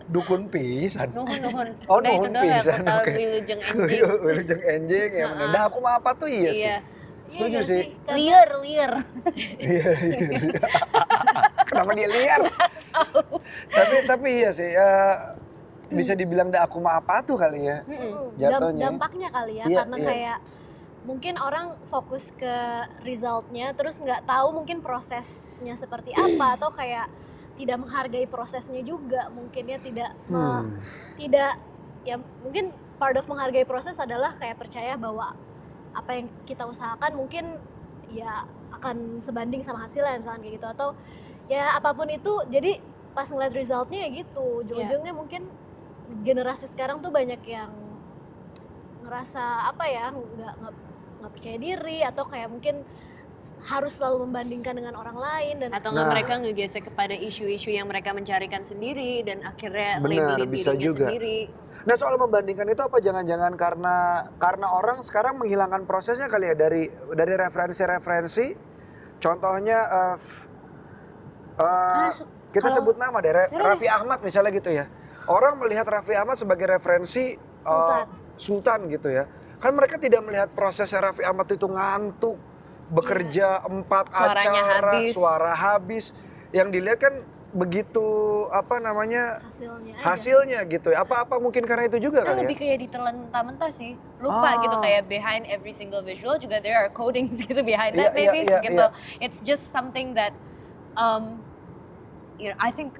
Dukun 0.07 0.41
pisan. 0.47 1.07
Nuhun 1.11 1.39
nuhun. 1.41 1.67
Oh, 1.89 1.97
Udah 1.99 2.11
itu 2.13 2.29
nuhun 2.29 2.45
yang 2.45 2.61
pisan, 2.61 2.79
aku 2.79 2.87
tahu 2.87 2.99
oke. 3.01 3.11
wilujeng 3.17 3.59
anjing. 3.67 4.01
Wilujeng 4.21 4.61
enjing 4.63 5.09
ya 5.11 5.25
bener. 5.33 5.47
Nah 5.51 5.61
aku 5.67 5.77
mah 5.81 5.93
apa 5.99 6.11
tuh 6.15 6.29
iya, 6.29 6.51
sih. 6.53 6.63
Iya. 6.63 6.77
Setuju 7.27 7.43
Iya 7.43 7.51
nggak 7.51 7.65
sih. 7.67 7.81
Liar, 8.15 8.49
liar. 8.63 8.91
Iya, 9.67 9.89
iya. 9.99 10.19
Kenapa 11.67 11.91
dia 11.91 12.07
liar? 12.07 12.41
tapi 13.67 13.95
tapi 14.07 14.27
iya 14.39 14.49
sih. 14.55 14.71
eh, 14.71 15.13
bisa 15.89 16.13
dibilang 16.13 16.47
dah 16.47 16.63
aku 16.63 16.77
mah 16.77 16.97
apa 16.97 17.21
tuh 17.21 17.35
kali 17.35 17.63
ya. 17.63 17.83
Mm-mm. 17.83 18.33
Dam- 18.33 18.51
Jatuhnya. 18.53 18.83
dampaknya 18.87 19.27
kali 19.29 19.53
ya 19.55 19.65
Iya, 19.65 19.77
karena 19.81 19.95
iya. 19.95 20.07
kayak 20.07 20.37
mungkin 21.03 21.33
orang 21.35 21.65
fokus 21.87 22.31
ke 22.33 22.55
resultnya 23.01 23.71
terus 23.71 23.95
nggak 23.97 24.23
tahu 24.23 24.51
mungkin 24.53 24.79
prosesnya 24.79 25.73
seperti 25.73 26.11
apa 26.11 26.45
atau 26.55 26.69
kayak 26.69 27.07
tidak 27.55 27.79
menghargai 27.79 28.27
prosesnya 28.27 28.81
juga 28.81 29.29
mungkin 29.29 29.63
ya 29.65 29.79
tidak 29.79 30.11
me- 30.25 30.35
Hmm. 30.37 30.77
tidak 31.15 31.57
ya 32.03 32.15
mungkin 32.39 32.69
part 32.95 33.15
of 33.15 33.25
menghargai 33.25 33.63
proses 33.63 33.95
adalah 33.95 34.35
kayak 34.35 34.57
percaya 34.57 34.93
bahwa 34.93 35.31
apa 35.91 36.11
yang 36.13 36.27
kita 36.43 36.63
usahakan 36.63 37.15
mungkin 37.15 37.55
ya 38.07 38.45
akan 38.71 39.17
sebanding 39.17 39.59
sama 39.59 39.81
hasilnya 39.81 40.17
misalnya 40.17 40.39
kayak 40.39 40.55
gitu 40.55 40.67
atau 40.69 40.89
ya 41.47 41.73
apa 41.73 41.91
pun 41.91 42.07
itu 42.07 42.29
jadi 42.47 42.77
pas 43.11 43.25
ngeliat 43.25 43.51
resultnya 43.51 44.05
ya 44.05 44.09
gitu 44.17 44.61
ujung-ujungnya 44.61 45.11
mungkin 45.11 45.49
generasi 46.21 46.65
sekarang 46.65 46.99
tuh 46.99 47.09
banyak 47.09 47.39
yang 47.43 47.71
ngerasa 49.03 49.39
apa 49.67 49.85
ya 49.85 50.11
nggak 50.11 50.53
nggak 51.17 51.31
percaya 51.31 51.57
diri 51.57 51.97
atau 52.01 52.23
kayak 52.23 52.47
mungkin 52.47 52.83
harus 53.63 53.95
selalu 53.95 54.27
membandingkan 54.27 54.75
dengan 54.75 54.91
orang 54.93 55.15
lain 55.15 55.55
dan 55.57 55.71
Atau 55.71 55.89
nggak 55.89 56.03
Nah. 56.03 56.11
mereka 56.11 56.33
ngegesek 56.37 56.83
kepada 56.85 57.15
isu-isu 57.15 57.69
yang 57.69 57.87
mereka 57.87 58.11
mencarikan 58.11 58.59
sendiri 58.61 59.23
dan 59.23 59.39
akhirnya 59.41 60.03
Benar, 60.03 60.35
labelin 60.35 60.51
bisa 60.51 60.71
dirinya 60.71 60.83
juga. 60.83 61.05
sendiri. 61.07 61.39
Nah 61.87 61.95
soal 61.95 62.15
membandingkan 62.17 62.67
itu 62.67 62.81
apa 62.81 62.99
jangan-jangan 62.99 63.55
karena 63.55 63.95
karena 64.35 64.67
orang 64.69 64.99
sekarang 64.99 65.39
menghilangkan 65.39 65.87
prosesnya 65.87 66.27
kali 66.27 66.51
ya 66.51 66.55
dari 66.57 66.83
dari 67.09 67.33
referensi-referensi. 67.37 68.45
Contohnya 69.17 69.79
Karena 71.55 72.11
su- 72.11 72.27
kita 72.51 72.67
kalau- 72.67 72.75
sebut 72.75 72.95
nama 72.97 73.17
deh. 73.17 73.31
Raffi 73.49 73.87
Ahmad 73.87 74.19
misalnya 74.21 74.51
gitu 74.51 74.69
ya. 74.69 74.85
Orang 75.27 75.59
melihat 75.59 75.83
Raffi 75.83 76.15
Ahmad 76.15 76.35
sebagai 76.35 76.65
referensi 76.65 77.35
eh, 77.35 77.39
Sultan. 77.61 78.07
sultan 78.37 78.79
gitu 78.87 79.11
ya. 79.11 79.27
Kan 79.59 79.73
mereka 79.73 79.97
tidak 79.97 80.23
melihat 80.23 80.49
prosesnya 80.51 81.03
Raffi 81.03 81.21
Ahmad 81.21 81.47
itu 81.47 81.67
ngantuk, 81.67 82.37
bekerja 82.87 83.59
empat 83.63 84.07
Suaranya 84.07 84.61
acara, 84.63 84.91
habis. 84.95 85.11
suara 85.11 85.51
habis. 85.53 86.05
Yang 86.49 86.67
dilihat 86.71 86.99
kan 87.01 87.15
begitu 87.47 88.03
apa 88.51 88.77
namanya 88.77 89.39
hasilnya 89.41 89.93
aja. 89.97 90.03
hasilnya 90.05 90.59
gitu 90.63 90.87
ya. 90.91 91.01
Apa-apa 91.01 91.39
mungkin 91.39 91.63
karena 91.63 91.87
itu 91.87 91.97
juga 91.97 92.21
Kan 92.21 92.37
ya. 92.37 92.43
lebih 92.43 92.55
kayak 92.55 92.87
ditelan 92.87 93.27
mentah-mentah 93.27 93.71
sih. 93.71 93.95
Lupa 94.23 94.55
Ah. 94.55 94.61
gitu 94.61 94.75
kayak 94.79 95.07
behind 95.07 95.43
every 95.47 95.73
single 95.73 95.99
visual 95.99 96.37
juga 96.37 96.59
there 96.59 96.77
are 96.77 96.87
codings 96.87 97.35
gitu 97.43 97.59
behind 97.63 97.95
that 97.95 98.13
maybe 98.13 98.45
iya, 98.45 98.59
iya, 98.59 98.59
gitu. 98.63 98.79
iya. 98.79 99.19
It's 99.19 99.39
just 99.41 99.71
something 99.71 100.15
that 100.15 100.31
um 100.95 101.43
you 102.37 102.53
know, 102.53 102.57
I 102.61 102.69
think 102.69 102.95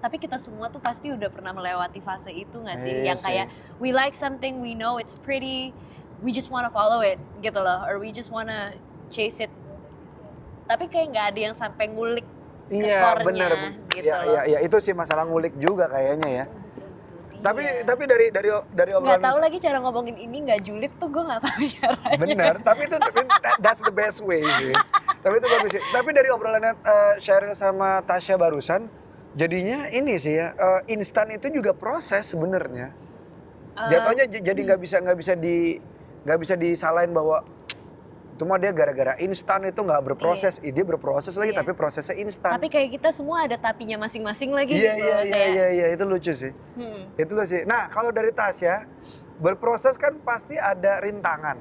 tapi 0.00 0.16
kita 0.16 0.36
semua 0.36 0.66
tuh 0.66 0.78
pasti 0.78 1.08
udah 1.08 1.28
pernah 1.28 1.52
melewati 1.52 2.00
fase 2.00 2.28
itu 2.30 2.56
nggak 2.56 2.78
sih? 2.78 2.90
Iya 2.90 3.04
yang 3.06 3.18
sih. 3.18 3.26
kayak 3.26 3.46
we 3.76 3.92
like 3.92 4.12
something, 4.12 4.58
we 4.58 4.72
know 4.72 4.96
it's 4.96 5.14
pretty, 5.14 5.76
we 6.18 6.30
just 6.30 6.48
wanna 6.48 6.68
follow 6.68 7.00
it 7.00 7.20
gitu 7.38 7.56
loh, 7.56 7.84
or 7.84 7.96
we 7.96 8.08
just 8.08 8.28
wanna 8.28 8.72
chase 9.08 9.38
it. 9.38 9.52
Tapi 10.64 10.86
kayak 10.86 11.06
nggak 11.10 11.26
ada 11.28 11.40
yang 11.42 11.54
sampai 11.54 11.86
ngulik 11.86 12.24
Iya 12.70 13.02
core-nya, 13.02 13.26
benar. 13.26 13.50
gitu 13.88 14.04
Iya 14.04 14.14
loh. 14.16 14.24
iya 14.30 14.40
iya 14.46 14.58
itu 14.62 14.76
sih 14.78 14.94
masalah 14.94 15.22
ngulik 15.22 15.52
juga 15.54 15.84
kayaknya 15.86 16.28
ya. 16.30 16.46
Tapi 17.40 17.60
tapi 17.82 18.04
dari 18.04 18.28
dari 18.28 18.48
dari 18.70 18.90
nggak 18.90 19.00
obrolan 19.00 19.20
tahu 19.22 19.38
lagi 19.38 19.58
cara 19.58 19.80
ngomongin 19.80 20.12
ini 20.14 20.44
nggak 20.44 20.60
julid 20.60 20.92
tuh 20.96 21.08
gue 21.08 21.24
nggak 21.24 21.40
tahu 21.40 21.60
caranya. 21.74 22.16
benar. 22.16 22.54
tapi 22.60 22.84
itu 22.84 22.96
that- 22.96 23.58
that's 23.58 23.80
the 23.80 23.90
best 23.90 24.20
way 24.20 24.44
sih. 24.56 24.72
tapi 25.18 25.34
itu 25.36 25.46
bagus 25.50 25.70
sih. 25.72 25.82
Tapi 25.82 26.08
dari 26.10 26.28
obrolannya 26.28 26.72
uh, 26.78 27.14
Cheryl 27.16 27.52
sama 27.52 28.00
Tasya 28.02 28.36
barusan, 28.36 28.86
jadinya 29.32 29.86
ini 29.88 30.14
sih 30.16 30.34
ya 30.34 30.52
uh, 30.52 30.80
instan 30.86 31.30
itu 31.30 31.46
juga 31.48 31.70
proses 31.72 32.28
sebenarnya. 32.28 32.90
Eh, 33.72 33.88
Jatuhnya 33.88 34.24
jadi 34.26 34.60
nggak 34.64 34.80
bisa 34.80 34.96
nggak 34.98 35.16
bisa 35.16 35.32
di 35.34 35.78
nggak 36.20 36.38
bisa 36.38 36.54
disalahin 36.54 37.10
bahwa 37.10 37.46
cuma 38.34 38.56
dia 38.56 38.72
gara-gara 38.72 39.14
instan 39.18 39.64
itu 39.64 39.78
nggak 39.78 40.02
berproses. 40.02 40.58
Ih, 40.58 40.72
dia 40.72 40.82
berproses 40.82 41.36
lagi 41.36 41.52
Iya. 41.52 41.60
tapi 41.60 41.72
prosesnya 41.72 42.16
instan. 42.16 42.50
Tapi 42.50 42.66
kayak 42.66 42.88
kita 42.92 43.10
semua 43.10 43.44
ada 43.44 43.54
tapinya 43.54 44.00
masing-masing 44.00 44.50
lagi 44.50 44.72
Iya 44.72 44.92
gitu. 44.92 45.04
iya 45.04 45.18
iya 45.22 45.44
iya 45.46 45.66
iya 45.70 45.86
itu 45.92 46.02
lucu 46.02 46.32
sih. 46.32 46.52
hmm. 46.74 47.16
Itu 47.16 47.32
loh 47.32 47.44
sih. 47.44 47.62
Nah, 47.62 47.86
kalau 47.88 48.08
dari 48.08 48.32
Tasya, 48.32 48.88
berproses 49.36 49.94
kan 49.94 50.16
pasti 50.20 50.56
ada 50.56 50.98
rintangan. 50.98 51.56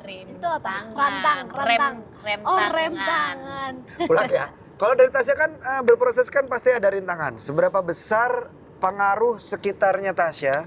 Rem 0.00 0.26
Itu 0.32 0.48
apa? 0.48 0.58
tangan, 0.64 0.96
Rantang, 0.96 1.38
rantang. 1.50 1.94
Rem, 1.94 2.24
rem 2.24 2.40
Oh 2.42 2.56
tangan. 2.56 2.72
rem 2.72 2.94
tangan. 2.96 3.72
Ulang 4.06 4.30
ya. 4.30 4.46
Kalau 4.80 4.96
dari 4.96 5.12
Tasya 5.12 5.34
kan 5.36 5.50
eh, 5.60 5.82
berproses 5.84 6.32
kan 6.32 6.48
pasti 6.48 6.72
ada 6.72 6.88
rintangan. 6.88 7.36
Seberapa 7.36 7.84
besar 7.84 8.48
pengaruh 8.80 9.36
sekitarnya 9.36 10.16
Tasya 10.16 10.64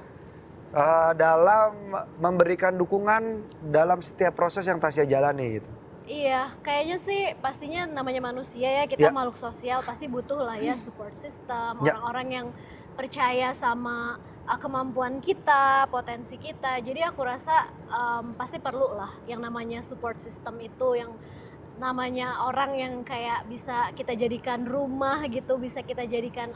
eh, 0.70 1.12
dalam 1.18 1.98
memberikan 2.22 2.78
dukungan 2.78 3.42
dalam 3.74 4.06
setiap 4.06 4.38
proses 4.38 4.70
yang 4.70 4.78
Tasya 4.78 5.10
jalani 5.10 5.58
gitu. 5.58 5.70
Iya, 6.04 6.52
kayaknya 6.62 6.98
sih 7.00 7.22
pastinya 7.40 7.88
namanya 7.88 8.20
manusia 8.20 8.68
ya, 8.68 8.84
kita 8.86 9.08
Ya. 9.08 9.16
makhluk 9.16 9.40
sosial 9.40 9.80
pasti 9.88 10.12
butuh 10.12 10.36
lah 10.36 10.60
ya 10.60 10.76
support 10.76 11.16
system, 11.16 11.80
Ya. 11.80 11.96
orang-orang 11.96 12.28
yang 12.28 12.48
percaya 13.00 13.56
sama 13.56 14.20
uh, 14.44 14.60
kemampuan 14.60 15.24
kita, 15.24 15.88
potensi 15.88 16.36
kita. 16.36 16.84
Jadi 16.84 17.02
aku 17.08 17.24
rasa 17.24 17.72
um, 17.88 18.36
pasti 18.36 18.60
perlu 18.60 19.00
lah 19.00 19.16
yang 19.32 19.40
namanya 19.40 19.80
support 19.80 20.20
system 20.20 20.60
itu 20.60 21.00
yang 21.00 21.16
namanya 21.74 22.46
orang 22.46 22.72
yang 22.74 22.94
kayak 23.02 23.46
bisa 23.46 23.90
kita 23.94 24.14
jadikan 24.14 24.64
rumah 24.64 25.26
gitu, 25.26 25.58
bisa 25.58 25.82
kita 25.82 26.06
jadikan 26.06 26.54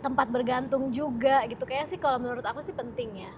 tempat 0.00 0.28
bergantung 0.28 0.90
juga 0.90 1.46
gitu. 1.46 1.64
Kayak 1.64 1.86
sih 1.86 1.96
kalau 1.96 2.18
menurut 2.18 2.44
aku 2.44 2.60
sih 2.60 2.74
penting 2.74 3.24
ya. 3.24 3.32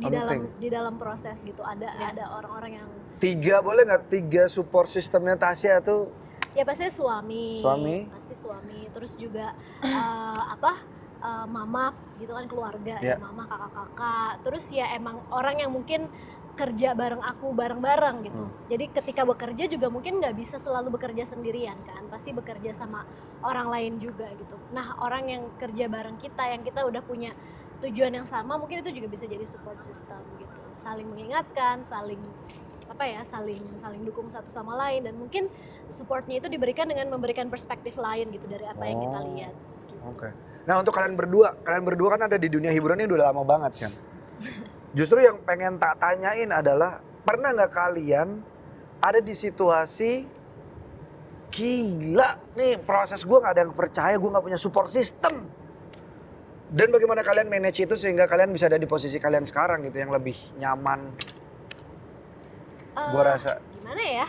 Di 0.00 0.08
Penting. 0.08 0.16
dalam 0.16 0.38
di 0.56 0.68
dalam 0.68 0.94
proses 0.96 1.36
gitu 1.40 1.60
ada 1.60 1.92
Ya. 1.92 2.16
ada 2.16 2.24
orang-orang 2.32 2.80
yang 2.80 2.88
Tiga 3.20 3.60
boleh 3.60 3.84
nggak 3.84 4.08
tiga 4.08 4.48
support 4.48 4.88
sistemnya 4.88 5.36
Tasya 5.36 5.84
tuh? 5.84 6.08
Ya 6.56 6.64
pasti 6.64 6.88
suami. 6.88 7.60
Suami. 7.60 8.08
Pasti 8.08 8.32
suami. 8.32 8.88
Terus 8.88 9.12
juga 9.14 9.52
eh, 9.84 10.42
apa? 10.56 10.72
eh, 11.20 11.46
mama 11.46 11.92
gitu 12.16 12.32
kan 12.32 12.48
keluarga 12.48 12.96
Ya. 13.04 13.12
ya, 13.12 13.16
mama 13.20 13.44
kakak-kakak. 13.44 14.40
Terus 14.40 14.64
ya 14.72 14.88
emang 14.96 15.20
orang 15.28 15.60
yang 15.60 15.68
mungkin 15.68 16.08
kerja 16.60 16.92
bareng 16.92 17.24
aku 17.24 17.56
bareng-bareng 17.56 18.16
gitu. 18.28 18.42
Hmm. 18.44 18.52
Jadi 18.68 18.84
ketika 18.92 19.24
bekerja 19.24 19.64
juga 19.64 19.88
mungkin 19.88 20.20
nggak 20.20 20.36
bisa 20.36 20.60
selalu 20.60 20.92
bekerja 21.00 21.24
sendirian 21.24 21.80
kan. 21.88 22.04
Pasti 22.12 22.36
bekerja 22.36 22.76
sama 22.76 23.08
orang 23.40 23.72
lain 23.72 23.92
juga 23.96 24.28
gitu. 24.36 24.60
Nah, 24.76 25.00
orang 25.00 25.24
yang 25.24 25.42
kerja 25.56 25.88
bareng 25.88 26.20
kita 26.20 26.44
yang 26.52 26.60
kita 26.60 26.84
udah 26.84 27.00
punya 27.00 27.32
tujuan 27.80 28.12
yang 28.12 28.28
sama 28.28 28.60
mungkin 28.60 28.84
itu 28.84 28.92
juga 28.92 29.08
bisa 29.08 29.24
jadi 29.24 29.48
support 29.48 29.80
system 29.80 30.20
gitu. 30.36 30.52
Saling 30.84 31.08
mengingatkan, 31.08 31.80
saling 31.80 32.20
apa 32.90 33.06
ya 33.06 33.22
saling 33.22 33.62
saling 33.78 34.02
dukung 34.02 34.26
satu 34.28 34.50
sama 34.50 34.74
lain 34.76 35.06
dan 35.06 35.14
mungkin 35.16 35.46
supportnya 35.88 36.42
itu 36.42 36.50
diberikan 36.50 36.90
dengan 36.90 37.06
memberikan 37.08 37.46
perspektif 37.48 37.94
lain 37.96 38.28
gitu 38.34 38.50
dari 38.50 38.66
apa 38.66 38.82
yang 38.84 38.98
kita 39.00 39.18
Oh. 39.18 39.26
lihat. 39.32 39.54
Gitu. 39.88 39.94
Oke. 40.12 40.28
Nah 40.68 40.74
untuk 40.76 40.92
kalian 40.92 41.16
berdua, 41.16 41.56
kalian 41.64 41.84
berdua 41.88 42.08
kan 42.18 42.28
ada 42.28 42.36
di 42.36 42.52
dunia 42.52 42.68
hiburan 42.68 43.00
ini 43.00 43.08
udah 43.08 43.32
lama 43.32 43.42
banget 43.46 43.88
kan. 43.88 43.92
Justru 44.90 45.22
yang 45.22 45.38
pengen 45.46 45.78
tak 45.78 46.02
tanyain 46.02 46.50
adalah 46.50 46.98
pernah 47.22 47.54
nggak 47.54 47.70
kalian 47.70 48.42
ada 48.98 49.22
di 49.22 49.32
situasi 49.32 50.26
gila 51.50 52.38
nih 52.54 52.78
proses 52.78 53.26
gue 53.26 53.38
nggak 53.38 53.54
ada 53.54 53.62
yang 53.66 53.74
percaya 53.74 54.14
gue 54.14 54.30
nggak 54.30 54.44
punya 54.44 54.58
support 54.58 54.86
system 54.90 55.46
dan 56.70 56.88
bagaimana 56.94 57.26
kalian 57.26 57.50
manage 57.50 57.82
itu 57.82 57.98
sehingga 57.98 58.30
kalian 58.30 58.54
bisa 58.54 58.70
ada 58.70 58.78
di 58.78 58.86
posisi 58.86 59.18
kalian 59.18 59.42
sekarang 59.42 59.82
gitu 59.82 59.98
yang 59.98 60.14
lebih 60.14 60.38
nyaman 60.62 61.10
gue 62.94 63.22
Eh, 63.22 63.26
rasa 63.26 63.58
gimana 63.74 64.02
ya? 64.02 64.26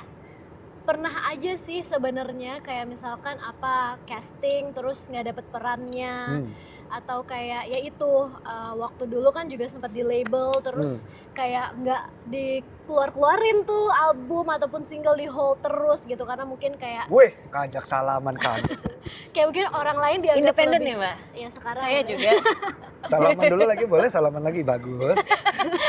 Pernah 0.82 1.30
aja 1.30 1.54
sih 1.62 1.86
sebenarnya 1.86 2.58
kayak 2.66 2.90
misalkan 2.90 3.38
apa 3.38 4.02
casting 4.10 4.74
terus 4.74 5.06
nggak 5.06 5.30
dapet 5.30 5.46
perannya 5.54 6.16
Hmm. 6.42 6.50
Atau 6.92 7.24
kayak 7.24 7.66
ya 7.66 7.80
itu 7.82 8.12
eh, 8.38 8.74
waktu 8.76 9.04
dulu 9.06 9.32
kan 9.32 9.48
juga 9.48 9.66
sempat 9.66 9.90
di 9.90 10.04
label 10.04 10.52
terus 10.60 10.92
Hmm. 10.92 11.00
kayak 11.32 11.72
nggak 11.78 12.04
dikeluar 12.28 13.10
keluarin 13.10 13.64
tuh 13.64 13.88
album 13.90 14.46
ataupun 14.46 14.84
single 14.84 15.16
di 15.16 15.24
hold 15.24 15.62
terus 15.62 16.04
gitu 16.04 16.20
karena 16.22 16.44
mungkin 16.44 16.76
kayak 16.76 17.08
Weh, 17.08 17.32
ngajak 17.50 17.84
salaman 17.84 18.36
kan. 18.36 18.60
kayak 19.34 19.48
mungkin 19.48 19.68
orang 19.70 19.98
lain 19.98 20.18
dianggap 20.22 20.52
Independen 20.52 20.82
ya 20.82 20.96
mbak? 20.98 21.16
ya 21.34 21.48
sekarang 21.50 21.82
Saya 21.82 22.00
juga. 22.04 22.32
Salaman 23.10 23.44
dulu 23.48 23.64
lagi 23.66 23.86
boleh, 23.86 24.08
salaman 24.08 24.44
lagi 24.44 24.62
bagus. 24.62 25.18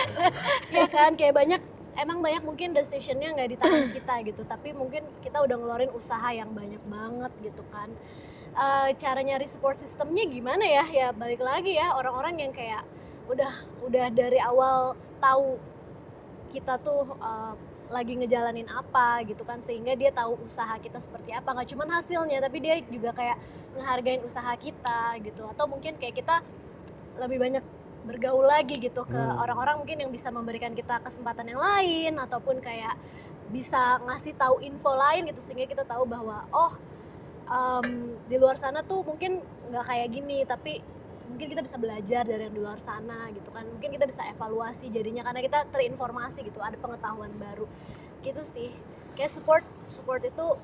ya 0.73 0.87
kan 0.87 1.12
kayak 1.12 1.35
banyak 1.35 1.61
emang 1.95 2.19
banyak 2.21 2.41
mungkin 2.41 2.73
decisionnya 2.73 3.33
nggak 3.33 3.49
di 3.49 3.57
tangan 3.57 3.87
kita 3.91 4.15
gitu 4.25 4.43
tapi 4.45 4.73
mungkin 4.73 5.05
kita 5.21 5.38
udah 5.38 5.55
ngeluarin 5.55 5.93
usaha 5.93 6.25
yang 6.31 6.49
banyak 6.51 6.81
banget 6.83 7.33
gitu 7.43 7.61
kan 7.69 7.93
Eh, 8.53 8.91
cara 9.01 9.25
nyari 9.25 9.49
support 9.49 9.81
sistemnya 9.81 10.29
gimana 10.29 10.61
ya? 10.61 10.85
Ya 10.93 11.09
balik 11.17 11.41
lagi 11.41 11.73
ya 11.73 11.97
orang-orang 11.97 12.37
yang 12.37 12.53
kayak 12.53 12.85
udah 13.25 13.65
udah 13.88 14.07
dari 14.12 14.37
awal 14.45 14.93
tahu 15.25 15.57
kita 16.53 16.77
tuh 16.85 17.17
eh, 17.17 17.53
lagi 17.88 18.12
ngejalanin 18.17 18.69
apa 18.69 19.25
gitu 19.25 19.41
kan 19.45 19.61
sehingga 19.65 19.97
dia 19.97 20.12
tahu 20.12 20.37
usaha 20.45 20.77
kita 20.85 21.01
seperti 21.01 21.33
apa. 21.33 21.49
Nggak 21.49 21.69
cuman 21.73 21.88
hasilnya 21.97 22.45
tapi 22.45 22.61
dia 22.61 22.77
juga 22.93 23.17
kayak 23.17 23.41
ngehargain 23.73 24.21
usaha 24.21 24.53
kita 24.61 25.17
gitu. 25.25 25.49
Atau 25.49 25.65
mungkin 25.73 25.97
kayak 25.97 26.21
kita 26.21 26.45
lebih 27.17 27.41
banyak 27.41 27.65
bergaul 28.05 28.45
lagi 28.45 28.77
gitu 28.83 29.07
ke 29.07 29.15
Hmm. 29.17 29.38
orang-orang 29.38 29.81
mungkin 29.81 29.97
yang 30.03 30.11
bisa 30.12 30.29
memberikan 30.29 30.75
kita 30.75 30.99
kesempatan 31.01 31.47
yang 31.55 31.61
lain 31.62 32.19
ataupun 32.19 32.59
kayak 32.59 32.99
bisa 33.49 34.03
ngasih 34.03 34.35
tahu 34.35 34.59
info 34.59 34.91
lain 34.93 35.31
gitu 35.31 35.41
sehingga 35.41 35.71
kita 35.71 35.85
tahu 35.87 36.03
bahwa 36.03 36.43
oh 36.51 36.75
em, 37.53 38.17
di 38.27 38.37
luar 38.41 38.57
sana 38.57 38.81
tuh 38.81 39.05
mungkin 39.05 39.45
nggak 39.69 39.85
kayak 39.85 40.09
gini 40.09 40.38
tapi 40.49 40.81
mungkin 41.29 41.49
kita 41.53 41.62
bisa 41.65 41.77
belajar 41.81 42.25
dari 42.25 42.49
yang 42.49 42.55
di 42.57 42.61
luar 42.61 42.81
sana 42.81 43.29
gitu 43.33 43.49
kan 43.53 43.65
mungkin 43.69 43.93
kita 43.93 44.05
bisa 44.09 44.25
evaluasi 44.33 44.88
jadinya 44.93 45.25
karena 45.25 45.41
kita 45.45 45.59
terinformasi 45.69 46.49
gitu 46.49 46.61
ada 46.61 46.77
pengetahuan 46.81 47.33
baru 47.37 47.69
gitu 48.25 48.43
sih 48.49 48.73
kayak 49.17 49.33
support 49.33 49.65
support 49.88 50.25
itu 50.25 50.57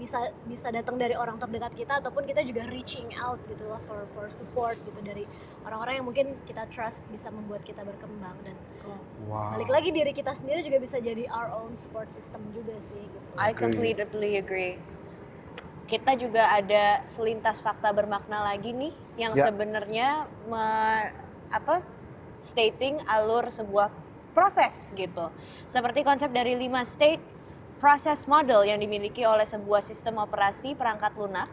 bisa 0.00 0.32
bisa 0.48 0.72
datang 0.72 0.96
dari 0.96 1.12
orang 1.12 1.36
terdekat 1.36 1.76
kita 1.76 2.00
ataupun 2.00 2.24
kita 2.24 2.40
juga 2.40 2.64
reaching 2.72 3.12
out 3.20 3.36
gitu 3.52 3.68
loh 3.68 3.76
for 3.84 4.08
for 4.16 4.26
support 4.32 4.80
gitu 4.80 4.96
dari 5.04 5.28
orang-orang 5.68 6.00
yang 6.00 6.06
mungkin 6.08 6.26
kita 6.48 6.64
trust 6.72 7.04
bisa 7.12 7.28
membuat 7.28 7.60
kita 7.62 7.84
berkembang 7.84 8.36
dan 8.42 8.56
Wow. 9.28 9.54
balik 9.54 9.70
lagi 9.70 9.90
diri 9.94 10.10
kita 10.10 10.34
sendiri 10.34 10.64
juga 10.64 10.82
bisa 10.82 10.98
jadi 10.98 11.28
our 11.30 11.52
own 11.54 11.76
support 11.78 12.10
system 12.10 12.40
juga 12.50 12.74
sih 12.82 12.98
gitu. 12.98 13.26
I 13.38 13.54
completely 13.54 14.40
agree. 14.40 14.80
Kita 15.90 16.14
juga 16.14 16.54
ada 16.54 17.02
selintas 17.10 17.58
fakta 17.58 17.90
bermakna 17.90 18.46
lagi 18.46 18.70
nih 18.70 18.94
yang 19.18 19.34
Ya. 19.34 19.50
sebenarnya 19.50 20.30
me- 20.46 21.10
apa 21.50 21.82
stating 22.38 23.02
alur 23.10 23.50
sebuah 23.50 23.90
proses 24.30 24.94
gitu. 24.94 25.34
Seperti 25.66 26.06
konsep 26.06 26.30
dari 26.30 26.54
lima 26.54 26.86
state 26.86 27.18
process 27.82 28.30
model 28.30 28.62
yang 28.62 28.78
dimiliki 28.78 29.26
oleh 29.26 29.42
sebuah 29.42 29.82
sistem 29.82 30.22
operasi 30.22 30.78
perangkat 30.78 31.10
lunak 31.18 31.50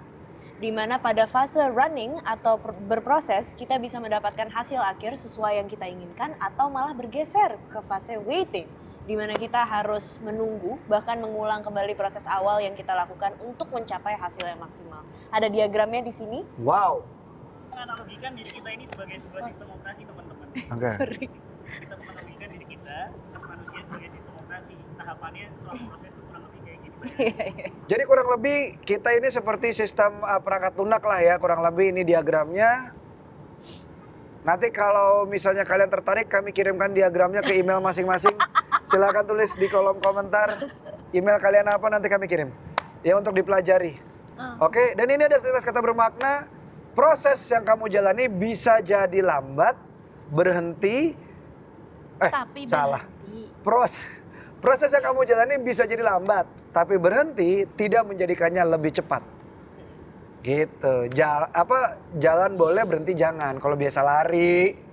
di 0.62 0.70
mana 0.70 0.98
pada 1.02 1.26
fase 1.26 1.62
running 1.74 2.18
atau 2.22 2.58
berproses 2.62 3.58
kita 3.58 3.78
bisa 3.78 3.98
mendapatkan 3.98 4.50
hasil 4.54 4.82
akhir 4.82 5.18
sesuai 5.18 5.62
yang 5.62 5.70
kita 5.70 5.86
inginkan 5.86 6.34
atau 6.38 6.70
malah 6.70 6.94
bergeser 6.98 7.58
ke 7.74 7.80
fase 7.86 8.18
waiting 8.22 8.66
di 9.08 9.16
mana 9.16 9.40
kita 9.40 9.64
harus 9.64 10.20
menunggu 10.20 10.76
bahkan 10.92 11.16
mengulang 11.24 11.64
kembali 11.64 11.96
proses 11.96 12.28
awal 12.28 12.60
yang 12.60 12.76
kita 12.76 12.92
lakukan 12.92 13.32
untuk 13.40 13.72
mencapai 13.72 14.20
hasil 14.20 14.44
yang 14.44 14.60
maksimal. 14.60 15.00
Ada 15.32 15.48
diagramnya 15.48 16.04
di 16.04 16.14
sini. 16.14 16.40
Wow. 16.60 17.08
menganalogikan 17.72 18.34
diri 18.34 18.52
kita 18.58 18.70
ini 18.74 18.90
sebagai 18.90 19.22
sebuah 19.22 19.42
sistem 19.54 19.70
operasi 19.70 20.02
teman-teman. 20.02 20.48
Oke. 20.50 20.92
Kita 21.68 21.94
menganalogikan 21.94 22.50
diri 22.50 22.66
kita 22.74 22.98
as 23.38 23.44
manusia 23.46 23.80
sebagai 23.86 24.10
sistem 24.12 24.34
operasi. 24.34 24.74
Tahapannya 24.98 25.46
selama 25.56 25.84
proses 25.94 26.12
itu 26.12 26.22
kurang 26.26 26.44
lebih 26.50 26.60
kayak 26.66 26.80
gitu. 26.82 26.98
Jadi 27.94 28.04
kurang 28.10 28.28
lebih 28.34 28.58
kita 28.82 29.10
ini 29.14 29.30
seperti 29.30 29.68
sistem 29.78 30.26
uh, 30.26 30.42
perangkat 30.42 30.74
lunak 30.74 31.06
lah 31.06 31.20
ya, 31.22 31.36
kurang 31.38 31.62
lebih 31.62 31.94
ini 31.94 32.02
diagramnya. 32.02 32.98
Nanti 34.42 34.68
kalau 34.74 35.30
misalnya 35.30 35.62
kalian 35.62 35.92
tertarik 35.94 36.26
kami 36.28 36.50
kirimkan 36.52 36.98
diagramnya 36.98 37.46
ke 37.46 37.62
email 37.62 37.78
masing-masing. 37.78 38.34
Silakan 38.88 39.24
tulis 39.28 39.52
di 39.60 39.68
kolom 39.68 40.00
komentar 40.00 40.64
email 41.12 41.38
kalian 41.44 41.68
apa 41.68 41.86
nanti 41.92 42.08
kami 42.08 42.26
kirim. 42.28 42.50
ya 43.04 43.20
untuk 43.20 43.36
dipelajari. 43.36 44.00
Oke, 44.64 44.96
dan 44.96 45.08
ini 45.10 45.28
ada 45.28 45.38
sekilas 45.38 45.66
kata 45.66 45.82
bermakna 45.82 46.48
proses 46.96 47.42
yang 47.52 47.62
kamu 47.68 47.90
jalani 47.90 48.26
bisa 48.30 48.82
jadi 48.82 49.22
lambat, 49.22 49.78
berhenti, 50.34 51.14
eh 52.22 52.32
Tapi 52.32 52.66
salah. 52.70 53.04
berhenti. 53.06 53.44
Proses 53.62 54.02
proses 54.58 54.90
yang 54.90 55.04
kamu 55.14 55.22
jalani 55.28 55.56
bisa 55.62 55.86
jadi 55.86 56.02
lambat, 56.02 56.48
tapi 56.74 56.98
berhenti 56.98 57.66
tidak 57.78 58.08
menjadikannya 58.08 58.64
lebih 58.66 58.98
cepat. 58.98 59.22
Gitu. 60.42 61.12
Jal, 61.12 61.52
apa 61.52 62.00
jalan 62.18 62.56
boleh 62.56 62.88
berhenti 62.88 63.14
jangan. 63.18 63.60
Kalau 63.60 63.76
biasa 63.76 64.00
lari. 64.00 64.87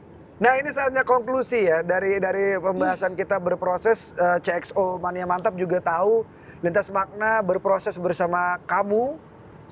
Nah, 0.44 0.60
ini 0.60 0.68
saatnya 0.68 1.08
konklusi 1.08 1.64
ya 1.64 1.80
dari 1.80 2.20
dari 2.20 2.60
pembahasan 2.60 3.16
kita 3.16 3.40
berproses 3.40 4.12
eh, 4.12 4.36
CXO 4.44 5.00
Mania 5.00 5.24
Mantap 5.24 5.56
juga 5.56 5.80
tahu 5.80 6.20
lintas 6.60 6.92
makna 6.92 7.40
berproses 7.40 7.96
bersama 7.96 8.60
kamu 8.68 9.16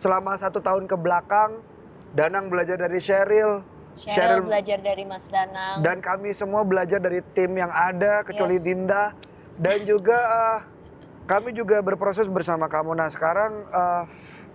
selama 0.00 0.32
satu 0.40 0.64
tahun 0.64 0.88
ke 0.88 0.96
belakang. 0.96 1.60
Danang 2.16 2.48
belajar 2.48 2.80
dari 2.80 3.04
Cheryl, 3.04 3.60
Cheryl 4.00 4.48
belajar 4.48 4.80
dari 4.80 5.04
Mas 5.04 5.28
Danang. 5.28 5.84
dan 5.84 6.00
kami 6.00 6.32
semua 6.32 6.64
belajar 6.64 7.00
dari 7.00 7.20
tim 7.36 7.52
yang 7.52 7.72
ada 7.72 8.24
kecuali 8.24 8.56
Yes. 8.56 8.64
Dinda 8.64 9.12
dan 9.60 9.84
juga 9.84 10.16
eh, 10.16 10.58
kami 11.28 11.52
juga 11.52 11.84
berproses 11.84 12.24
bersama 12.32 12.64
kamu. 12.72 12.96
Nah 12.96 13.12
sekarang 13.12 13.60
eh, 13.68 14.02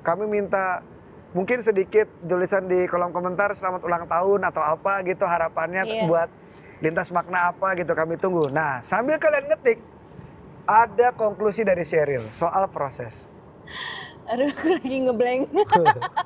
kami 0.02 0.26
minta 0.26 0.82
mungkin 1.36 1.60
sedikit 1.60 2.08
tulisan 2.24 2.68
di 2.68 2.88
kolom 2.88 3.12
komentar 3.12 3.52
selamat 3.52 3.82
ulang 3.84 4.06
tahun 4.08 4.48
atau 4.48 4.64
apa 4.64 5.04
gitu 5.04 5.28
harapannya 5.28 5.84
Iya. 5.84 6.04
buat 6.08 6.30
lintas 6.80 7.10
makna 7.10 7.52
apa 7.52 7.74
gitu 7.76 7.92
kami 7.92 8.16
tunggu. 8.16 8.48
Nah 8.48 8.80
sambil 8.86 9.18
kalian 9.20 9.50
ngetik 9.50 9.82
ada 10.68 11.12
konklusi 11.16 11.64
dari 11.64 11.84
Cheryl 11.84 12.28
soal 12.36 12.68
proses. 12.72 13.28
Aduh, 14.32 14.52
aku 14.52 14.76
lagi 14.76 14.98
ngeblank. 15.08 15.48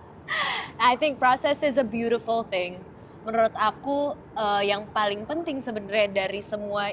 I 0.82 0.98
think 0.98 1.22
process 1.22 1.62
is 1.62 1.78
a 1.78 1.86
beautiful 1.86 2.42
thing. 2.42 2.82
Menurut 3.22 3.54
aku 3.54 4.18
eh, 4.34 4.74
yang 4.74 4.90
paling 4.90 5.30
penting 5.30 5.62
sebenarnya 5.62 6.26
dari 6.26 6.42
semua 6.42 6.90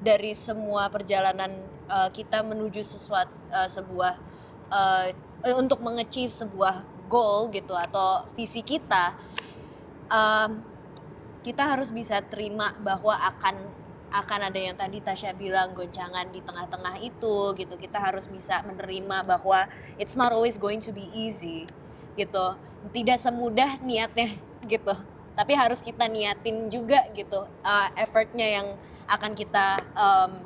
dari 0.00 0.36
semua 0.36 0.92
perjalanan 0.92 1.64
eh, 1.88 2.08
kita 2.12 2.44
menuju 2.44 2.84
sesuatu 2.84 3.32
eh, 3.48 3.68
sebuah 3.68 4.14
eh, 4.68 5.56
untuk 5.56 5.80
mengachieve 5.80 6.28
sebuah 6.28 6.84
goal 7.10 7.50
gitu 7.50 7.74
atau 7.74 8.30
visi 8.38 8.62
kita 8.62 9.18
em, 10.06 10.62
kita 11.42 11.74
harus 11.74 11.90
bisa 11.90 12.22
terima 12.22 12.78
bahwa 12.78 13.18
akan 13.18 13.80
akan 14.10 14.40
ada 14.50 14.58
yang 14.58 14.74
tadi 14.74 14.98
Tasya 14.98 15.34
bilang 15.38 15.70
goncangan 15.74 16.30
di 16.34 16.42
tengah-tengah 16.42 16.98
itu 17.02 17.54
gitu 17.54 17.74
kita 17.78 17.98
harus 17.98 18.26
bisa 18.26 18.58
menerima 18.66 19.22
bahwa 19.22 19.70
it's 19.98 20.18
not 20.18 20.34
always 20.34 20.58
going 20.58 20.82
to 20.82 20.90
be 20.90 21.06
easy 21.14 21.66
gitu 22.18 22.58
tidak 22.90 23.18
semudah 23.22 23.78
niatnya 23.82 24.34
gitu 24.66 24.94
tapi 25.38 25.52
harus 25.54 25.80
kita 25.80 26.10
niatin 26.10 26.68
juga 26.68 27.06
gitu 27.14 27.46
uh, 27.62 27.88
effortnya 27.94 28.46
yang 28.60 28.66
akan 29.06 29.32
kita 29.38 29.78
um, 29.94 30.42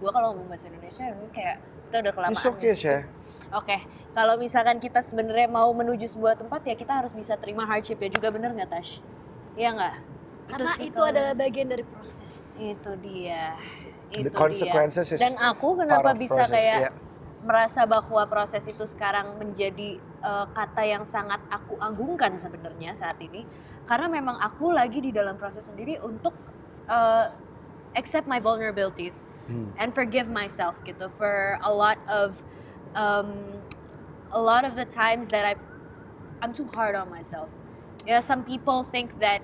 gua 0.00 0.10
kalau 0.10 0.32
ngomong 0.32 0.48
bahasa 0.48 0.72
Indonesia 0.72 1.04
kayak 1.36 1.56
kita 1.88 1.96
udah 2.00 2.12
kelamaan 2.16 2.38
It's 2.38 2.48
okay, 2.48 2.72
gitu. 2.72 2.82
Syah. 2.88 3.02
Oke, 3.50 3.82
kalau 4.14 4.38
misalkan 4.38 4.78
kita 4.78 5.02
sebenarnya 5.02 5.50
mau 5.50 5.66
menuju 5.74 6.06
sebuah 6.06 6.38
tempat 6.38 6.62
ya 6.62 6.78
kita 6.78 7.02
harus 7.02 7.10
bisa 7.10 7.34
terima 7.34 7.66
hardship 7.66 7.98
ya 7.98 8.06
juga 8.06 8.30
bener 8.30 8.54
nggak 8.54 8.70
Tash? 8.70 9.02
Iya 9.58 9.74
nggak? 9.74 9.94
Karena 10.50 10.70
sih 10.74 10.86
itu 10.90 10.94
kalau- 10.94 11.10
adalah 11.10 11.34
bagian 11.34 11.66
dari 11.66 11.82
proses. 11.82 12.58
itu 12.58 12.90
dia, 13.02 13.54
itu 14.10 14.30
consequences 14.30 15.10
dia. 15.10 15.18
Dan 15.18 15.38
aku 15.38 15.78
kenapa 15.78 16.10
bisa 16.14 16.42
process, 16.46 16.54
kayak 16.54 16.78
ya. 16.78 16.90
merasa 17.40 17.86
bahwa 17.86 18.22
proses 18.26 18.62
itu 18.66 18.84
sekarang 18.86 19.34
menjadi 19.38 19.98
eh, 19.98 20.46
kata 20.52 20.82
yang 20.84 21.02
sangat 21.02 21.40
aku 21.48 21.74
agungkan 21.80 22.36
sebenarnya 22.36 22.92
saat 22.92 23.16
ini, 23.18 23.42
karena 23.88 24.06
memang 24.06 24.36
aku 24.36 24.70
lagi 24.70 25.00
di 25.00 25.10
dalam 25.10 25.34
proses 25.34 25.66
sendiri 25.66 25.98
untuk 25.98 26.34
eh, 26.86 27.26
accept 27.98 28.30
my 28.30 28.38
vulnerabilities 28.38 29.26
Hmm. 29.50 29.74
and 29.82 29.90
forgive 29.90 30.30
myself 30.30 30.78
gitu 30.86 31.10
for 31.18 31.58
a 31.58 31.72
lot 31.72 31.98
of 32.06 32.38
um, 32.94 33.32
a 34.32 34.40
lot 34.40 34.64
of 34.64 34.76
the 34.76 34.84
times 34.84 35.28
that 35.30 35.44
I 35.44 35.54
I'm 36.42 36.54
too 36.54 36.66
hard 36.66 36.94
on 36.94 37.10
myself. 37.10 37.48
Yeah, 38.06 38.20
some 38.20 38.44
people 38.44 38.84
think 38.84 39.20
that 39.20 39.42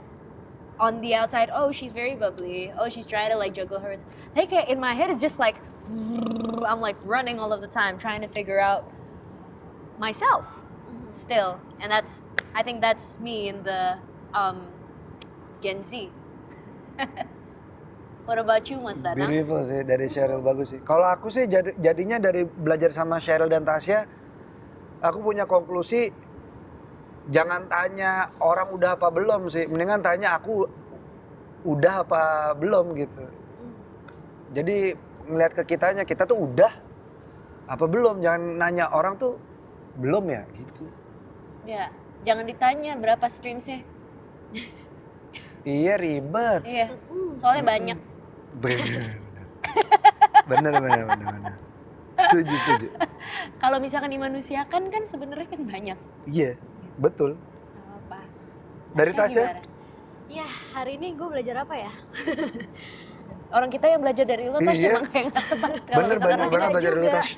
on 0.81 1.01
the 1.01 1.15
outside, 1.15 1.51
oh 1.53 1.73
she's 1.73 1.93
very 1.93 2.15
bubbly, 2.15 2.73
oh 2.79 2.89
she's 2.89 3.07
trying 3.07 3.31
to 3.31 3.37
like 3.37 3.55
juggle 3.55 3.81
her. 3.81 3.99
Like 4.35 4.53
in 4.53 4.81
my 4.81 4.95
head, 4.95 5.11
it's 5.11 5.21
just 5.21 5.39
like 5.39 5.57
I'm 5.89 6.81
like 6.81 6.97
running 7.05 7.39
all 7.39 7.53
of 7.53 7.61
the 7.61 7.67
time 7.69 7.99
trying 7.99 8.23
to 8.23 8.29
figure 8.29 8.61
out 8.61 8.91
myself 9.99 10.47
still, 11.13 11.61
and 11.81 11.91
that's 11.91 12.25
I 12.55 12.63
think 12.63 12.81
that's 12.81 13.19
me 13.19 13.49
in 13.49 13.63
the 13.63 13.99
um, 14.35 14.67
Gen 15.63 15.85
Z. 15.85 16.11
what 18.27 18.39
about 18.43 18.65
you, 18.67 18.79
Mas 18.83 18.99
Danang? 18.99 19.31
Beautiful 19.31 19.63
sih 19.63 19.81
dari 19.87 20.07
Cheryl 20.11 20.43
bagus 20.43 20.75
sih. 20.75 20.81
Kalau 20.83 21.07
aku 21.07 21.31
sih 21.31 21.47
jadi- 21.47 21.79
jadinya 21.79 22.19
dari 22.19 22.43
belajar 22.45 22.91
sama 22.91 23.23
Cheryl 23.23 23.47
dan 23.47 23.63
Tasya, 23.63 24.05
aku 25.01 25.23
punya 25.23 25.47
konklusi 25.47 26.11
jangan 27.31 27.67
tanya 27.67 28.31
orang 28.43 28.71
udah 28.75 28.99
apa 28.99 29.09
belum 29.11 29.51
sih, 29.51 29.67
mendingan 29.67 30.03
tanya 30.03 30.35
aku 30.37 30.67
udah 31.67 32.07
apa 32.07 32.23
belum 32.55 32.95
gitu. 32.99 33.25
Jadi 34.55 34.95
ngeliat 35.27 35.53
ke 35.59 35.63
kitanya, 35.67 36.07
kita 36.07 36.23
tuh 36.23 36.39
udah 36.39 36.71
apa 37.67 37.85
belum, 37.91 38.23
jangan 38.23 38.63
nanya 38.63 38.87
orang 38.95 39.19
tuh 39.19 39.35
belum 39.99 40.31
ya 40.31 40.47
gitu. 40.55 40.87
Ya, 41.67 41.91
jangan 42.23 42.47
ditanya 42.47 42.95
berapa 42.95 43.27
streamsnya. 43.27 43.83
Iya 45.67 45.99
ribet. 45.99 46.63
Iya, 46.63 46.95
soalnya 47.35 47.67
banyak. 47.67 47.99
Bener. 48.65 49.21
Bener 50.47 50.73
bener 50.79 51.03
bener 51.05 51.27
bener. 51.37 51.55
Setuju 52.17 52.55
setuju. 52.65 52.89
Kalau 53.63 53.79
misalkan 53.83 54.11
dimanusiakan 54.15 54.83
kan 54.89 55.03
sebenarnya 55.11 55.49
kan 55.51 55.61
banyak. 55.67 55.99
Iya 56.25 56.57
betul. 56.97 57.37
Gak 57.37 57.85
apa-apa. 57.85 58.19
Dari 58.97 59.13
Tasya 59.13 59.43
Tasya? 59.53 59.75
Ya, 60.27 60.49
hari 60.75 60.99
ini 60.99 61.15
gue 61.15 61.29
belajar 61.29 61.63
apa 61.63 61.75
ya? 61.79 61.93
Orang 63.57 63.71
kita 63.71 63.87
yang 63.87 64.03
belajar 64.03 64.27
dari 64.27 64.51
lo, 64.51 64.59
Tash, 64.59 64.83
Iya. 64.83 64.91
emang 64.91 65.07
kayak 65.07 65.25
nggak 65.31 65.45
tepat. 65.55 65.73
Kalau 65.87 65.97
Bener 66.03 66.19
banyak 66.19 66.49
banget 66.51 66.71
belajar. 66.75 66.93
Tas. 67.15 67.31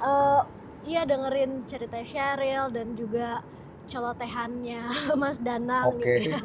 Eh, 0.00 0.40
iya 0.88 1.00
dengerin 1.04 1.52
cerita 1.68 1.98
Cheryl 2.00 2.64
dan 2.72 2.96
juga 2.96 3.44
celotehannya 3.92 4.82
Mas 5.20 5.36
Danang 5.44 5.92
Oke. 5.92 6.00
gitu 6.00 6.32
ya. 6.32 6.40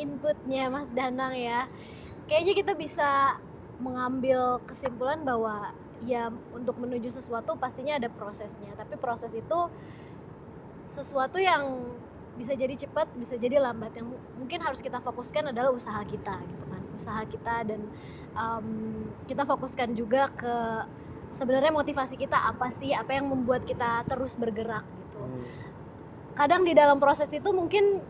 Inputnya 0.00 0.72
Mas 0.72 0.88
Danang 0.88 1.36
ya. 1.36 1.68
Kayaknya 2.30 2.54
kita 2.54 2.72
bisa 2.78 3.10
mengambil 3.82 4.62
kesimpulan 4.70 5.26
bahwa 5.26 5.74
ya 6.06 6.30
untuk 6.54 6.78
menuju 6.78 7.10
sesuatu 7.10 7.58
pastinya 7.58 7.98
ada 7.98 8.06
prosesnya. 8.06 8.70
Tapi 8.78 8.94
proses 8.94 9.34
itu 9.34 9.58
sesuatu 10.94 11.42
yang 11.42 11.90
bisa 12.38 12.54
jadi 12.54 12.78
cepat, 12.78 13.10
bisa 13.18 13.34
jadi 13.34 13.58
lambat. 13.58 13.90
Yang 13.98 14.14
mu- 14.14 14.22
mungkin 14.38 14.62
harus 14.62 14.78
kita 14.78 15.02
fokuskan 15.02 15.50
adalah 15.50 15.74
usaha 15.74 15.98
kita 16.06 16.38
gitu 16.38 16.64
kan. 16.70 16.82
Usaha 16.94 17.22
kita 17.26 17.54
dan 17.66 17.80
em, 18.38 18.66
kita 19.26 19.42
fokuskan 19.42 19.98
juga 19.98 20.30
ke 20.30 20.54
sebenarnya 21.30 21.70
motivasi 21.70 22.18
kita 22.18 22.34
apa 22.34 22.70
sih 22.74 22.90
apa 22.90 23.14
yang 23.14 23.30
membuat 23.30 23.62
kita 23.62 24.02
terus 24.06 24.34
bergerak 24.34 24.82
gitu 24.82 25.22
kadang 26.34 26.66
di 26.66 26.74
dalam 26.74 26.98
proses 26.98 27.30
itu 27.30 27.50
mungkin 27.54 28.02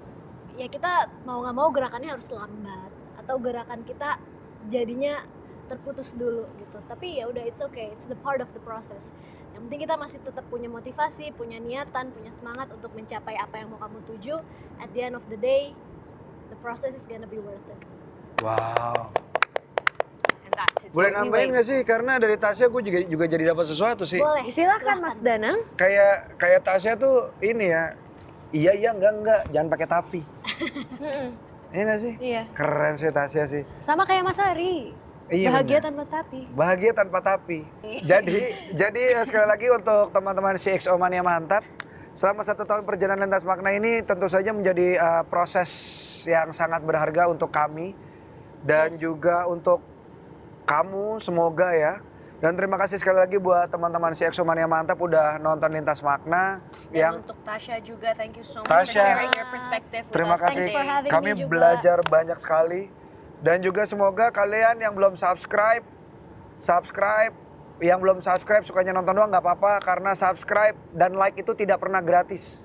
ya 0.57 0.69
kita 0.69 1.09
mau 1.29 1.45
nggak 1.45 1.57
mau 1.57 1.69
gerakannya 1.69 2.17
harus 2.17 2.29
lambat 2.33 2.90
atau 3.31 3.39
gerakan 3.39 3.87
kita 3.87 4.19
jadinya 4.67 5.23
terputus 5.71 6.19
dulu 6.19 6.51
gitu 6.59 6.83
tapi 6.91 7.23
ya 7.23 7.31
udah 7.31 7.47
it's 7.47 7.63
okay 7.63 7.95
it's 7.95 8.11
the 8.11 8.19
part 8.27 8.43
of 8.43 8.51
the 8.51 8.63
process 8.67 9.15
yang 9.55 9.71
penting 9.71 9.87
kita 9.87 9.95
masih 9.95 10.19
tetap 10.19 10.43
punya 10.51 10.67
motivasi 10.67 11.31
punya 11.39 11.63
niatan 11.63 12.11
punya 12.11 12.35
semangat 12.35 12.67
untuk 12.75 12.91
mencapai 12.91 13.39
apa 13.39 13.63
yang 13.63 13.71
mau 13.71 13.79
kamu 13.79 14.03
tuju 14.03 14.43
at 14.83 14.91
the 14.99 15.07
end 15.07 15.15
of 15.15 15.23
the 15.31 15.39
day 15.39 15.71
the 16.51 16.59
process 16.59 16.91
is 16.91 17.07
gonna 17.07 17.31
be 17.31 17.39
worth 17.39 17.63
it 17.71 17.79
Wow. 18.41 19.13
Boleh 20.97 21.13
nambahin 21.13 21.53
nggak 21.53 21.67
sih? 21.67 21.79
Karena 21.85 22.17
dari 22.17 22.41
Tasya 22.41 22.73
gue 22.73 22.83
juga 22.85 22.99
juga 23.05 23.25
jadi 23.29 23.53
dapat 23.53 23.69
sesuatu 23.69 24.09
sih. 24.09 24.17
boleh 24.17 24.49
Silakan 24.49 24.97
Mas 25.05 25.21
Danang. 25.21 25.61
Kayak 25.77 26.41
kayak 26.41 26.61
Tasya 26.65 26.97
tuh 26.97 27.37
ini 27.45 27.69
ya. 27.69 27.93
Iya 28.49 28.73
iya 28.81 28.91
enggak 28.97 29.13
enggak, 29.21 29.41
jangan 29.53 29.69
pakai 29.69 29.89
tapi. 29.89 30.21
Iya 31.71 31.83
nggak 31.87 32.01
sih? 32.03 32.15
Iya. 32.19 32.43
Keren 32.51 32.95
sih 32.99 33.11
Tasya 33.15 33.45
sih. 33.47 33.63
Sama 33.79 34.03
kayak 34.03 34.23
Mas 34.27 34.39
Ari. 34.43 34.91
Iya, 35.31 35.55
Bahagia 35.55 35.79
bener. 35.79 35.87
tanpa 35.87 36.05
tapi. 36.11 36.41
Bahagia 36.51 36.91
tanpa 36.91 37.19
tapi. 37.23 37.59
jadi 38.03 38.39
jadi 38.75 39.03
eh, 39.23 39.25
sekali 39.31 39.47
lagi 39.47 39.67
untuk 39.71 40.11
teman-teman 40.11 40.59
CXO 40.59 40.99
Mania 40.99 41.23
Mantap, 41.23 41.63
selama 42.19 42.43
satu 42.43 42.67
tahun 42.67 42.83
perjalanan 42.83 43.31
lintas 43.31 43.47
makna 43.47 43.71
ini 43.71 44.03
tentu 44.03 44.27
saja 44.27 44.51
menjadi 44.51 44.99
eh, 44.99 45.23
proses 45.31 45.71
yang 46.27 46.51
sangat 46.51 46.83
berharga 46.83 47.31
untuk 47.31 47.55
kami 47.55 47.95
dan 48.67 48.91
juga 48.99 49.47
untuk 49.47 49.79
kamu 50.67 51.23
semoga 51.23 51.73
ya 51.73 51.95
Dan 52.41 52.57
terima 52.57 52.81
kasih 52.81 52.97
sekali 52.97 53.21
lagi 53.21 53.37
buat 53.37 53.69
teman-teman 53.69 54.17
si 54.17 54.25
Exomania 54.25 54.65
Mantap 54.65 54.97
udah 54.97 55.37
nonton 55.37 55.77
Lintas 55.77 56.01
Makna 56.01 56.65
Dan 56.91 56.99
yang 56.99 57.15
untuk 57.23 57.39
Tasha 57.47 57.79
juga, 57.79 58.11
thank 58.19 58.35
you 58.35 58.43
so 58.43 58.61
much 58.61 58.69
Tasha. 58.69 58.99
for 58.99 59.15
sharing 59.15 59.33
your 59.39 59.49
perspective 59.49 60.03
with 60.11 60.15
Terima 60.15 60.35
us 60.35 60.43
kasih. 60.43 60.67
today. 60.67 60.75
for 60.75 61.11
Kami 61.15 61.31
me 61.31 61.39
juga. 61.39 61.47
belajar 61.47 61.99
banyak 62.03 62.39
sekali. 62.43 62.83
Dan 63.41 63.57
juga 63.63 63.83
semoga 63.87 64.29
kalian 64.29 64.77
yang 64.83 64.93
belum 64.93 65.15
subscribe, 65.17 65.87
subscribe. 66.61 67.33
Yang 67.81 67.99
belum 68.05 68.19
subscribe 68.21 68.61
sukanya 68.69 68.93
nonton 68.93 69.17
doang 69.17 69.33
nggak 69.33 69.41
apa-apa 69.41 69.81
karena 69.81 70.13
subscribe 70.13 70.77
dan 70.93 71.17
like 71.17 71.33
itu 71.41 71.57
tidak 71.57 71.81
pernah 71.81 72.05
gratis. 72.05 72.61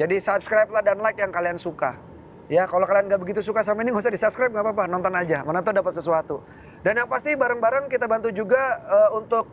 Jadi 0.00 0.16
subscribe 0.16 0.72
lah 0.72 0.80
dan 0.80 0.96
like 1.04 1.20
yang 1.20 1.28
kalian 1.28 1.60
suka. 1.60 2.00
Ya 2.48 2.64
kalau 2.64 2.88
kalian 2.88 3.12
nggak 3.12 3.20
begitu 3.20 3.44
suka 3.44 3.60
sama 3.60 3.84
ini 3.84 3.92
nggak 3.92 4.00
usah 4.08 4.14
di 4.14 4.16
subscribe 4.16 4.48
nggak 4.48 4.64
apa-apa 4.64 4.84
nonton 4.88 5.12
aja. 5.12 5.44
Mana 5.44 5.60
tuh 5.60 5.76
dapat 5.76 5.92
sesuatu. 5.92 6.40
Dan 6.80 6.96
yang 6.96 7.08
pasti 7.12 7.36
bareng-bareng 7.36 7.92
kita 7.92 8.08
bantu 8.08 8.32
juga 8.32 8.80
eh, 8.80 9.10
untuk 9.12 9.44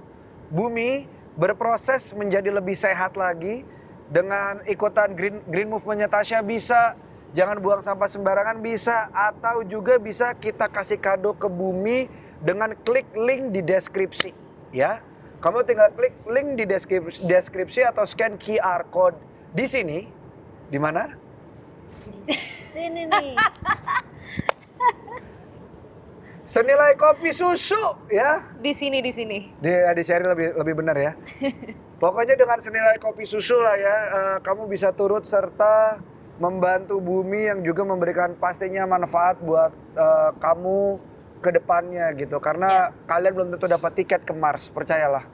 bumi 0.47 1.03
berproses 1.35 2.15
menjadi 2.15 2.47
lebih 2.55 2.79
sehat 2.79 3.19
lagi 3.19 3.67
dengan 4.07 4.63
ikutan 4.63 5.11
green 5.11 5.43
green 5.47 5.67
movementnya 5.67 6.07
Tasya 6.07 6.39
bisa 6.39 6.95
jangan 7.35 7.59
buang 7.59 7.83
sampah 7.83 8.07
sembarangan 8.07 8.63
bisa 8.63 9.11
atau 9.11 9.61
juga 9.67 9.99
bisa 9.99 10.31
kita 10.31 10.71
kasih 10.71 10.95
kado 10.97 11.35
ke 11.35 11.47
bumi 11.51 12.07
dengan 12.39 12.71
klik 12.87 13.07
link 13.13 13.51
di 13.51 13.59
deskripsi 13.59 14.31
ya 14.71 15.03
kamu 15.37 15.61
tinggal 15.67 15.93
klik 15.93 16.15
link 16.25 16.57
di 16.57 16.65
deskripsi, 16.65 17.27
deskripsi 17.27 17.81
atau 17.85 18.07
scan 18.07 18.39
QR 18.39 18.87
code 18.89 19.19
di 19.53 19.65
sini 19.67 19.99
di 20.67 20.79
mana 20.79 21.07
Sini 22.67 23.09
nih. 23.09 23.35
senilai 26.47 26.95
kopi 26.95 27.35
susu 27.35 28.07
ya 28.07 28.39
Di 28.63 28.71
sini, 28.71 29.03
di 29.03 29.11
sini. 29.11 29.51
di 29.59 29.71
di 29.71 30.03
share 30.03 30.23
lebih 30.23 30.55
lebih 30.55 30.73
benar 30.79 30.95
ya. 30.95 31.11
Pokoknya 31.97 32.37
dengan 32.37 32.61
senilai 32.61 33.01
kopi 33.01 33.25
susu 33.25 33.57
lah 33.57 33.73
ya, 33.73 33.97
eh, 34.05 34.37
kamu 34.45 34.69
bisa 34.69 34.93
turut 34.93 35.25
serta 35.25 35.97
membantu 36.37 37.01
bumi 37.01 37.49
yang 37.49 37.65
juga 37.65 37.81
memberikan 37.81 38.37
pastinya 38.37 38.85
manfaat 38.85 39.41
buat 39.41 39.73
eh, 39.97 40.31
kamu 40.37 41.01
ke 41.41 41.49
depannya 41.57 42.13
gitu. 42.13 42.37
Karena 42.37 42.93
kalian 43.09 43.33
belum 43.33 43.49
tentu 43.57 43.65
dapat 43.65 43.91
tiket 43.97 44.21
ke 44.21 44.33
Mars, 44.37 44.69
percayalah. 44.69 45.25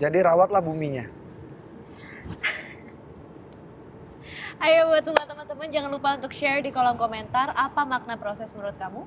Jadi 0.00 0.18
rawatlah 0.24 0.64
buminya. 0.64 1.04
Ayo 4.58 4.90
buat 4.90 5.04
semua 5.06 5.22
teman-teman 5.22 5.68
jangan 5.70 5.90
lupa 5.92 6.18
untuk 6.18 6.34
share 6.34 6.64
di 6.64 6.74
kolom 6.74 6.98
komentar 6.98 7.54
apa 7.54 7.86
makna 7.86 8.18
proses 8.18 8.50
menurut 8.56 8.74
kamu. 8.74 9.06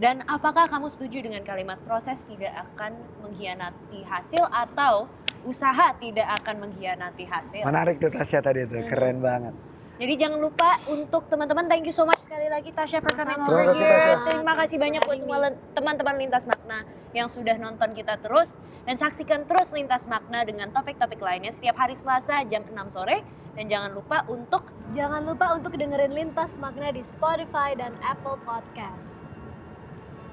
Dan 0.00 0.24
apakah 0.28 0.66
kamu 0.70 0.88
setuju 0.88 1.24
dengan 1.24 1.42
kalimat 1.44 1.78
proses 1.84 2.24
tidak 2.24 2.52
akan 2.52 2.96
mengkhianati 3.22 4.02
hasil 4.06 4.44
atau 4.48 5.10
usaha 5.42 5.94
tidak 5.98 6.28
akan 6.42 6.68
mengkhianati 6.68 7.24
hasil. 7.26 7.66
Menarik 7.66 7.98
tuh 7.98 8.10
Tasya 8.10 8.40
tadi 8.40 8.64
itu, 8.64 8.78
keren 8.86 9.18
banget. 9.18 9.54
Jadi 10.02 10.18
jangan 10.18 10.40
lupa 10.40 10.82
untuk 10.90 11.30
teman-teman 11.30 11.68
thank 11.68 11.86
you 11.86 11.94
so 11.94 12.02
much 12.02 12.18
sekali 12.18 12.50
lagi 12.50 12.74
Tasya 12.74 12.98
for 13.04 13.14
coming 13.14 13.38
over 13.38 13.54
Terima 13.54 13.70
kasih, 13.70 13.86
here. 13.86 14.18
Terima 14.26 14.54
kasih 14.58 14.76
banyak 14.80 15.02
buat 15.06 15.18
semua 15.20 15.38
teman-teman 15.78 16.14
Lintas 16.18 16.44
Makna 16.48 16.82
yang 17.12 17.28
sudah 17.30 17.54
nonton 17.60 17.92
kita 17.94 18.18
terus 18.18 18.58
dan 18.88 18.98
saksikan 18.98 19.46
terus 19.46 19.70
Lintas 19.70 20.10
Makna 20.10 20.42
dengan 20.42 20.74
topik-topik 20.74 21.22
lainnya 21.22 21.54
setiap 21.54 21.78
hari 21.78 21.94
Selasa 21.94 22.42
jam 22.50 22.66
6 22.66 22.74
sore 22.90 23.22
dan 23.54 23.68
jangan 23.68 23.94
lupa 23.94 24.26
untuk 24.26 24.74
Jangan 24.92 25.24
lupa 25.24 25.56
untuk 25.56 25.72
dengerin 25.72 26.12
Lintas 26.12 26.60
Makna 26.60 26.92
di 26.92 27.00
Spotify 27.00 27.72
dan 27.72 27.96
Apple 28.04 28.36
Podcast. 28.44 29.31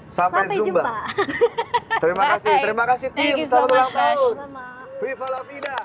Sampai 0.09 0.49
jumpa. 0.51 0.81
jumpa. 0.81 0.93
Terima 2.01 2.23
kasih, 2.35 2.53
terima 2.65 2.83
kasih 2.89 3.07
tim. 3.13 3.23
Thank 3.23 3.39
you 3.43 3.47
so 3.47 3.63
much. 3.69 3.93
Viva 4.99 5.27
la 5.31 5.41
vida. 5.47 5.75